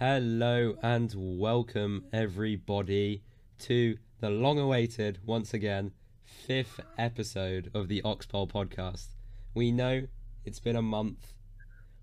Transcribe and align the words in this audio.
Hello 0.00 0.78
and 0.82 1.12
welcome 1.14 2.06
everybody 2.10 3.22
to 3.58 3.98
the 4.20 4.30
long 4.30 4.58
awaited, 4.58 5.18
once 5.26 5.52
again, 5.52 5.92
fifth 6.24 6.80
episode 6.96 7.70
of 7.74 7.88
the 7.88 8.00
Oxpol 8.00 8.50
podcast. 8.50 9.08
We 9.52 9.70
know 9.70 10.06
it's 10.42 10.58
been 10.58 10.76
a 10.76 10.80
month, 10.80 11.34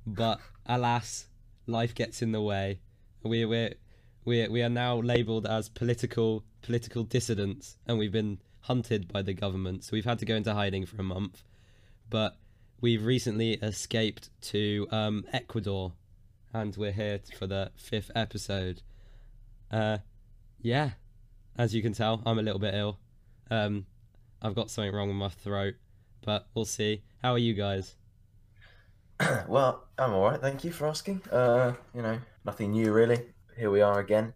but 0.05 0.39
alas, 0.67 1.25
life 1.65 1.95
gets 1.95 2.21
in 2.21 2.33
the 2.33 2.39
way. 2.39 2.81
We 3.23 3.45
we 3.45 3.73
we 4.25 4.47
we 4.47 4.61
are 4.61 4.69
now 4.69 4.97
labelled 4.97 5.47
as 5.47 5.67
political 5.67 6.43
political 6.61 7.03
dissidents, 7.03 7.77
and 7.87 7.97
we've 7.97 8.11
been 8.11 8.37
hunted 8.59 9.11
by 9.11 9.23
the 9.23 9.33
government. 9.33 9.85
So 9.85 9.89
we've 9.93 10.05
had 10.05 10.19
to 10.19 10.25
go 10.25 10.35
into 10.35 10.53
hiding 10.53 10.85
for 10.85 10.97
a 11.01 11.03
month, 11.03 11.41
but 12.11 12.37
we've 12.79 13.03
recently 13.03 13.53
escaped 13.53 14.29
to 14.41 14.87
um, 14.91 15.25
Ecuador, 15.33 15.93
and 16.53 16.75
we're 16.75 16.91
here 16.91 17.19
for 17.37 17.47
the 17.47 17.71
fifth 17.75 18.11
episode. 18.15 18.81
Uh, 19.71 19.99
yeah, 20.61 20.91
as 21.57 21.73
you 21.73 21.81
can 21.81 21.93
tell, 21.93 22.21
I'm 22.25 22.39
a 22.39 22.41
little 22.41 22.59
bit 22.59 22.73
ill. 22.73 22.99
Um, 23.49 23.85
I've 24.41 24.55
got 24.55 24.69
something 24.69 24.93
wrong 24.93 25.07
with 25.07 25.17
my 25.17 25.29
throat, 25.29 25.75
but 26.23 26.47
we'll 26.53 26.65
see. 26.65 27.03
How 27.21 27.33
are 27.33 27.39
you 27.39 27.53
guys? 27.53 27.95
well, 29.47 29.87
I'm 29.97 30.13
all 30.13 30.23
right. 30.23 30.39
Thank 30.39 30.63
you 30.63 30.71
for 30.71 30.87
asking. 30.87 31.21
Uh, 31.31 31.73
you 31.93 32.01
know, 32.01 32.19
nothing 32.45 32.71
new 32.71 32.91
really. 32.93 33.19
Here 33.57 33.71
we 33.71 33.81
are 33.81 33.99
again. 33.99 34.33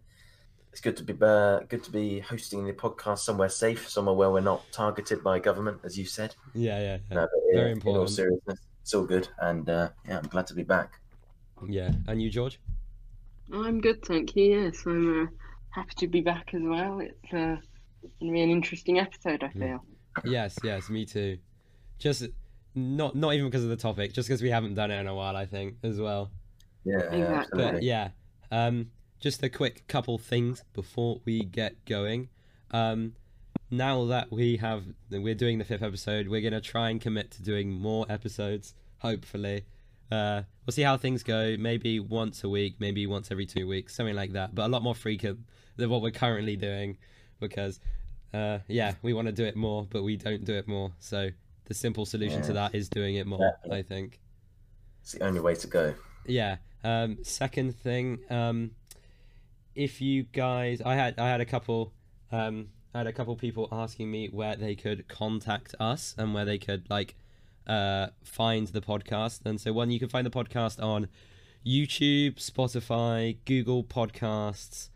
It's 0.72 0.80
good 0.80 0.96
to 0.96 1.04
be 1.04 1.14
uh, 1.20 1.60
good 1.68 1.84
to 1.84 1.90
be 1.90 2.20
hosting 2.20 2.64
the 2.64 2.72
podcast 2.72 3.18
somewhere 3.18 3.50
safe, 3.50 3.88
somewhere 3.88 4.14
where 4.14 4.30
we're 4.30 4.40
not 4.40 4.64
targeted 4.72 5.22
by 5.22 5.38
government, 5.38 5.80
as 5.84 5.98
you 5.98 6.06
said. 6.06 6.34
Yeah, 6.54 6.78
yeah, 6.78 6.98
yeah. 7.10 7.14
No, 7.14 7.20
but, 7.20 7.40
yeah, 7.52 7.60
Very 7.60 7.72
In 7.72 7.82
all 7.84 8.06
seriousness, 8.06 8.58
it's 8.80 8.94
all 8.94 9.04
good, 9.04 9.28
and 9.38 9.68
uh, 9.68 9.90
yeah, 10.08 10.18
I'm 10.18 10.28
glad 10.28 10.46
to 10.46 10.54
be 10.54 10.62
back. 10.62 10.98
Yeah, 11.68 11.90
and 12.08 12.20
you, 12.22 12.30
George? 12.30 12.58
I'm 13.52 13.80
good, 13.80 14.04
thank 14.04 14.34
you. 14.36 14.62
Yes, 14.64 14.82
I'm 14.86 15.24
uh, 15.24 15.26
happy 15.70 15.94
to 15.98 16.06
be 16.08 16.20
back 16.20 16.54
as 16.54 16.62
well. 16.62 17.00
It's 17.00 17.32
uh, 17.32 17.56
going 18.20 18.26
to 18.26 18.32
be 18.32 18.40
an 18.42 18.50
interesting 18.50 18.98
episode, 18.98 19.42
I 19.42 19.48
Mm. 19.48 19.58
feel. 19.58 19.84
Yes, 20.24 20.58
yes, 20.62 20.90
me 20.90 21.04
too. 21.06 21.38
Just 21.98 22.28
not 22.74 23.14
not 23.14 23.34
even 23.34 23.46
because 23.46 23.64
of 23.64 23.70
the 23.70 23.76
topic, 23.76 24.12
just 24.12 24.28
because 24.28 24.42
we 24.42 24.50
haven't 24.50 24.74
done 24.74 24.90
it 24.90 24.98
in 25.00 25.06
a 25.06 25.14
while, 25.14 25.36
I 25.36 25.46
think, 25.46 25.76
as 25.82 25.98
well. 26.00 26.30
Yeah, 26.84 27.00
Exactly. 27.12 27.62
But 27.62 27.82
yeah, 27.82 28.10
um, 28.50 28.90
just 29.20 29.42
a 29.42 29.48
quick 29.48 29.86
couple 29.88 30.18
things 30.18 30.64
before 30.74 31.20
we 31.24 31.44
get 31.44 31.84
going. 31.84 32.28
Um, 32.72 33.14
now 33.70 34.04
that 34.06 34.30
we 34.32 34.56
have, 34.58 34.84
we're 35.10 35.34
doing 35.34 35.58
the 35.58 35.64
fifth 35.64 35.82
episode, 35.82 36.28
we're 36.28 36.42
gonna 36.42 36.60
try 36.60 36.90
and 36.90 37.00
commit 37.00 37.30
to 37.32 37.42
doing 37.42 37.70
more 37.70 38.04
episodes. 38.08 38.74
Hopefully, 38.98 39.64
uh, 40.12 40.42
we'll 40.64 40.72
see 40.72 40.82
how 40.82 40.96
things 40.96 41.22
go. 41.22 41.56
Maybe 41.58 42.00
once 42.00 42.44
a 42.44 42.48
week, 42.48 42.74
maybe 42.78 43.06
once 43.06 43.30
every 43.30 43.46
two 43.46 43.66
weeks, 43.66 43.94
something 43.96 44.16
like 44.22 44.32
that. 44.32 44.54
But 44.54 44.66
a 44.66 44.68
lot 44.68 44.82
more 44.82 44.94
frequent 44.94 45.40
than 45.76 45.88
what 45.90 46.02
we're 46.02 46.10
currently 46.10 46.56
doing, 46.56 46.98
because, 47.40 47.80
uh, 48.34 48.58
yeah, 48.68 48.94
we 49.02 49.12
want 49.12 49.26
to 49.26 49.32
do 49.32 49.44
it 49.44 49.56
more, 49.56 49.86
but 49.90 50.02
we 50.02 50.16
don't 50.16 50.44
do 50.44 50.54
it 50.54 50.68
more. 50.68 50.92
So 50.98 51.30
the 51.64 51.74
simple 51.74 52.04
solution 52.04 52.42
to 52.42 52.52
that 52.52 52.74
is 52.74 52.88
doing 52.88 53.14
it 53.16 53.26
more. 53.26 53.58
I 53.70 53.82
think. 53.82 54.20
It's 55.00 55.12
the 55.12 55.24
only 55.24 55.40
way 55.40 55.54
to 55.54 55.66
go. 55.66 55.94
Yeah. 56.26 56.56
Um, 56.84 57.18
second 57.22 57.74
thing, 57.76 58.18
um, 58.30 58.72
if 59.74 60.00
you 60.00 60.24
guys, 60.24 60.82
I 60.82 60.94
had 60.94 61.18
I 61.18 61.28
had 61.28 61.40
a 61.40 61.44
couple, 61.44 61.92
um, 62.30 62.68
I 62.94 62.98
had 62.98 63.06
a 63.06 63.12
couple 63.12 63.34
people 63.36 63.68
asking 63.72 64.10
me 64.10 64.28
where 64.28 64.56
they 64.56 64.74
could 64.74 65.08
contact 65.08 65.74
us 65.80 66.14
and 66.18 66.34
where 66.34 66.44
they 66.44 66.58
could 66.58 66.90
like, 66.90 67.14
uh, 67.66 68.08
find 68.24 68.68
the 68.68 68.80
podcast. 68.80 69.40
And 69.44 69.60
so 69.60 69.72
one, 69.72 69.90
you 69.90 69.98
can 69.98 70.08
find 70.08 70.26
the 70.26 70.30
podcast 70.30 70.82
on 70.82 71.08
YouTube, 71.66 72.34
Spotify, 72.36 73.38
Google 73.44 73.84
Podcasts, 73.84 74.90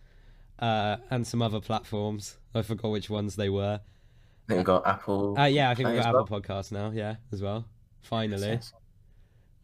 uh, 0.59 0.97
and 1.11 1.27
some 1.27 1.43
other 1.43 1.61
platforms. 1.61 2.39
I 2.55 2.63
forgot 2.63 2.91
which 2.91 3.11
ones 3.11 3.37
they 3.37 3.49
were. 3.49 3.81
I 3.81 4.49
think 4.49 4.59
we've 4.59 4.65
got 4.65 4.87
Apple. 4.87 5.39
Uh, 5.39 5.45
yeah, 5.45 5.71
I 5.71 5.75
think 5.75 5.89
we've 5.89 6.03
got 6.03 6.09
Apple 6.09 6.27
Podcasts 6.27 6.73
now. 6.73 6.91
Yeah, 6.91 7.17
as 7.33 7.43
well. 7.43 7.65
Finally 8.03 8.47
Yes, 8.47 8.73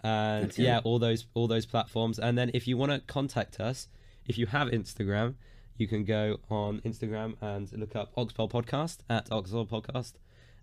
and 0.02 0.56
yeah 0.58 0.80
all 0.84 0.98
those 0.98 1.26
all 1.34 1.46
those 1.46 1.66
platforms 1.66 2.18
and 2.18 2.36
then 2.36 2.50
if 2.54 2.66
you 2.66 2.76
want 2.76 2.90
to 2.90 3.00
contact 3.00 3.60
us 3.60 3.88
if 4.26 4.36
you 4.36 4.46
have 4.46 4.68
instagram 4.68 5.34
you 5.76 5.86
can 5.86 6.04
go 6.04 6.38
on 6.50 6.80
instagram 6.80 7.34
and 7.40 7.72
look 7.72 7.94
up 7.94 8.14
oxpol 8.16 8.50
podcast 8.50 8.98
at 9.08 9.28
oxpol 9.30 9.68
podcast 9.68 10.14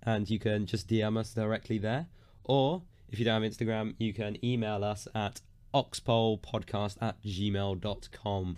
and 0.04 0.30
you 0.30 0.40
can 0.40 0.66
just 0.66 0.88
dm 0.88 1.18
us 1.18 1.34
directly 1.34 1.78
there 1.78 2.08
or 2.50 2.82
if 3.10 3.20
you 3.20 3.26
don't 3.26 3.42
have 3.42 3.52
instagram 3.52 3.94
you 3.98 4.14
can 4.14 4.38
email 4.44 4.84
us 4.84 5.08
at 5.16 5.42
oxpolpodcast 5.74 6.98
at 7.02 7.22
gmail.com 7.24 8.58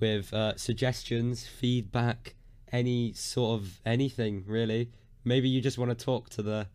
with 0.00 0.32
uh, 0.34 0.56
suggestions 0.56 1.46
feedback 1.46 2.34
any 2.72 3.12
sort 3.12 3.60
of 3.60 3.80
anything 3.86 4.44
really 4.46 4.90
maybe 5.24 5.48
you 5.48 5.60
just 5.60 5.78
want 5.78 5.96
to 5.96 6.04
talk 6.04 6.28
to 6.28 6.42
the 6.42 6.66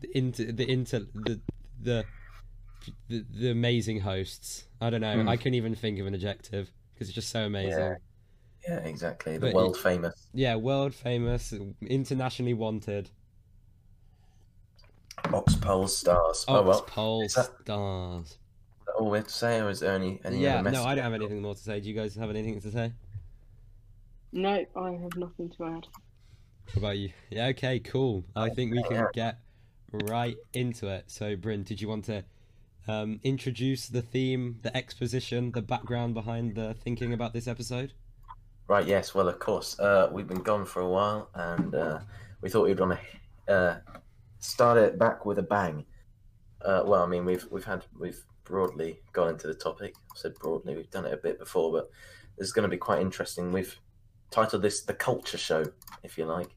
the 0.00 0.16
inter 0.16 0.44
the 0.52 0.70
inter 0.70 1.00
the 1.14 1.40
the 1.80 2.04
the, 3.08 3.24
the 3.32 3.50
amazing 3.50 4.00
hosts. 4.00 4.64
I 4.80 4.90
don't 4.90 5.00
know. 5.00 5.16
Mm. 5.16 5.28
I 5.28 5.36
couldn't 5.36 5.54
even 5.54 5.74
think 5.74 6.00
of 6.00 6.06
an 6.06 6.14
adjective 6.14 6.70
because 6.92 7.08
it's 7.08 7.14
just 7.14 7.30
so 7.30 7.44
amazing. 7.44 7.78
Yeah. 7.78 7.94
Yeah, 8.68 8.78
exactly. 8.78 9.38
The 9.38 9.46
But 9.46 9.54
world 9.54 9.76
famous 9.76 10.28
Yeah, 10.32 10.54
world 10.54 10.94
famous, 10.94 11.52
internationally 11.84 12.54
wanted. 12.54 13.10
Oxpol 15.24 15.88
stars. 15.88 16.44
Oh 16.48 16.62
well. 16.62 16.82
Oxpol 16.82 17.32
that- 17.34 17.50
stars. 17.62 18.26
Is 18.26 18.38
all 18.98 19.10
we 19.10 19.18
have 19.18 19.26
to 19.28 19.32
say, 19.32 19.60
or 19.60 19.70
is 19.70 19.80
there 19.80 19.94
any 19.94 20.20
any 20.24 20.38
Yeah, 20.42 20.60
other 20.60 20.70
no, 20.70 20.84
I 20.84 20.94
don't 20.94 21.04
have 21.04 21.14
anything 21.14 21.40
more 21.42 21.54
to 21.54 21.60
say. 21.60 21.80
Do 21.80 21.88
you 21.88 21.94
guys 21.94 22.14
have 22.16 22.30
anything 22.30 22.60
to 22.60 22.70
say? 22.70 22.92
No, 24.32 24.64
I 24.76 24.90
have 24.92 25.16
nothing 25.16 25.50
to 25.56 25.64
add. 25.64 25.86
What 26.66 26.76
about 26.76 26.98
you? 26.98 27.10
Yeah, 27.30 27.46
okay, 27.48 27.78
cool. 27.80 28.24
I 28.34 28.48
think 28.48 28.72
we 28.72 28.82
can 28.84 29.06
get 29.12 29.38
right 29.92 30.36
into 30.54 30.88
it. 30.88 31.04
So, 31.08 31.36
Bryn, 31.36 31.64
did 31.64 31.80
you 31.82 31.88
want 31.88 32.06
to 32.06 32.24
um, 32.88 33.20
introduce 33.24 33.88
the 33.88 34.00
theme, 34.00 34.58
the 34.62 34.74
exposition, 34.76 35.52
the 35.52 35.60
background 35.60 36.14
behind 36.14 36.54
the 36.54 36.74
thinking 36.74 37.12
about 37.12 37.32
this 37.34 37.46
episode? 37.46 37.92
Right, 38.68 38.86
yes, 38.86 39.14
well, 39.14 39.28
of 39.28 39.38
course. 39.38 39.78
Uh, 39.78 40.08
we've 40.12 40.28
been 40.28 40.42
gone 40.42 40.64
for 40.64 40.80
a 40.80 40.88
while, 40.88 41.28
and 41.34 41.74
uh, 41.74 41.98
we 42.40 42.48
thought 42.48 42.64
we'd 42.64 42.80
want 42.80 42.98
to 43.46 43.52
uh, 43.52 43.78
start 44.42 44.76
it 44.78 44.98
back 44.98 45.24
with 45.24 45.38
a 45.38 45.42
bang. 45.42 45.84
Uh, 46.60 46.82
well, 46.84 47.02
I 47.02 47.06
mean, 47.06 47.24
we've 47.24 47.46
we've 47.50 47.64
had 47.64 47.86
we've 47.98 48.22
broadly 48.44 49.00
gone 49.12 49.30
into 49.30 49.46
the 49.46 49.54
topic. 49.54 49.94
I 50.12 50.16
said 50.16 50.34
broadly, 50.34 50.76
we've 50.76 50.90
done 50.90 51.06
it 51.06 51.12
a 51.14 51.16
bit 51.16 51.38
before, 51.38 51.72
but 51.72 51.90
this 52.36 52.46
is 52.48 52.52
going 52.52 52.64
to 52.64 52.68
be 52.68 52.76
quite 52.76 53.00
interesting. 53.00 53.52
We've 53.52 53.74
titled 54.30 54.62
this 54.62 54.82
"The 54.82 54.94
Culture 54.94 55.38
Show," 55.38 55.64
if 56.02 56.18
you 56.18 56.26
like. 56.26 56.50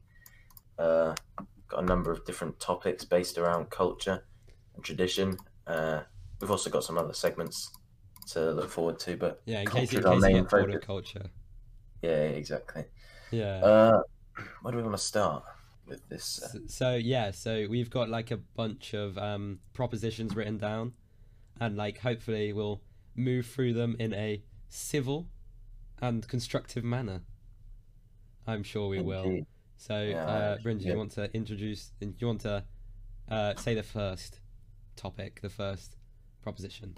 Uh, 0.78 1.14
got 1.68 1.82
a 1.82 1.86
number 1.86 2.12
of 2.12 2.24
different 2.24 2.60
topics 2.60 3.04
based 3.04 3.38
around 3.38 3.70
culture 3.70 4.22
and 4.74 4.84
tradition. 4.84 5.36
Uh, 5.66 6.02
we've 6.40 6.50
also 6.50 6.70
got 6.70 6.84
some 6.84 6.98
other 6.98 7.14
segments 7.14 7.72
to 8.28 8.52
look 8.52 8.70
forward 8.70 8.98
to, 9.00 9.16
but 9.16 9.40
Yeah, 9.46 9.60
in 9.60 9.66
case, 9.66 9.92
in 9.92 10.04
our 10.04 10.12
case 10.14 10.22
you 10.22 10.28
main 10.34 10.42
get 10.42 10.50
bored 10.50 10.74
of 10.74 10.82
culture. 10.82 11.30
yeah, 12.02 12.10
exactly. 12.10 12.84
Yeah. 13.30 13.56
Uh, 13.64 14.02
where 14.62 14.72
do 14.72 14.76
we 14.76 14.82
want 14.84 14.96
to 14.96 15.02
start 15.02 15.44
with 15.86 16.08
this? 16.08 16.40
Uh, 16.42 16.58
S- 16.64 16.74
so 16.74 16.94
yeah 16.94 17.30
so 17.30 17.66
we've 17.68 17.90
got 17.90 18.08
like 18.08 18.30
a 18.30 18.36
bunch 18.36 18.94
of 18.94 19.16
um 19.18 19.58
propositions 19.72 20.34
written 20.34 20.58
down 20.58 20.92
and 21.60 21.76
like 21.76 21.98
hopefully 21.98 22.52
we'll 22.52 22.80
move 23.14 23.46
through 23.46 23.72
them 23.72 23.96
in 23.98 24.12
a 24.14 24.42
civil 24.68 25.28
and 26.02 26.26
constructive 26.28 26.84
manner 26.84 27.22
i'm 28.46 28.62
sure 28.62 28.88
we 28.88 29.00
will 29.00 29.40
so 29.76 30.02
Yeah, 30.02 30.24
uh 30.24 30.58
Bryn, 30.62 30.78
do 30.78 30.86
you 30.86 30.96
want 30.96 31.12
to 31.12 31.32
introduce 31.34 31.92
do 32.00 32.12
you 32.18 32.26
want 32.26 32.40
to 32.42 32.64
uh 33.30 33.54
say 33.56 33.74
the 33.74 33.82
first 33.82 34.40
topic 34.96 35.40
the 35.42 35.48
first 35.50 35.96
proposition 36.42 36.94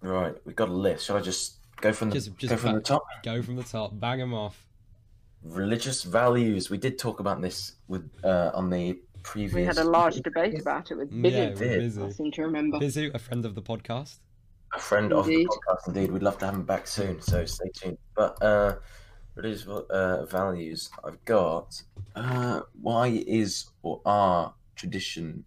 Right, 0.00 0.34
we've 0.44 0.54
got 0.54 0.68
a 0.68 0.72
list. 0.72 1.06
Shall 1.06 1.16
I 1.16 1.20
just 1.20 1.60
go 1.80 1.90
from 1.90 2.10
the 2.10 2.14
Just- 2.16 2.36
just 2.36 2.50
go 2.50 2.56
from 2.58 2.74
the 2.74 2.80
top? 2.82 3.04
go 3.22 3.40
from 3.42 3.56
the 3.56 3.62
top 3.62 3.98
bang 3.98 4.18
them 4.18 4.34
off 4.34 4.68
Religious 5.44 6.02
values. 6.02 6.70
We 6.70 6.78
did 6.78 6.98
talk 6.98 7.20
about 7.20 7.40
this 7.40 7.72
with 7.88 8.10
uh, 8.24 8.50
on 8.54 8.70
the 8.70 8.98
previous. 9.22 9.54
We 9.54 9.64
had 9.64 9.78
a 9.78 9.84
large 9.84 10.16
debate 10.16 10.58
about 10.60 10.90
it 10.90 10.96
with 10.96 11.12
Bizu. 11.12 11.30
yeah 11.30 11.48
Busy. 11.50 11.64
we're 11.64 11.70
did. 11.70 11.80
busy 11.80 12.02
I 12.02 12.10
seem 12.10 12.32
to 12.32 12.42
remember. 12.42 12.78
Bizu, 12.78 13.14
a 13.14 13.18
friend 13.18 13.44
of 13.44 13.54
the 13.54 13.62
podcast 13.62 14.18
a 14.74 14.78
friend 14.78 15.12
of 15.12 15.26
the 15.26 15.46
podcast. 15.46 15.88
Indeed, 15.88 16.10
we'd 16.10 16.22
love 16.22 16.38
to 16.38 16.46
have 16.46 16.54
him 16.54 16.64
back 16.64 16.86
soon. 16.86 17.20
So 17.20 17.44
stay 17.44 17.70
tuned. 17.74 17.98
But 18.14 18.42
uh, 18.42 18.76
religious 19.34 19.66
uh, 19.66 20.24
values. 20.26 20.90
I've 21.04 21.24
got. 21.24 21.80
Uh, 22.14 22.60
why 22.80 23.08
is 23.26 23.66
or 23.82 24.00
are 24.04 24.54
tradition 24.76 25.44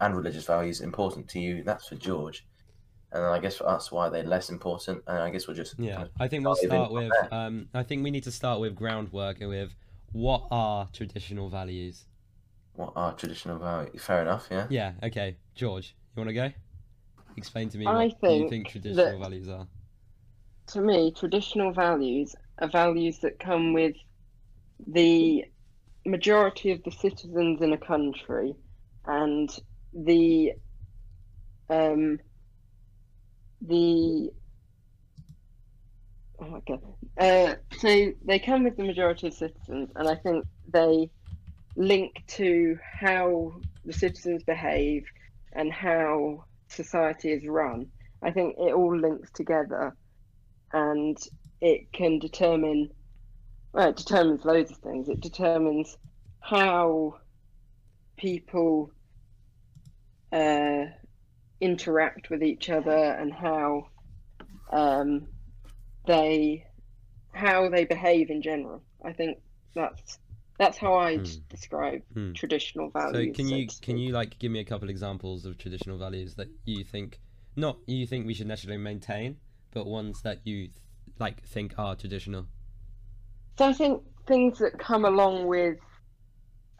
and 0.00 0.16
religious 0.16 0.44
values 0.44 0.80
important 0.80 1.28
to 1.28 1.40
you? 1.40 1.62
That's 1.62 1.88
for 1.88 1.96
George. 1.96 2.46
And 3.12 3.22
then 3.24 3.32
I 3.32 3.38
guess 3.38 3.56
for 3.56 3.68
us, 3.68 3.90
why 3.92 4.08
they're 4.08 4.24
less 4.24 4.50
important. 4.50 5.02
And 5.06 5.18
I 5.18 5.30
guess 5.30 5.46
we'll 5.46 5.56
just 5.56 5.78
Yeah, 5.78 5.94
kind 5.94 6.06
of 6.06 6.10
I 6.20 6.28
think 6.28 6.44
we'll 6.44 6.56
start 6.56 6.90
with. 6.92 7.12
Um, 7.32 7.68
I 7.72 7.82
think 7.82 8.02
we 8.04 8.10
need 8.10 8.24
to 8.24 8.32
start 8.32 8.60
with 8.60 8.74
groundwork 8.74 9.40
and 9.40 9.48
with 9.48 9.74
what 10.12 10.46
are 10.50 10.88
traditional 10.92 11.48
values. 11.48 12.04
what 12.74 12.92
are 12.96 13.12
traditional 13.14 13.58
values. 13.58 14.02
Fair 14.02 14.22
enough. 14.22 14.48
Yeah. 14.50 14.66
Yeah. 14.70 14.92
Okay, 15.02 15.36
George, 15.54 15.94
you 16.14 16.20
want 16.20 16.28
to 16.28 16.34
go? 16.34 16.52
Explain 17.36 17.68
to 17.70 17.78
me 17.78 17.86
I 17.86 17.94
what 17.94 18.04
you 18.06 18.16
think 18.20 18.50
think 18.50 18.68
traditional 18.68 19.12
that- 19.12 19.18
values 19.18 19.48
are. 19.48 19.66
to 20.68 20.80
me, 20.80 21.12
traditional 21.12 21.72
values 21.72 22.34
are 22.58 22.68
values 22.68 23.18
that 23.20 23.38
come 23.38 23.72
with 23.72 23.94
the 24.86 25.44
majority 26.04 26.70
of 26.72 26.82
the 26.84 26.90
citizens 26.90 27.60
in 27.62 27.72
a 27.72 27.78
country 27.78 28.54
and 29.06 29.48
the 29.94 30.52
um 31.70 32.18
the 33.60 34.30
oh 36.40 36.46
my 36.46 36.60
god 36.66 36.82
uh 37.18 37.54
so 37.78 38.12
they 38.24 38.38
come 38.38 38.64
with 38.64 38.76
the 38.76 38.84
majority 38.84 39.26
of 39.28 39.34
citizens 39.34 39.90
and 39.96 40.08
i 40.08 40.14
think 40.14 40.44
they 40.72 41.10
link 41.76 42.22
to 42.26 42.78
how 43.00 43.52
the 43.84 43.92
citizens 43.92 44.42
behave 44.42 45.04
and 45.52 45.72
how 45.72 46.44
society 46.68 47.30
is 47.30 47.46
run 47.46 47.86
i 48.22 48.30
think 48.30 48.54
it 48.58 48.74
all 48.74 48.96
links 48.98 49.30
together 49.32 49.96
and 50.72 51.16
it 51.60 51.90
can 51.92 52.18
determine 52.18 52.90
well, 53.76 53.90
it 53.90 53.96
determines 53.96 54.42
loads 54.46 54.70
of 54.70 54.78
things. 54.78 55.10
It 55.10 55.20
determines 55.20 55.98
how 56.40 57.18
people 58.16 58.90
uh, 60.32 60.86
interact 61.60 62.30
with 62.30 62.42
each 62.42 62.68
other 62.70 62.90
and 62.90 63.32
how 63.32 63.88
um, 64.72 65.26
they 66.06 66.66
how 67.32 67.68
they 67.68 67.84
behave 67.84 68.30
in 68.30 68.42
general. 68.42 68.82
I 69.04 69.12
think 69.12 69.38
that's 69.74 70.18
that's 70.58 70.78
how 70.78 70.94
I'd 70.94 71.26
Hmm. 71.26 71.38
describe 71.50 72.02
Hmm. 72.14 72.32
traditional 72.32 72.90
values. 72.90 73.36
So 73.36 73.42
can 73.42 73.48
you 73.48 73.68
can 73.82 73.98
you 73.98 74.12
like 74.12 74.38
give 74.38 74.50
me 74.50 74.60
a 74.60 74.64
couple 74.64 74.88
examples 74.88 75.44
of 75.44 75.58
traditional 75.58 75.98
values 75.98 76.34
that 76.36 76.48
you 76.64 76.84
think 76.84 77.20
not 77.56 77.78
you 77.86 78.06
think 78.06 78.26
we 78.26 78.34
should 78.34 78.46
necessarily 78.46 78.82
maintain, 78.82 79.36
but 79.72 79.86
ones 79.86 80.22
that 80.22 80.40
you 80.44 80.68
th- 80.68 80.76
like 81.18 81.42
think 81.44 81.74
are 81.78 81.94
traditional? 81.94 82.46
So 83.58 83.66
I 83.68 83.72
think 83.72 84.02
things 84.26 84.58
that 84.58 84.78
come 84.78 85.04
along 85.04 85.46
with 85.46 85.78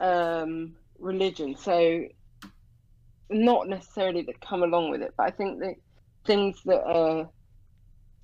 um, 0.00 0.76
religion, 0.98 1.56
so 1.56 2.04
not 3.30 3.68
necessarily 3.68 4.22
that 4.22 4.40
come 4.40 4.62
along 4.62 4.90
with 4.90 5.02
it, 5.02 5.14
but 5.16 5.26
I 5.26 5.30
think 5.30 5.60
that 5.60 5.74
things 6.26 6.60
that 6.64 6.82
are 6.82 7.28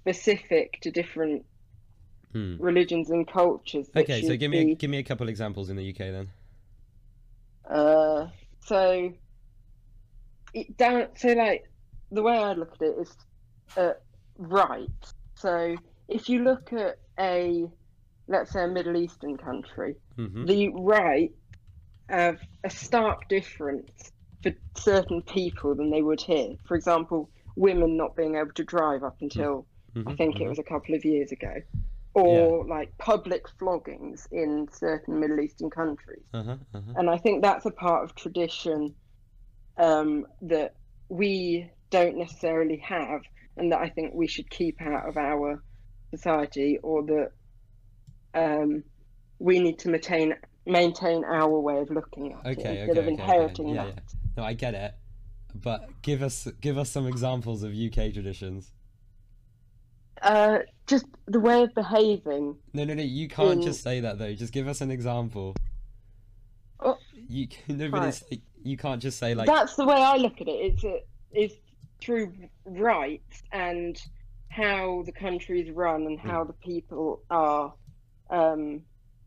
specific 0.02 0.78
to 0.82 0.90
different 0.90 1.44
Hmm. 2.32 2.56
religions 2.58 3.10
and 3.10 3.30
cultures. 3.30 3.90
Okay, 3.94 4.22
so 4.22 4.34
give 4.36 4.50
me 4.50 4.64
be, 4.64 4.74
give 4.74 4.90
me 4.90 4.98
a 4.98 5.02
couple 5.02 5.28
examples 5.28 5.68
in 5.68 5.76
the 5.76 5.90
UK 5.90 5.98
then. 5.98 6.30
Uh, 7.68 8.28
so 8.64 9.12
it 10.54 10.76
down. 10.76 11.08
So 11.16 11.28
like 11.28 11.64
the 12.10 12.22
way 12.22 12.38
I 12.38 12.54
look 12.54 12.72
at 12.80 12.86
it 12.86 12.96
is 13.00 13.16
uh, 13.76 13.92
right. 14.38 14.88
So 15.36 15.76
if 16.08 16.28
you 16.30 16.42
look 16.42 16.72
at 16.72 16.96
a 17.20 17.66
let's 18.28 18.52
say 18.52 18.64
a 18.64 18.68
Middle 18.68 18.96
Eastern 18.96 19.36
country, 19.36 19.96
hmm 20.16 20.46
the 20.46 20.70
right 20.70 21.32
have 22.08 22.38
a 22.64 22.70
stark 22.70 23.28
difference 23.28 24.10
for 24.42 24.52
certain 24.76 25.22
people 25.22 25.74
than 25.74 25.90
they 25.90 26.02
would 26.02 26.20
here. 26.20 26.56
For 26.64 26.76
example, 26.76 27.30
women 27.56 27.96
not 27.96 28.16
being 28.16 28.36
able 28.36 28.52
to 28.52 28.64
drive 28.64 29.02
up 29.02 29.16
until 29.20 29.66
I 30.06 30.14
think 30.14 30.40
it 30.40 30.48
was 30.48 30.58
a 30.58 30.62
couple 30.62 30.94
of 30.94 31.04
years 31.04 31.32
ago, 31.32 31.52
or 32.14 32.66
like 32.66 32.96
public 32.98 33.46
floggings 33.58 34.26
in 34.32 34.68
certain 34.72 35.20
Middle 35.20 35.40
Eastern 35.40 35.70
countries. 35.70 36.24
Uh 36.32 36.42
huh. 36.42 36.56
Uh-huh. 36.74 36.92
And 36.96 37.10
I 37.10 37.18
think 37.18 37.42
that's 37.42 37.66
a 37.66 37.70
part 37.70 38.04
of 38.04 38.14
tradition 38.14 38.94
um, 39.76 40.26
that 40.42 40.74
we 41.08 41.70
don't 41.90 42.16
necessarily 42.16 42.78
have, 42.78 43.20
and 43.56 43.70
that 43.72 43.80
I 43.80 43.90
think 43.90 44.14
we 44.14 44.26
should 44.26 44.48
keep 44.48 44.80
out 44.80 45.08
of 45.08 45.16
our 45.18 45.62
society, 46.10 46.78
or 46.82 47.02
that 47.04 47.32
um, 48.34 48.82
we 49.38 49.58
need 49.58 49.78
to 49.80 49.90
maintain 49.90 50.34
maintain 50.66 51.24
our 51.24 51.58
way 51.60 51.78
of 51.78 51.90
looking 51.90 52.32
at 52.32 52.46
it 52.46 52.58
Okay, 52.58 52.80
instead 52.80 52.90
okay, 52.90 52.98
of 52.98 53.04
okay, 53.04 53.08
inheriting 53.12 53.66
okay. 53.66 53.74
Yeah, 53.74 53.84
that. 53.86 53.94
yeah. 53.94 54.18
No, 54.36 54.44
I 54.44 54.52
get 54.54 54.74
it, 54.74 54.94
but 55.54 55.88
give 56.02 56.22
us 56.22 56.48
give 56.60 56.78
us 56.78 56.90
some 56.90 57.06
examples 57.06 57.62
of 57.62 57.72
UK 57.74 58.12
traditions. 58.12 58.70
Uh, 60.22 60.60
just 60.86 61.04
the 61.26 61.40
way 61.40 61.62
of 61.62 61.74
behaving. 61.74 62.56
No, 62.74 62.84
no, 62.84 62.94
no. 62.94 63.02
You 63.02 63.28
can't 63.28 63.54
In- 63.54 63.62
just 63.62 63.82
say 63.82 64.00
that 64.00 64.18
though. 64.18 64.32
Just 64.34 64.52
give 64.52 64.68
us 64.68 64.80
an 64.80 64.90
example. 64.90 65.54
Oh, 66.80 66.96
You 67.28 67.48
nobody's 67.68 68.22
you 68.62 68.76
can't 68.76 69.02
just 69.02 69.18
say 69.18 69.34
like 69.34 69.46
that's 69.48 69.74
the 69.74 69.84
way 69.84 69.96
I 69.96 70.16
look 70.16 70.40
at 70.40 70.46
it. 70.48 70.52
It's 70.52 70.84
a, 70.84 71.00
it's 71.32 71.54
through 72.00 72.32
rights 72.64 73.42
and 73.52 74.00
how 74.48 75.02
the 75.06 75.12
country 75.12 75.60
is 75.62 75.70
run 75.70 76.06
and 76.06 76.20
Hmm. 76.20 76.28
how 76.28 76.44
the 76.44 76.52
people 76.54 77.22
are. 77.30 77.74
Um, 78.30 78.82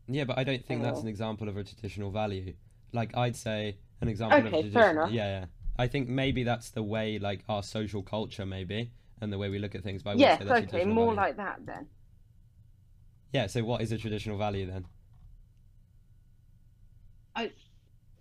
yeah, 0.08 0.24
but 0.24 0.38
I 0.38 0.44
don't 0.44 0.64
think 0.64 0.82
that's 0.82 0.98
Oh. 0.98 1.02
an 1.02 1.08
example 1.08 1.48
of 1.48 1.56
a 1.56 1.64
traditional 1.64 2.10
value. 2.10 2.54
Like 2.92 3.16
I'd 3.16 3.36
say 3.36 3.78
an 4.00 4.08
example 4.08 4.46
of 4.46 4.46
Okay, 4.46 4.60
tradition. 4.60 4.72
fair 4.72 4.90
enough. 4.90 5.10
Yeah, 5.10 5.40
yeah. 5.40 5.46
I 5.78 5.86
think 5.88 6.08
maybe 6.08 6.42
that's 6.44 6.70
the 6.70 6.82
way 6.82 7.18
like 7.18 7.44
our 7.48 7.62
social 7.62 8.02
culture 8.02 8.46
maybe 8.46 8.92
and 9.20 9.32
the 9.32 9.38
way 9.38 9.48
we 9.48 9.58
look 9.58 9.74
at 9.74 9.82
things. 9.82 10.02
But 10.02 10.10
I 10.12 10.14
yes, 10.14 10.38
say 10.38 10.44
that's 10.44 10.62
okay, 10.62 10.84
more 10.84 11.14
value. 11.14 11.16
like 11.16 11.36
that 11.36 11.66
then. 11.66 11.88
Yeah. 13.32 13.46
So 13.46 13.62
what 13.64 13.82
is 13.82 13.92
a 13.92 13.98
traditional 13.98 14.38
value 14.38 14.66
then? 14.66 14.86
I 17.36 17.52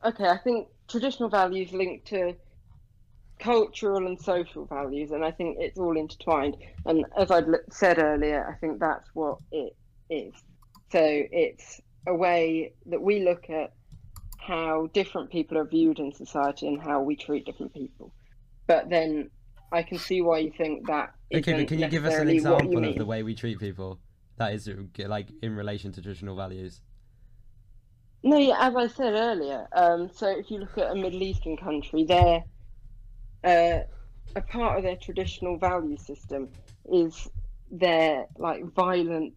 Okay, 0.03 0.27
I 0.29 0.37
think 0.37 0.69
traditional 0.87 1.29
values 1.29 1.73
linked 1.73 2.07
to 2.09 2.35
cultural 3.39 4.07
and 4.07 4.19
social 4.19 4.65
values, 4.65 5.11
and 5.11 5.23
I 5.23 5.31
think 5.31 5.57
it's 5.59 5.77
all 5.79 5.97
intertwined. 5.97 6.57
And 6.85 7.05
as 7.17 7.31
I 7.31 7.41
said 7.71 7.99
earlier, 7.99 8.47
I 8.47 8.55
think 8.59 8.79
that's 8.79 9.09
what 9.13 9.39
it 9.51 9.75
is. 10.09 10.33
So 10.95 11.03
it's 11.03 11.81
a 12.07 12.15
way 12.15 12.71
that 12.86 13.01
we 13.01 13.19
look 13.19 13.50
at 13.50 13.74
how 14.39 14.88
different 14.94 15.30
people 15.30 15.57
are 15.57 15.65
viewed 15.65 16.00
in 16.00 16.13
society 16.13 16.69
and 16.69 16.81
how 16.81 17.01
we 17.01 17.18
treat 17.18 17.45
different 17.45 17.74
people. 17.74 18.13
But 18.65 18.89
then 18.89 19.30
I 19.74 19.83
can 19.83 19.97
see 19.97 20.21
why 20.21 20.38
you 20.38 20.53
think 20.57 20.88
that. 20.88 21.12
Okay, 21.36 21.51
but 21.51 21.68
can 21.68 21.80
you 21.80 21.89
give 21.89 22.06
us 22.06 22.13
an 22.13 22.27
necessarily 22.27 22.39
what 22.39 22.63
you 22.63 22.69
example 22.69 22.89
of 22.92 22.95
the 22.95 23.06
way 23.06 23.24
we 23.24 23.36
treat 23.36 23.59
people? 23.59 24.00
That 24.38 24.53
is 24.53 24.69
uh, 24.69 24.74
like 25.09 25.27
in 25.42 25.53
relation 25.53 25.92
to 25.92 26.01
traditional 26.01 26.38
values. 26.38 26.80
No, 28.24 28.38
yeah, 28.38 28.56
as 28.62 28.77
I 28.77 28.88
said 28.88 29.15
earlier, 29.15 29.68
um, 29.75 30.09
so 30.13 30.30
if 30.30 30.50
you 30.50 30.59
look 30.59 30.77
at 30.77 30.92
a 30.92 30.95
Middle 30.95 31.24
Eastern 31.24 31.57
country, 31.57 32.06
their 32.06 32.42
uh, 33.44 33.83
a 34.33 34.42
part 34.47 34.77
of 34.77 34.83
their 34.86 34.95
traditional 34.95 35.57
value 35.57 35.97
system 35.97 36.47
is 36.89 37.30
their 37.69 38.27
like 38.38 38.63
violent 38.74 39.33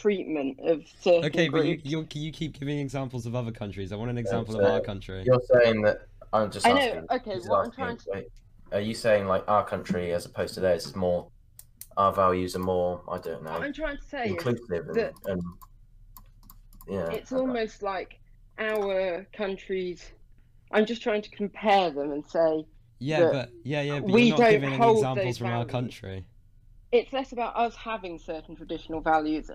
treatment 0.00 0.58
of 0.60 0.82
certain 1.00 1.24
Okay, 1.26 1.48
but 1.48 1.66
you, 1.66 1.80
you 1.84 2.06
you 2.14 2.32
keep 2.32 2.58
giving 2.58 2.78
examples 2.78 3.26
of 3.26 3.34
other 3.34 3.52
countries. 3.52 3.92
I 3.92 3.96
want 3.96 4.10
an 4.10 4.18
example 4.18 4.54
so 4.54 4.60
of 4.60 4.66
our 4.72 4.80
country. 4.80 5.22
You're 5.26 5.42
saying 5.52 5.82
that 5.82 6.06
I'm 6.32 6.50
just 6.50 6.66
I 6.66 6.72
know, 6.72 6.78
asking. 6.78 7.06
okay, 7.10 7.34
just 7.34 7.48
what 7.50 7.66
I'm 7.66 7.72
trying 7.72 7.96
to- 7.98 8.10
wait, 8.12 8.26
Are 8.72 8.80
you 8.80 8.94
saying 8.94 9.26
like 9.26 9.44
our 9.48 9.64
country 9.64 10.12
as 10.12 10.24
opposed 10.26 10.54
to 10.54 10.60
theirs 10.60 10.86
is 10.86 10.96
more? 10.96 11.28
Our 11.96 12.12
values 12.12 12.56
are 12.56 12.60
more. 12.60 13.02
I 13.08 13.18
don't 13.18 13.42
know. 13.44 13.52
What 13.52 13.62
I'm 13.62 13.72
trying 13.72 13.98
to 13.98 14.02
say 14.04 14.26
inclusive 14.28 14.88
and, 14.88 14.94
that- 14.96 15.12
and 15.26 15.42
yeah. 16.88 17.10
it's 17.10 17.32
okay. 17.32 17.40
almost 17.40 17.82
like 17.82 18.18
our 18.58 19.26
countries. 19.32 20.10
I'm 20.72 20.86
just 20.86 21.02
trying 21.02 21.22
to 21.22 21.30
compare 21.30 21.90
them 21.90 22.12
and 22.12 22.24
say 22.26 22.64
Yeah, 22.98 23.28
but 23.30 23.50
yeah, 23.62 23.82
yeah, 23.82 24.00
but 24.00 24.10
we 24.10 24.22
you're 24.24 24.38
not 24.38 24.44
don't 24.44 24.50
giving 24.52 24.74
hold 24.74 24.96
examples 24.98 25.26
those 25.26 25.38
from 25.38 25.46
our 25.48 25.64
country. 25.66 26.24
it's 26.92 27.12
less 27.12 27.32
about 27.32 27.54
us 27.56 27.74
having 27.76 28.18
certain 28.18 28.56
traditional 28.56 29.00
values 29.02 29.50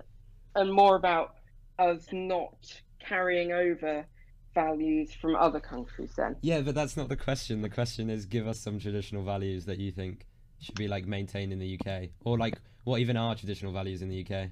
and 0.57 0.71
more 0.73 0.95
about 0.95 1.35
us 1.79 2.07
not 2.11 2.81
carrying 2.99 3.51
over 3.51 4.05
values 4.53 5.13
from 5.13 5.35
other 5.35 5.59
countries 5.59 6.11
then 6.17 6.35
Yeah, 6.41 6.61
but 6.61 6.73
that's 6.75 6.97
not 6.97 7.09
the 7.09 7.15
question. 7.15 7.61
The 7.61 7.69
question 7.69 8.09
is 8.09 8.25
give 8.25 8.47
us 8.47 8.59
some 8.59 8.79
traditional 8.79 9.23
values 9.23 9.65
that 9.65 9.77
you 9.77 9.91
think 9.91 10.25
should 10.59 10.75
be 10.75 10.87
like 10.87 11.05
maintained 11.05 11.53
in 11.53 11.59
the 11.59 11.79
UK, 11.79 12.09
or 12.25 12.37
like 12.39 12.57
what 12.83 12.99
even 12.99 13.15
are 13.17 13.35
traditional 13.35 13.71
values 13.71 14.01
in 14.01 14.09
the 14.09 14.25
UK. 14.25 14.49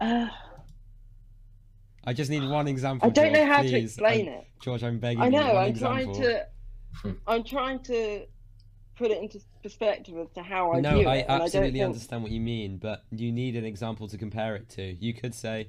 uh, 0.00 0.26
I 2.04 2.12
just 2.12 2.30
need 2.30 2.42
one 2.48 2.66
example. 2.66 3.08
i 3.08 3.12
don't 3.12 3.32
know 3.32 3.38
George, 3.38 3.48
how 3.48 3.62
to 3.62 3.76
explain 3.76 4.28
I- 4.28 4.32
it 4.32 4.46
George, 4.60 4.82
I'm 4.82 4.98
begging 4.98 5.18
you. 5.20 5.24
i 5.24 5.26
you. 5.26 5.32
know 5.32 5.54
one 5.54 5.64
i'm 5.64 5.70
example. 5.70 6.14
trying 6.14 6.22
to 7.04 7.16
i'm 7.28 7.44
trying 7.44 7.78
to 7.84 8.26
put 8.96 9.10
it 9.12 9.22
into 9.22 9.38
perspective 9.62 10.16
as 10.18 10.30
to 10.34 10.42
how 10.42 10.72
i 10.72 10.80
no, 10.80 10.98
view 10.98 11.08
I 11.08 11.16
it 11.16 11.26
and 11.28 11.42
I 11.42 11.44
absolutely 11.44 11.70
don't 11.70 11.72
think... 11.72 11.84
understand 11.84 12.22
what 12.22 12.32
you 12.32 12.40
mean, 12.40 12.78
but 12.78 13.04
you 13.10 13.30
need 13.32 13.56
an 13.56 13.64
example 13.64 14.08
to 14.08 14.18
compare 14.18 14.56
it 14.56 14.68
to. 14.70 14.82
You 15.00 15.14
could 15.14 15.34
say, 15.34 15.68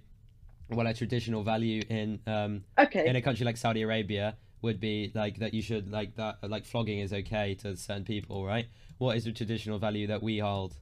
well, 0.70 0.88
a 0.88 0.94
traditional 0.94 1.44
value 1.44 1.84
in 1.90 2.20
um, 2.28 2.64
okay 2.80 3.08
in 3.08 3.16
a 3.16 3.22
country 3.22 3.46
like 3.46 3.58
Saudi 3.58 3.82
Arabia 3.84 4.36
would 4.62 4.80
be 4.80 5.12
like 5.14 5.38
that 5.40 5.54
you 5.54 5.62
should 5.62 5.92
like 5.92 6.16
that 6.16 6.38
like 6.50 6.66
flogging 6.66 7.00
is 7.00 7.14
okay 7.14 7.54
to 7.56 7.76
certain 7.78 8.04
people, 8.06 8.46
right? 8.46 8.68
What 8.98 9.18
is 9.18 9.28
a 9.28 9.32
traditional 9.32 9.78
value 9.80 10.08
that 10.08 10.24
we 10.24 10.40
hold? 10.40 10.76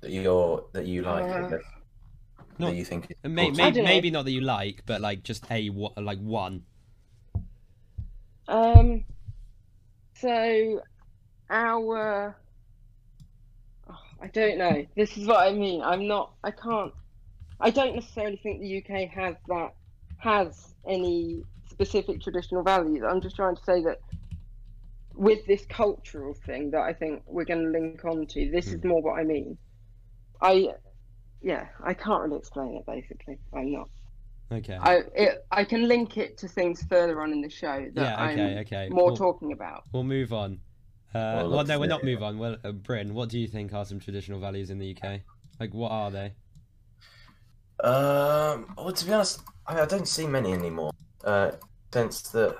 that 0.00 0.10
you're 0.12 0.64
that 0.72 0.86
you 0.86 1.02
like 1.02 1.24
Uh, 1.24 1.48
that, 1.48 1.60
Not- 2.58 2.70
that 2.70 2.76
you 2.76 2.84
think 2.84 3.10
is 3.10 3.16
May, 3.30 3.50
may, 3.50 3.70
don't 3.70 3.76
know. 3.76 3.82
maybe 3.84 4.10
not 4.10 4.24
that 4.24 4.30
you 4.30 4.40
like, 4.42 4.82
but 4.86 5.00
like 5.00 5.22
just 5.22 5.44
a 5.50 5.70
wa- 5.70 5.92
like 5.96 6.18
one. 6.20 6.64
um 8.48 9.04
so 10.14 10.80
our 11.50 12.36
oh, 13.88 13.94
I 14.22 14.26
don't 14.28 14.58
know. 14.58 14.86
This 14.96 15.16
is 15.16 15.26
what 15.26 15.46
I 15.46 15.52
mean. 15.52 15.82
I'm 15.82 16.06
not. 16.06 16.32
I 16.42 16.50
can't. 16.50 16.92
I 17.60 17.70
don't 17.70 17.94
necessarily 17.94 18.36
think 18.42 18.60
the 18.60 18.78
UK 18.78 19.08
has 19.10 19.36
that 19.48 19.70
has 20.18 20.74
any 20.86 21.42
specific 21.70 22.20
traditional 22.20 22.62
values. 22.62 23.02
I'm 23.08 23.20
just 23.20 23.36
trying 23.36 23.56
to 23.56 23.62
say 23.64 23.82
that 23.84 23.98
with 25.14 25.46
this 25.46 25.64
cultural 25.68 26.34
thing 26.46 26.70
that 26.72 26.80
I 26.82 26.92
think 26.92 27.22
we're 27.26 27.44
going 27.44 27.64
to 27.64 27.70
link 27.70 28.04
on 28.04 28.26
to, 28.26 28.50
this 28.50 28.66
is 28.68 28.80
Hmm. 28.82 28.88
more 28.88 29.02
what 29.02 29.18
I 29.18 29.24
mean. 29.24 29.56
I, 30.42 30.68
yeah, 31.40 31.68
I 31.82 31.94
can't 31.94 32.22
really 32.22 32.36
explain 32.38 32.76
it. 32.76 32.84
Basically, 32.86 33.38
I'm 33.54 33.72
not. 33.72 33.88
Okay. 34.52 34.76
I 34.80 35.00
it, 35.14 35.44
I 35.50 35.64
can 35.64 35.88
link 35.88 36.18
it 36.18 36.38
to 36.38 36.48
things 36.48 36.84
further 36.88 37.20
on 37.20 37.32
in 37.32 37.40
the 37.40 37.50
show 37.50 37.86
that 37.94 38.00
yeah. 38.00 38.30
Okay. 38.30 38.42
I'm 38.42 38.58
Okay. 38.58 38.88
more 38.90 39.06
We'll, 39.06 39.16
talking 39.16 39.52
about. 39.52 39.84
we'll 39.92 40.04
move 40.04 40.32
on. 40.32 40.60
Uh, 41.16 41.36
Well, 41.42 41.50
well, 41.50 41.64
no, 41.64 41.78
we're 41.80 41.86
not 41.86 42.04
move 42.04 42.22
on. 42.22 42.38
Well, 42.38 42.56
uh, 42.64 42.72
Bryn, 42.72 43.14
what 43.14 43.28
do 43.28 43.38
you 43.38 43.48
think 43.48 43.72
are 43.72 43.84
some 43.84 43.98
traditional 43.98 44.38
values 44.40 44.70
in 44.70 44.78
the 44.78 44.94
UK? 44.96 45.20
Like, 45.58 45.72
what 45.72 45.90
are 45.90 46.10
they? 46.10 46.32
Um, 47.82 48.74
well, 48.76 48.92
to 48.92 49.04
be 49.06 49.12
honest, 49.12 49.40
I, 49.66 49.80
I 49.80 49.86
don't 49.86 50.08
see 50.08 50.26
many 50.26 50.52
anymore. 50.52 50.92
Uh, 51.24 51.52
sense 51.92 52.22
that 52.32 52.56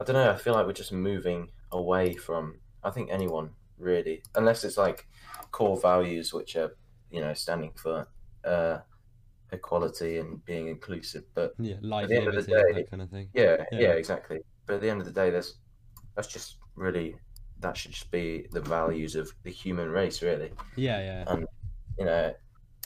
I 0.00 0.04
don't 0.04 0.14
know. 0.14 0.30
I 0.30 0.36
feel 0.36 0.54
like 0.54 0.66
we're 0.66 0.72
just 0.72 0.92
moving 0.92 1.50
away 1.72 2.14
from. 2.14 2.58
I 2.82 2.90
think 2.90 3.08
anyone 3.10 3.50
really, 3.78 4.22
unless 4.34 4.64
it's 4.64 4.76
like 4.76 5.06
core 5.50 5.78
values, 5.80 6.32
which 6.32 6.56
are 6.56 6.76
you 7.10 7.20
know 7.20 7.32
standing 7.34 7.72
for 7.76 8.06
uh, 8.44 8.78
equality 9.52 10.18
and 10.18 10.44
being 10.44 10.68
inclusive. 10.68 11.24
But 11.34 11.54
Yeah, 11.58 11.76
life, 11.82 12.08
the 12.08 12.16
end 12.16 12.28
of 12.28 12.34
the 12.34 12.40
liberty, 12.40 12.72
day- 12.72 12.80
that 12.82 12.90
kind 12.90 13.02
of 13.02 13.10
thing. 13.10 13.28
yeah, 13.34 13.64
Yeah. 13.72 13.80
yeah, 13.80 13.92
exactly. 13.92 14.40
But 14.66 14.74
at 14.76 14.80
the 14.82 14.90
end 14.90 15.00
of 15.00 15.06
the 15.06 15.12
day, 15.12 15.30
there's 15.30 15.56
that's 16.16 16.28
just 16.28 16.56
really 16.76 17.16
that 17.60 17.76
should 17.76 17.92
just 17.92 18.10
be 18.10 18.46
the 18.52 18.60
values 18.60 19.14
of 19.16 19.32
the 19.42 19.50
human 19.50 19.88
race, 19.88 20.22
really. 20.22 20.50
Yeah, 20.76 21.00
yeah. 21.00 21.24
And 21.32 21.46
you 21.98 22.04
know, 22.04 22.34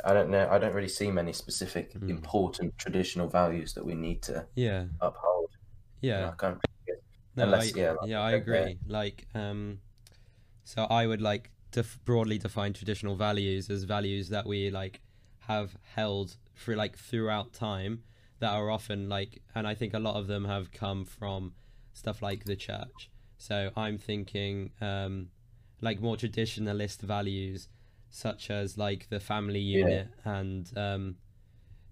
I 0.04 0.12
don't 0.12 0.30
know. 0.30 0.48
I 0.50 0.58
don't 0.58 0.74
really 0.74 0.88
see 0.88 1.10
many 1.10 1.32
specific 1.32 1.94
Mm. 1.94 2.10
important 2.10 2.76
traditional 2.78 3.28
values 3.28 3.72
that 3.74 3.84
we 3.84 3.94
need 3.94 4.22
to 4.22 4.46
Yeah, 4.54 4.86
uphold. 5.00 5.50
yeah. 6.00 6.32
No, 7.36 7.44
Unless- 7.44 7.74
I, 7.76 7.78
yeah, 7.78 7.82
yeah, 7.84 7.92
like 7.92 8.10
I 8.12 8.26
I 8.26 8.30
yeah. 8.30 8.36
agree. 8.36 8.78
Like, 8.86 9.26
um, 9.34 9.80
so 10.64 10.84
I 10.84 11.06
would 11.06 11.20
like 11.22 11.50
def- 11.70 11.98
broadly 12.04 12.38
define 12.38 12.72
traditional 12.72 13.14
values 13.14 13.70
as 13.70 13.84
values 13.84 14.28
that 14.30 14.46
we 14.46 14.70
like 14.70 15.00
have 15.40 15.76
held 15.94 16.36
for 16.54 16.74
like 16.76 16.96
throughout 16.98 17.52
time 17.52 18.02
that 18.40 18.52
are 18.52 18.70
often 18.70 19.08
like, 19.08 19.42
and 19.54 19.66
I 19.66 19.74
think 19.74 19.94
a 19.94 19.98
lot 19.98 20.16
of 20.16 20.26
them 20.26 20.44
have 20.44 20.70
come 20.72 21.04
from 21.04 21.54
stuff 21.92 22.22
like 22.22 22.44
the 22.44 22.56
church. 22.56 23.10
So 23.38 23.70
I'm 23.76 23.96
thinking, 23.98 24.72
um, 24.80 25.28
like 25.80 26.00
more 26.00 26.16
traditionalist 26.16 27.00
values, 27.00 27.68
such 28.10 28.50
as 28.50 28.76
like 28.76 29.08
the 29.08 29.20
family 29.20 29.60
Yeah. 29.60 29.78
unit 29.78 30.08
and 30.24 30.70
um, 30.76 31.16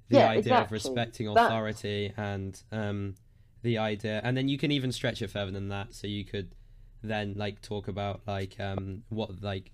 the 0.09 0.19
Yeah, 0.19 0.29
idea 0.29 0.37
of 0.39 0.39
exactly. 0.63 0.75
respecting 0.75 1.35
That- 1.35 1.47
authority 1.47 2.13
and 2.17 2.61
um, 2.73 3.15
the 3.63 3.79
idea 3.79 4.21
and 4.23 4.37
then 4.37 4.49
you 4.49 4.59
can 4.59 4.71
even 4.71 4.93
stretch 4.93 5.23
it 5.23 5.29
further 5.31 5.51
than 5.51 5.69
that 5.71 5.93
so 5.93 6.07
you 6.07 6.25
could 6.25 6.55
then 7.03 7.35
like 7.37 7.61
talk 7.63 7.89
about 7.89 8.21
like 8.25 8.55
um 8.61 9.03
what 9.09 9.43
like 9.43 9.73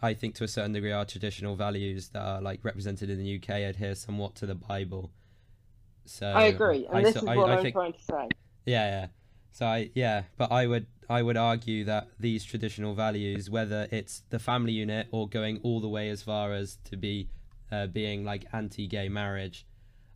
i 0.00 0.12
think 0.12 0.34
to 0.34 0.44
a 0.44 0.48
certain 0.48 0.72
degree 0.72 0.92
our 0.92 1.06
traditional 1.06 1.56
values 1.56 2.10
that 2.10 2.20
are 2.20 2.42
like 2.42 2.62
represented 2.62 3.08
in 3.08 3.18
the 3.18 3.36
uk 3.36 3.48
adhere 3.48 3.94
somewhat 3.94 4.34
to 4.34 4.44
the 4.44 4.54
bible 4.54 5.10
so 6.04 6.26
I 6.26 6.44
agree, 6.44 6.84
and 6.86 6.98
I 6.98 7.02
this 7.04 7.14
so- 7.14 7.20
is 7.20 7.24
what 7.26 7.48
I 7.50 7.56
I'm 7.56 7.62
think- 7.62 7.74
trying 7.74 7.92
to 7.94 8.02
say. 8.02 8.28
yeah, 8.66 8.84
yeah. 9.00 9.06
So 9.56 9.64
I 9.64 9.90
yeah, 9.94 10.24
but 10.36 10.52
I 10.52 10.66
would 10.66 10.86
I 11.08 11.22
would 11.22 11.38
argue 11.38 11.82
that 11.84 12.08
these 12.20 12.44
traditional 12.44 12.94
values, 12.94 13.48
whether 13.48 13.88
it's 13.90 14.22
the 14.28 14.38
family 14.38 14.72
unit 14.72 15.06
or 15.12 15.30
going 15.30 15.60
all 15.62 15.80
the 15.80 15.88
way 15.88 16.10
as 16.10 16.20
far 16.20 16.52
as 16.52 16.76
to 16.90 16.96
be 16.98 17.30
uh, 17.72 17.86
being 17.86 18.22
like 18.22 18.44
anti-gay 18.52 19.08
marriage, 19.08 19.66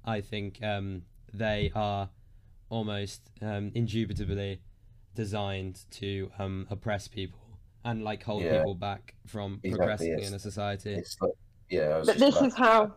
I 0.04 0.20
think 0.20 0.62
um, 0.62 1.04
they 1.32 1.72
are 1.74 2.10
almost 2.68 3.30
um, 3.40 3.72
indubitably 3.74 4.60
designed 5.14 5.86
to 5.92 6.30
um, 6.38 6.66
oppress 6.68 7.08
people 7.08 7.40
and 7.82 8.04
like 8.04 8.22
hold 8.22 8.42
Yeah. 8.42 8.58
people 8.58 8.74
back 8.74 9.14
from 9.26 9.60
Exactly, 9.62 9.70
progressing 9.70 10.18
yes. 10.18 10.28
in 10.28 10.34
a 10.34 10.38
society. 10.38 10.96
Like, 10.96 11.32
yeah, 11.70 12.02
But 12.04 12.18
this 12.18 12.42
is 12.42 12.54
how 12.54 12.94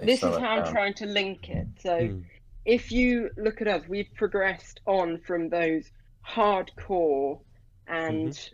this 0.00 0.22
is 0.22 0.34
how 0.38 0.56
I'm 0.56 0.64
um, 0.64 0.72
trying 0.72 0.94
to 0.94 1.04
link 1.04 1.50
it. 1.50 1.66
So 1.78 1.90
Mm. 1.90 2.24
If 2.64 2.90
you 2.92 3.30
look 3.36 3.60
at 3.60 3.68
us, 3.68 3.88
we've 3.88 4.12
progressed 4.16 4.80
on 4.86 5.20
from 5.26 5.48
those 5.48 5.90
hardcore 6.28 7.40
and 7.86 8.32
Mm-hmm. 8.34 8.48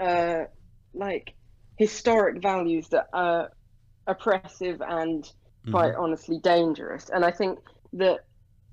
uh, 0.00 0.44
like 0.94 1.34
historic 1.76 2.42
values 2.42 2.88
that 2.90 3.06
are 3.12 3.50
oppressive 4.06 4.80
and 4.80 5.24
Mhm. 5.64 5.70
quite 5.70 5.94
honestly 5.94 6.38
dangerous. 6.42 7.08
And 7.10 7.24
I 7.24 7.30
think 7.30 7.58
that 7.94 8.20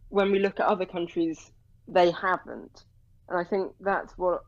when 0.09 0.31
we 0.31 0.39
look 0.39 0.59
at 0.59 0.65
other 0.67 0.85
countries, 0.85 1.39
they 1.87 2.11
haven't. 2.11 2.85
And 3.29 3.39
I 3.39 3.43
think 3.43 3.73
that's 3.79 4.13
what 4.17 4.41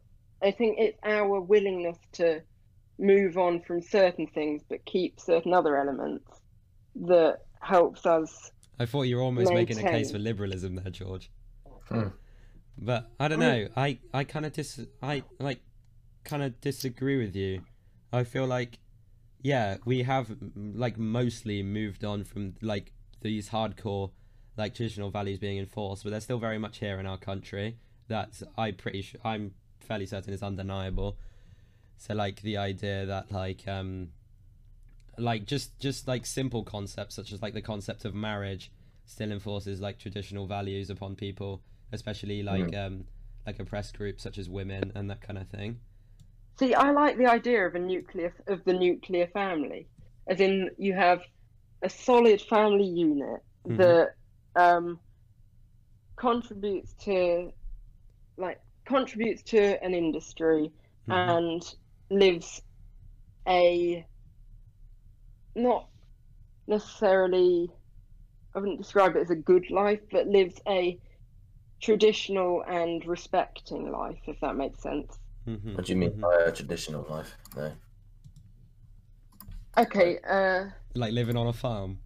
I 0.43 0.51
think 0.51 0.77
it's 0.79 0.97
our 1.03 1.41
willingness 1.41 1.97
to 2.13 2.41
move 2.99 3.37
on 3.37 3.61
from 3.61 3.81
certain 3.81 4.27
things 4.27 4.63
but 4.69 4.85
keep 4.85 5.19
certain 5.19 5.53
other 5.53 5.77
elements 5.77 6.25
that 6.95 7.39
helps 7.61 8.05
us. 8.05 8.51
I 8.81 8.87
thought 8.87 9.03
you 9.03 9.17
were 9.17 9.21
almost 9.21 9.53
making 9.53 9.77
a 9.77 9.83
case 9.83 10.11
for 10.11 10.17
liberalism 10.17 10.75
there, 10.75 10.89
George. 10.89 11.29
Hmm. 11.87 12.07
But 12.77 13.11
I 13.19 13.27
don't 13.27 13.39
know. 13.39 13.67
I 13.77 13.99
I 14.11 14.23
kind 14.23 14.43
of 14.43 14.53
dis 14.53 14.79
I 15.03 15.23
like 15.39 15.61
kind 16.23 16.41
of 16.41 16.59
disagree 16.61 17.17
with 17.23 17.35
you. 17.35 17.61
I 18.11 18.23
feel 18.23 18.47
like 18.47 18.79
yeah, 19.43 19.77
we 19.85 20.01
have 20.03 20.35
like 20.55 20.97
mostly 20.97 21.61
moved 21.61 22.03
on 22.03 22.23
from 22.23 22.55
like 22.61 22.91
these 23.21 23.49
hardcore 23.49 24.11
like 24.57 24.73
traditional 24.73 25.11
values 25.11 25.37
being 25.37 25.59
enforced, 25.59 26.03
but 26.03 26.09
they're 26.09 26.19
still 26.19 26.39
very 26.39 26.57
much 26.57 26.79
here 26.79 26.99
in 26.99 27.05
our 27.05 27.17
country. 27.17 27.77
That's 28.07 28.41
I 28.57 28.71
pretty 28.71 29.03
sure 29.03 29.21
I'm 29.23 29.53
fairly 29.79 30.07
certain 30.07 30.33
is 30.33 30.41
undeniable. 30.41 31.19
So 31.97 32.15
like 32.15 32.41
the 32.41 32.57
idea 32.57 33.05
that 33.05 33.31
like 33.31 33.67
um 33.67 34.09
like 35.17 35.45
just 35.45 35.77
just 35.79 36.07
like 36.07 36.25
simple 36.25 36.63
concepts 36.63 37.15
such 37.15 37.31
as 37.31 37.41
like 37.41 37.53
the 37.53 37.61
concept 37.61 38.05
of 38.05 38.13
marriage 38.15 38.71
still 39.05 39.31
enforces 39.31 39.81
like 39.81 39.99
traditional 39.99 40.47
values 40.47 40.89
upon 40.89 41.15
people, 41.15 41.61
especially 41.91 42.43
like 42.43 42.73
um 42.75 43.05
like 43.45 43.59
oppressed 43.59 43.97
groups 43.97 44.23
such 44.23 44.37
as 44.37 44.49
women 44.49 44.91
and 44.95 45.09
that 45.09 45.21
kind 45.21 45.37
of 45.37 45.47
thing. 45.49 45.79
See, 46.59 46.73
I 46.75 46.91
like 46.91 47.17
the 47.17 47.25
idea 47.27 47.65
of 47.65 47.75
a 47.75 47.79
nuclear 47.79 48.33
of 48.47 48.63
the 48.65 48.73
nuclear 48.73 49.27
family, 49.27 49.87
as 50.27 50.39
in 50.39 50.69
you 50.77 50.93
have 50.93 51.21
a 51.81 51.89
solid 51.89 52.41
family 52.41 52.85
unit 52.87 53.41
Mhm. 53.67 53.77
that 53.77 54.15
um, 54.55 54.99
contributes 56.15 56.93
to 56.93 57.51
like 58.37 58.59
contributes 58.85 59.43
to 59.43 59.83
an 59.83 59.93
industry 59.93 60.71
Mhm. 61.07 61.29
and 61.29 61.75
lives 62.09 62.61
a 63.47 64.05
not 65.55 65.87
necessarily 66.67 67.69
I 68.55 68.59
wouldn't 68.59 68.79
describe 68.79 69.15
it 69.15 69.21
as 69.21 69.29
a 69.29 69.35
good 69.35 69.69
life, 69.71 70.01
but 70.11 70.27
lives 70.27 70.59
a 70.67 70.99
traditional 71.81 72.63
and 72.67 73.05
respecting 73.05 73.91
life, 73.91 74.19
if 74.27 74.39
that 74.41 74.55
makes 74.55 74.81
sense. 74.81 75.17
Mhm, 75.47 75.75
What 75.75 75.85
do 75.85 75.93
you 75.93 75.97
mean 75.97 76.11
mhm. 76.11 76.21
by 76.21 76.43
a 76.45 76.51
traditional 76.51 77.05
life? 77.09 77.35
No. 77.55 77.71
Okay, 79.77 80.19
uh, 80.27 80.69
Like 80.95 81.13
living 81.13 81.37
on 81.37 81.47
a 81.47 81.53
farm. 81.53 81.99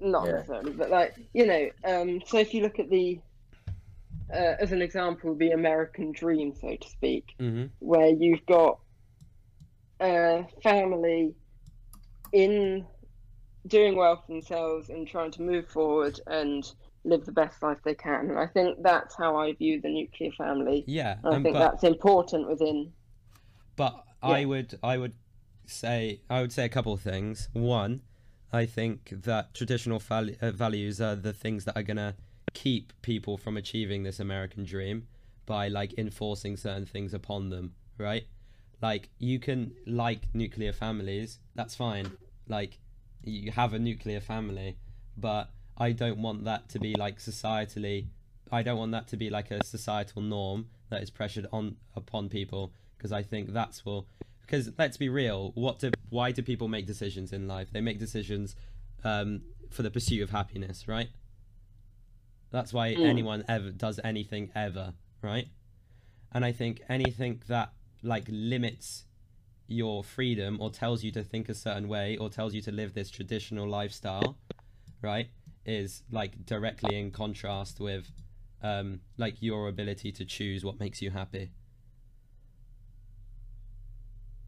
not 0.00 0.26
Yeah. 0.26 0.32
necessarily, 0.32 0.72
but 0.72 0.90
like 0.90 1.14
you 1.34 1.46
know, 1.46 1.70
um, 1.84 2.20
so 2.26 2.38
if 2.38 2.54
you 2.54 2.62
look 2.62 2.78
at 2.78 2.88
the, 2.90 3.20
uh, 4.32 4.54
as 4.58 4.72
an 4.72 4.82
example, 4.82 5.34
the 5.34 5.50
American 5.50 6.12
dream, 6.12 6.54
so 6.54 6.76
to 6.76 6.88
speak, 6.88 7.34
hmm 7.38 7.66
where 7.80 8.08
you've 8.08 8.44
got 8.46 8.78
a 10.00 10.44
family 10.62 11.34
in 12.32 12.86
doing 13.66 13.96
well 13.96 14.16
for 14.16 14.32
themselves 14.32 14.88
and 14.88 15.06
trying 15.06 15.30
to 15.32 15.42
move 15.42 15.68
forward 15.68 16.18
and 16.26 16.72
live 17.04 17.24
the 17.24 17.32
best 17.32 17.62
life 17.62 17.78
they 17.84 17.94
can. 17.94 18.30
And 18.30 18.38
I 18.38 18.46
think 18.46 18.78
that's 18.82 19.16
how 19.16 19.36
I 19.36 19.52
view 19.54 19.80
the 19.80 19.88
nuclear 19.88 20.30
family. 20.32 20.84
Yeah, 20.86 21.16
And 21.22 21.34
I 21.34 21.36
um, 21.36 21.42
think 21.42 21.54
but 21.54 21.70
that's 21.70 21.84
important 21.84 22.48
within. 22.48 22.92
but 23.76 24.04
I 24.22 24.44
would 24.44 24.78
I 24.82 24.98
would 24.98 25.14
say 25.66 26.20
I 26.28 26.40
would 26.40 26.52
say 26.52 26.64
a 26.64 26.68
couple 26.68 26.92
of 26.92 27.00
things. 27.00 27.48
One, 27.52 28.02
I 28.52 28.66
think 28.66 29.10
that 29.24 29.54
traditional 29.54 29.98
val- 29.98 30.30
uh, 30.40 30.50
values 30.50 31.00
are 31.00 31.16
the 31.16 31.32
things 31.32 31.64
that 31.64 31.76
are 31.76 31.82
gonna 31.82 32.16
keep 32.52 32.92
people 33.02 33.36
from 33.36 33.56
achieving 33.56 34.02
this 34.02 34.20
American 34.20 34.64
dream 34.64 35.06
by 35.46 35.68
like 35.68 35.94
enforcing 35.98 36.56
certain 36.56 36.86
things 36.86 37.14
upon 37.14 37.50
them, 37.50 37.74
right? 37.98 38.24
Like 38.82 39.10
you 39.18 39.38
can 39.38 39.72
like 39.86 40.22
nuclear 40.34 40.72
families, 40.72 41.38
that's 41.54 41.74
fine. 41.74 42.12
Like 42.48 42.78
you 43.22 43.50
have 43.52 43.74
a 43.74 43.78
nuclear 43.78 44.20
family, 44.20 44.76
but 45.16 45.50
I 45.76 45.92
don't 45.92 46.18
want 46.22 46.44
that 46.44 46.68
to 46.70 46.78
be 46.78 46.94
like 46.94 47.18
societally 47.18 48.06
I 48.52 48.62
don't 48.62 48.78
want 48.78 48.92
that 48.92 49.08
to 49.08 49.16
be 49.16 49.30
like 49.30 49.50
a 49.50 49.62
societal 49.64 50.22
norm 50.22 50.66
that 50.88 51.02
is 51.02 51.10
pressured 51.10 51.46
on 51.52 51.76
upon 51.94 52.28
people 52.28 52.72
because 52.96 53.12
I 53.12 53.22
think 53.22 53.52
that's 53.52 53.84
will 53.84 54.08
because 54.40 54.70
let's 54.76 54.96
be 54.96 55.08
real. 55.08 55.52
What 55.54 55.78
do 55.78 55.90
why 56.08 56.32
do 56.32 56.42
people 56.42 56.66
make 56.66 56.86
decisions 56.86 57.32
in 57.32 57.46
life? 57.46 57.68
They 57.72 57.80
make 57.80 57.98
decisions 57.98 58.56
um, 59.04 59.42
for 59.70 59.82
the 59.82 59.90
pursuit 59.90 60.22
of 60.22 60.30
happiness, 60.30 60.88
right? 60.88 61.08
That's 62.50 62.72
why 62.72 62.94
Mm. 62.94 63.04
anyone 63.04 63.44
ever 63.46 63.70
does 63.70 64.00
anything 64.02 64.50
ever, 64.56 64.94
right? 65.22 65.46
And 66.32 66.44
I 66.44 66.50
think 66.52 66.82
anything 66.88 67.42
that 67.46 67.72
like 68.02 68.24
limits 68.28 69.04
your 69.66 70.02
freedom 70.02 70.58
or 70.60 70.70
tells 70.70 71.04
you 71.04 71.12
to 71.12 71.22
think 71.22 71.48
a 71.48 71.54
certain 71.54 71.88
way 71.88 72.16
or 72.16 72.28
tells 72.28 72.54
you 72.54 72.60
to 72.62 72.72
live 72.72 72.92
this 72.92 73.10
traditional 73.10 73.68
lifestyle, 73.68 74.36
right, 75.00 75.28
is 75.64 76.02
like 76.10 76.44
directly 76.44 76.98
in 76.98 77.10
contrast 77.10 77.78
with 77.80 78.10
um, 78.62 79.00
like 79.16 79.40
your 79.40 79.68
ability 79.68 80.12
to 80.12 80.24
choose 80.24 80.64
what 80.64 80.80
makes 80.80 81.00
you 81.00 81.10
happy. 81.10 81.52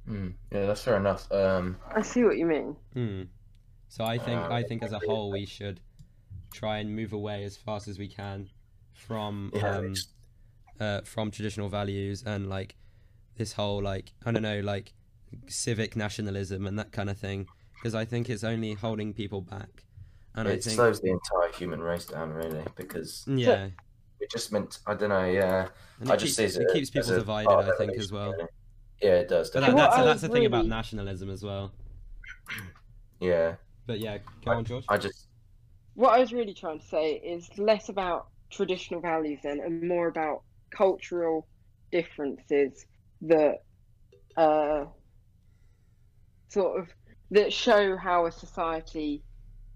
Mm, 0.09 0.35
yeah, 0.51 0.67
that's 0.67 0.83
fair 0.83 0.97
enough. 0.97 1.31
Um, 1.31 1.77
I 1.95 2.03
see 2.03 2.25
what 2.25 2.37
you 2.37 2.47
mean. 2.47 2.77
Hmm. 2.93 3.23
So 3.89 4.05
I 4.05 4.19
think 4.19 4.41
Uh, 4.41 4.49
I 4.51 4.63
think 4.65 4.83
as 4.83 4.93
a 4.93 4.99
whole 4.99 5.31
we 5.31 5.47
should 5.47 5.81
try 6.51 6.79
and 6.79 6.97
move 6.97 7.13
away 7.13 7.45
as 7.45 7.57
fast 7.57 7.89
as 7.89 7.99
we 7.99 8.09
can 8.09 8.49
from 8.93 9.53
yeah, 9.55 9.79
um, 9.79 9.95
uh, 10.81 11.01
from 11.03 11.31
traditional 11.31 11.69
values 11.69 12.25
and 12.25 12.49
like 12.49 12.75
this 13.37 13.53
whole 13.53 13.83
like 13.83 14.13
I 14.25 14.33
don't 14.33 14.43
know 14.43 14.61
like 14.61 14.93
civic 15.49 15.97
nationalism 15.97 16.67
and 16.67 16.79
that 16.79 16.93
kind 16.93 17.11
of 17.11 17.19
thing 17.19 17.47
because 17.75 17.95
I 17.95 18.05
think 18.05 18.31
it's 18.31 18.45
only 18.45 18.75
holding 18.75 19.13
people 19.13 19.41
back. 19.41 19.85
And 20.35 20.49
I 20.49 20.53
it 20.53 20.65
think 20.65 20.77
slows 20.77 21.01
the 21.01 21.11
entire 21.11 21.53
human 21.53 21.81
race 21.81 22.07
down, 22.07 22.33
really, 22.33 22.65
because 22.77 23.25
yeah, 23.27 23.69
it 24.19 24.31
just 24.31 24.51
meant. 24.53 24.79
I 24.87 24.95
don't 24.95 25.11
know. 25.11 25.25
Yeah, 25.25 25.69
and 26.01 26.11
I 26.11 26.15
it, 26.15 26.19
just 26.19 26.39
keeps, 26.39 26.55
see 26.55 26.61
it 26.61 26.67
as 26.67 26.73
keeps 26.73 26.91
people 26.91 27.13
a 27.13 27.19
divided. 27.19 27.51
I 27.51 27.77
think 27.77 27.99
as 27.99 28.11
well. 28.11 28.33
really. 28.33 28.49
Yeah, 29.03 29.17
it 29.17 29.29
does. 29.29 29.51
But 29.51 29.61
that, 29.61 29.77
that's 29.77 29.97
that's 29.97 30.21
the 30.23 30.29
was 30.29 30.35
thing 30.35 30.47
about 30.47 30.67
nationalism 30.67 31.29
as 31.29 31.43
well. 31.43 31.73
Yeah, 33.21 33.57
But 33.87 34.01
yeah, 34.01 34.19
go 34.45 34.53
on, 34.53 34.65
George. 34.65 34.85
I 34.89 34.97
just. 34.97 35.29
What 35.95 36.15
I 36.15 36.21
was 36.21 36.33
really 36.33 36.55
trying 36.55 36.81
to 36.81 36.87
say 36.87 37.15
is 37.15 37.51
less 37.59 37.91
about 37.91 38.29
traditional 38.51 39.01
values 39.01 39.41
then, 39.43 39.61
and 39.61 39.87
more 39.87 40.09
about 40.09 40.43
cultural 40.71 41.47
differences 41.91 42.87
that 43.23 43.63
uh, 44.37 44.85
sort 46.49 46.81
of 46.81 46.89
that 47.31 47.53
show 47.53 47.97
how 47.97 48.27
a 48.27 48.33
society 48.33 49.23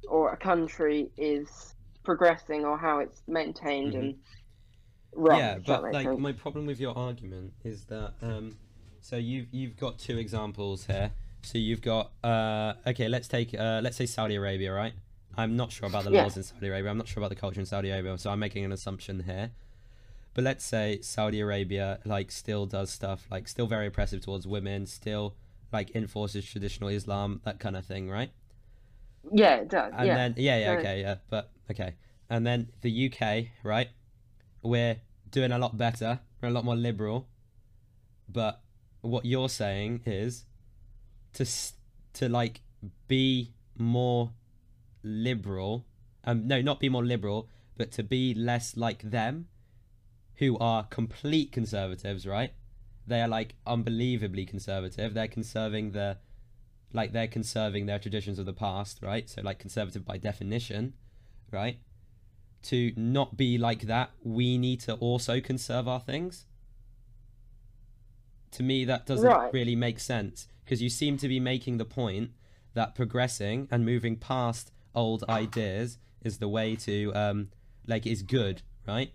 or 0.09 0.33
a 0.33 0.37
country 0.37 1.11
is 1.17 1.75
progressing 2.05 2.65
or 2.65 2.76
how 2.79 2.99
it's 3.00 3.23
maintained 3.26 3.95
Mhm. 3.95 3.99
and 3.99 4.15
run. 5.12 5.38
yeah, 5.38 5.59
but 5.65 5.83
like 5.83 6.07
sense. 6.07 6.21
my 6.21 6.33
problem 6.33 6.67
with 6.67 6.79
your 6.79 6.97
argument 6.97 7.53
is 7.65 7.85
that 7.87 8.15
um, 8.23 8.57
so 9.00 9.17
you've 9.17 9.47
you've 9.53 9.76
got 9.76 9.99
two 9.99 10.19
examples 10.19 10.87
here. 10.87 11.12
So 11.43 11.59
you've 11.59 11.81
got 11.83 12.12
uh, 12.25 12.75
okay, 12.87 13.09
let's 13.09 13.29
take 13.29 13.55
uh, 13.55 13.81
let's 13.83 13.97
say 13.97 14.07
Saudi 14.07 14.35
Arabia, 14.35 14.73
right? 14.73 14.93
I'm 15.37 15.57
not 15.57 15.71
sure 15.71 15.88
about 15.88 16.05
the 16.05 16.11
Yeah. 16.11 16.23
laws 16.25 16.37
in 16.37 16.43
Saudi 16.43 16.69
Arabia. 16.69 16.91
I'm 16.91 16.99
not 16.99 17.09
sure 17.09 17.21
about 17.21 17.29
the 17.29 17.37
culture 17.37 17.61
in 17.61 17.67
Saudi 17.67 17.91
Arabia, 17.91 18.17
so 18.19 18.31
I'm 18.31 18.38
making 18.38 18.65
an 18.65 18.73
assumption 18.73 19.23
here. 19.25 19.50
But 20.37 20.45
let's 20.45 20.66
say 20.66 21.00
Saudi 21.00 21.40
Arabia 21.40 21.99
like 22.05 22.31
still 22.31 22.66
does 22.66 22.90
stuff 22.90 23.26
like 23.31 23.49
still 23.49 23.66
very 23.66 23.87
oppressive 23.87 24.21
towards 24.21 24.47
women, 24.47 24.85
still 24.85 25.35
like 25.73 25.97
enforces 25.97 26.45
traditional 26.45 26.90
Islam, 26.90 27.40
that 27.47 27.59
kind 27.59 27.75
of 27.75 27.87
thing, 27.87 28.11
right? 28.11 28.31
yeah, 29.33 29.55
it 29.57 29.71
does. 29.71 29.95
And 29.97 30.07
yeah. 30.07 30.14
then 30.14 30.35
yeah, 30.37 30.59
yeah, 30.59 30.71
okay, 30.73 31.00
yeah, 31.00 31.14
but 31.31 31.52
okay. 31.71 31.95
And 32.28 32.47
then 32.47 32.69
the 32.83 33.11
UK, 33.11 33.47
right? 33.62 33.88
We're 34.62 35.00
doing 35.31 35.52
a 35.52 35.59
lot 35.59 35.78
better. 35.78 36.21
We're 36.43 36.50
a 36.50 36.52
lot 36.52 36.66
more 36.66 36.76
liberal. 36.76 37.28
But 38.28 38.61
what 39.00 39.25
you're 39.25 39.49
saying 39.49 40.02
is 40.05 40.45
to 41.33 41.47
to 42.12 42.28
like 42.28 42.61
be 43.09 43.55
more 43.78 44.33
liberal. 45.02 45.87
Um 46.25 46.46
no, 46.46 46.61
not 46.61 46.79
be 46.79 46.90
more 46.90 47.07
liberal, 47.07 47.49
but 47.79 47.90
to 47.92 48.03
be 48.03 48.35
less 48.35 48.77
like 48.77 49.01
them 49.01 49.49
who 50.37 50.59
are 50.59 50.85
complete 50.85 51.53
conservatives, 51.53 52.27
right? 52.27 52.53
They 53.07 53.20
are 53.22 53.29
like 53.29 53.55
unbelievably 53.66 54.46
conservative. 54.46 55.14
They're 55.14 55.29
conserving 55.29 55.92
the 55.92 56.18
like 56.92 57.12
they're 57.12 57.29
conserving 57.29 57.87
their 57.87 57.99
traditions 57.99 58.38
of 58.38 58.46
the 58.46 58.53
past, 58.53 59.01
right? 59.03 59.29
So 59.29 59.42
like 59.42 59.59
conservative 59.59 60.05
by 60.05 60.18
definition, 60.18 60.94
right? 61.51 61.79
To 62.64 62.92
not 62.96 63.37
be 63.37 63.59
like 63.59 63.83
that, 63.83 64.11
we 64.22 64.59
need 64.59 64.81
to 64.81 64.94
also 64.94 65.40
conserve 65.40 65.87
our 65.88 66.01
things. 66.01 66.46
To 68.53 68.62
me, 68.62 68.85
that 68.85 69.07
doesn't 69.07 69.29
Right. 69.29 69.53
really 69.53 69.77
make 69.77 70.01
sense 70.01 70.49
because 70.64 70.83
you 70.83 70.88
seem 70.88 71.16
to 71.18 71.29
be 71.29 71.38
making 71.40 71.79
the 71.79 71.85
point 71.85 72.31
that 72.75 72.94
progressing 72.94 73.68
and 73.70 73.85
moving 73.85 74.16
past 74.16 74.70
old 74.94 75.25
ideas 75.29 75.99
is 76.22 76.38
the 76.38 76.49
way 76.49 76.75
to 76.77 77.12
um 77.14 77.51
like 77.87 78.07
is 78.07 78.22
good, 78.22 78.62
right? 78.87 79.12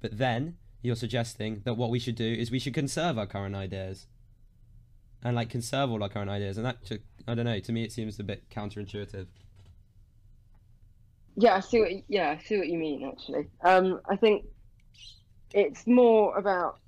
But 0.00 0.18
then 0.18 0.56
you're 0.82 0.96
suggesting 0.96 1.62
that 1.64 1.74
what 1.74 1.90
we 1.90 1.98
should 1.98 2.16
do 2.16 2.32
is 2.32 2.50
we 2.50 2.58
should 2.58 2.74
conserve 2.74 3.18
our 3.18 3.26
current 3.26 3.54
ideas 3.54 4.06
and 5.22 5.36
like 5.36 5.48
conserve 5.48 5.90
all 5.90 6.02
our 6.02 6.08
current 6.08 6.30
ideas 6.30 6.56
and 6.56 6.66
that 6.66 6.82
ju- 6.84 6.98
i 7.28 7.34
don't 7.34 7.44
know 7.44 7.58
to 7.60 7.72
me 7.72 7.84
it 7.84 7.92
seems 7.92 8.18
a 8.18 8.24
bit 8.24 8.48
counterintuitive 8.50 9.26
Yeah, 11.36 11.54
I 11.54 11.60
see 11.60 11.80
what 11.80 11.90
you, 11.92 12.02
yeah, 12.08 12.30
I 12.38 12.42
see 12.44 12.58
what 12.58 12.68
you 12.68 12.76
mean 12.78 13.08
actually. 13.10 13.46
Um, 13.64 14.00
I 14.10 14.16
think 14.16 14.44
it's 15.54 15.86
more 15.86 16.36
about 16.36 16.78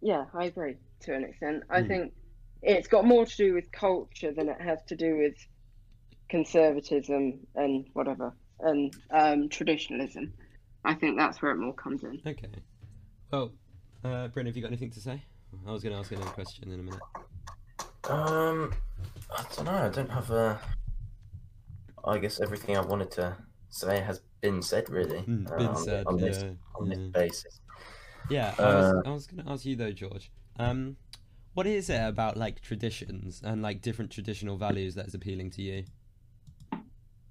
yeah, 0.00 0.24
I 0.34 0.44
agree 0.44 0.76
to 1.00 1.14
an 1.14 1.24
extent. 1.24 1.62
I 1.70 1.80
Mm. 1.82 1.88
think 1.88 2.12
it's 2.62 2.88
got 2.88 3.04
more 3.04 3.24
to 3.26 3.36
do 3.36 3.54
with 3.54 3.70
culture 3.72 4.32
than 4.32 4.48
it 4.48 4.60
has 4.60 4.78
to 4.88 4.96
do 4.96 5.16
with 5.18 5.34
conservatism 6.28 7.40
and 7.56 7.86
whatever 7.92 8.32
and 8.60 8.94
um, 9.10 9.48
traditionalism. 9.48 10.32
I 10.84 10.94
think 10.94 11.16
that's 11.18 11.40
where 11.42 11.52
it 11.52 11.58
more 11.58 11.74
comes 11.74 12.02
in. 12.04 12.20
okay 12.26 12.48
well 13.32 13.50
uh 14.04 14.28
Bryn, 14.28 14.46
have 14.46 14.56
you 14.56 14.62
got 14.62 14.68
anything 14.68 14.90
to 14.90 15.00
say 15.00 15.22
i 15.66 15.72
was 15.72 15.82
going 15.82 15.94
to 15.94 15.98
ask 15.98 16.12
another 16.12 16.30
question 16.30 16.70
in 16.70 16.80
a 16.80 16.82
minute 16.82 17.00
Um, 18.08 18.72
I 19.30 19.44
don't 19.54 19.64
know. 19.64 19.72
I 19.72 19.88
don't 19.88 20.10
have 20.10 20.30
a. 20.32 20.60
I 22.04 22.18
guess 22.18 22.40
everything 22.40 22.76
I 22.76 22.80
wanted 22.80 23.12
to 23.12 23.36
say 23.70 24.00
has 24.00 24.20
been 24.40 24.60
said, 24.60 24.90
really. 24.90 25.20
Mm, 25.20 25.48
uh, 25.50 25.56
been 25.56 25.66
on, 25.68 25.76
said, 25.76 26.06
on 26.08 26.16
this 26.16 26.42
yeah, 26.42 26.50
on 26.74 26.88
this 26.88 26.98
basis. 26.98 27.60
yeah 28.28 28.54
i 28.58 28.62
was, 28.62 28.92
Uh, 28.92 29.02
I 29.08 29.10
was 29.12 29.26
going 29.28 29.44
to 29.44 29.50
ask 29.52 29.64
you 29.64 29.76
though 29.76 29.92
george 29.92 30.30
um 30.58 30.96
what 31.54 31.66
is 31.66 31.88
it 31.90 32.00
about 32.02 32.36
like 32.36 32.60
traditions 32.60 33.40
and 33.44 33.62
like 33.62 33.80
different 33.82 34.10
traditional 34.10 34.56
values 34.56 34.94
that 34.96 35.06
is 35.06 35.14
appealing 35.14 35.50
to 35.52 35.62
you 35.62 35.84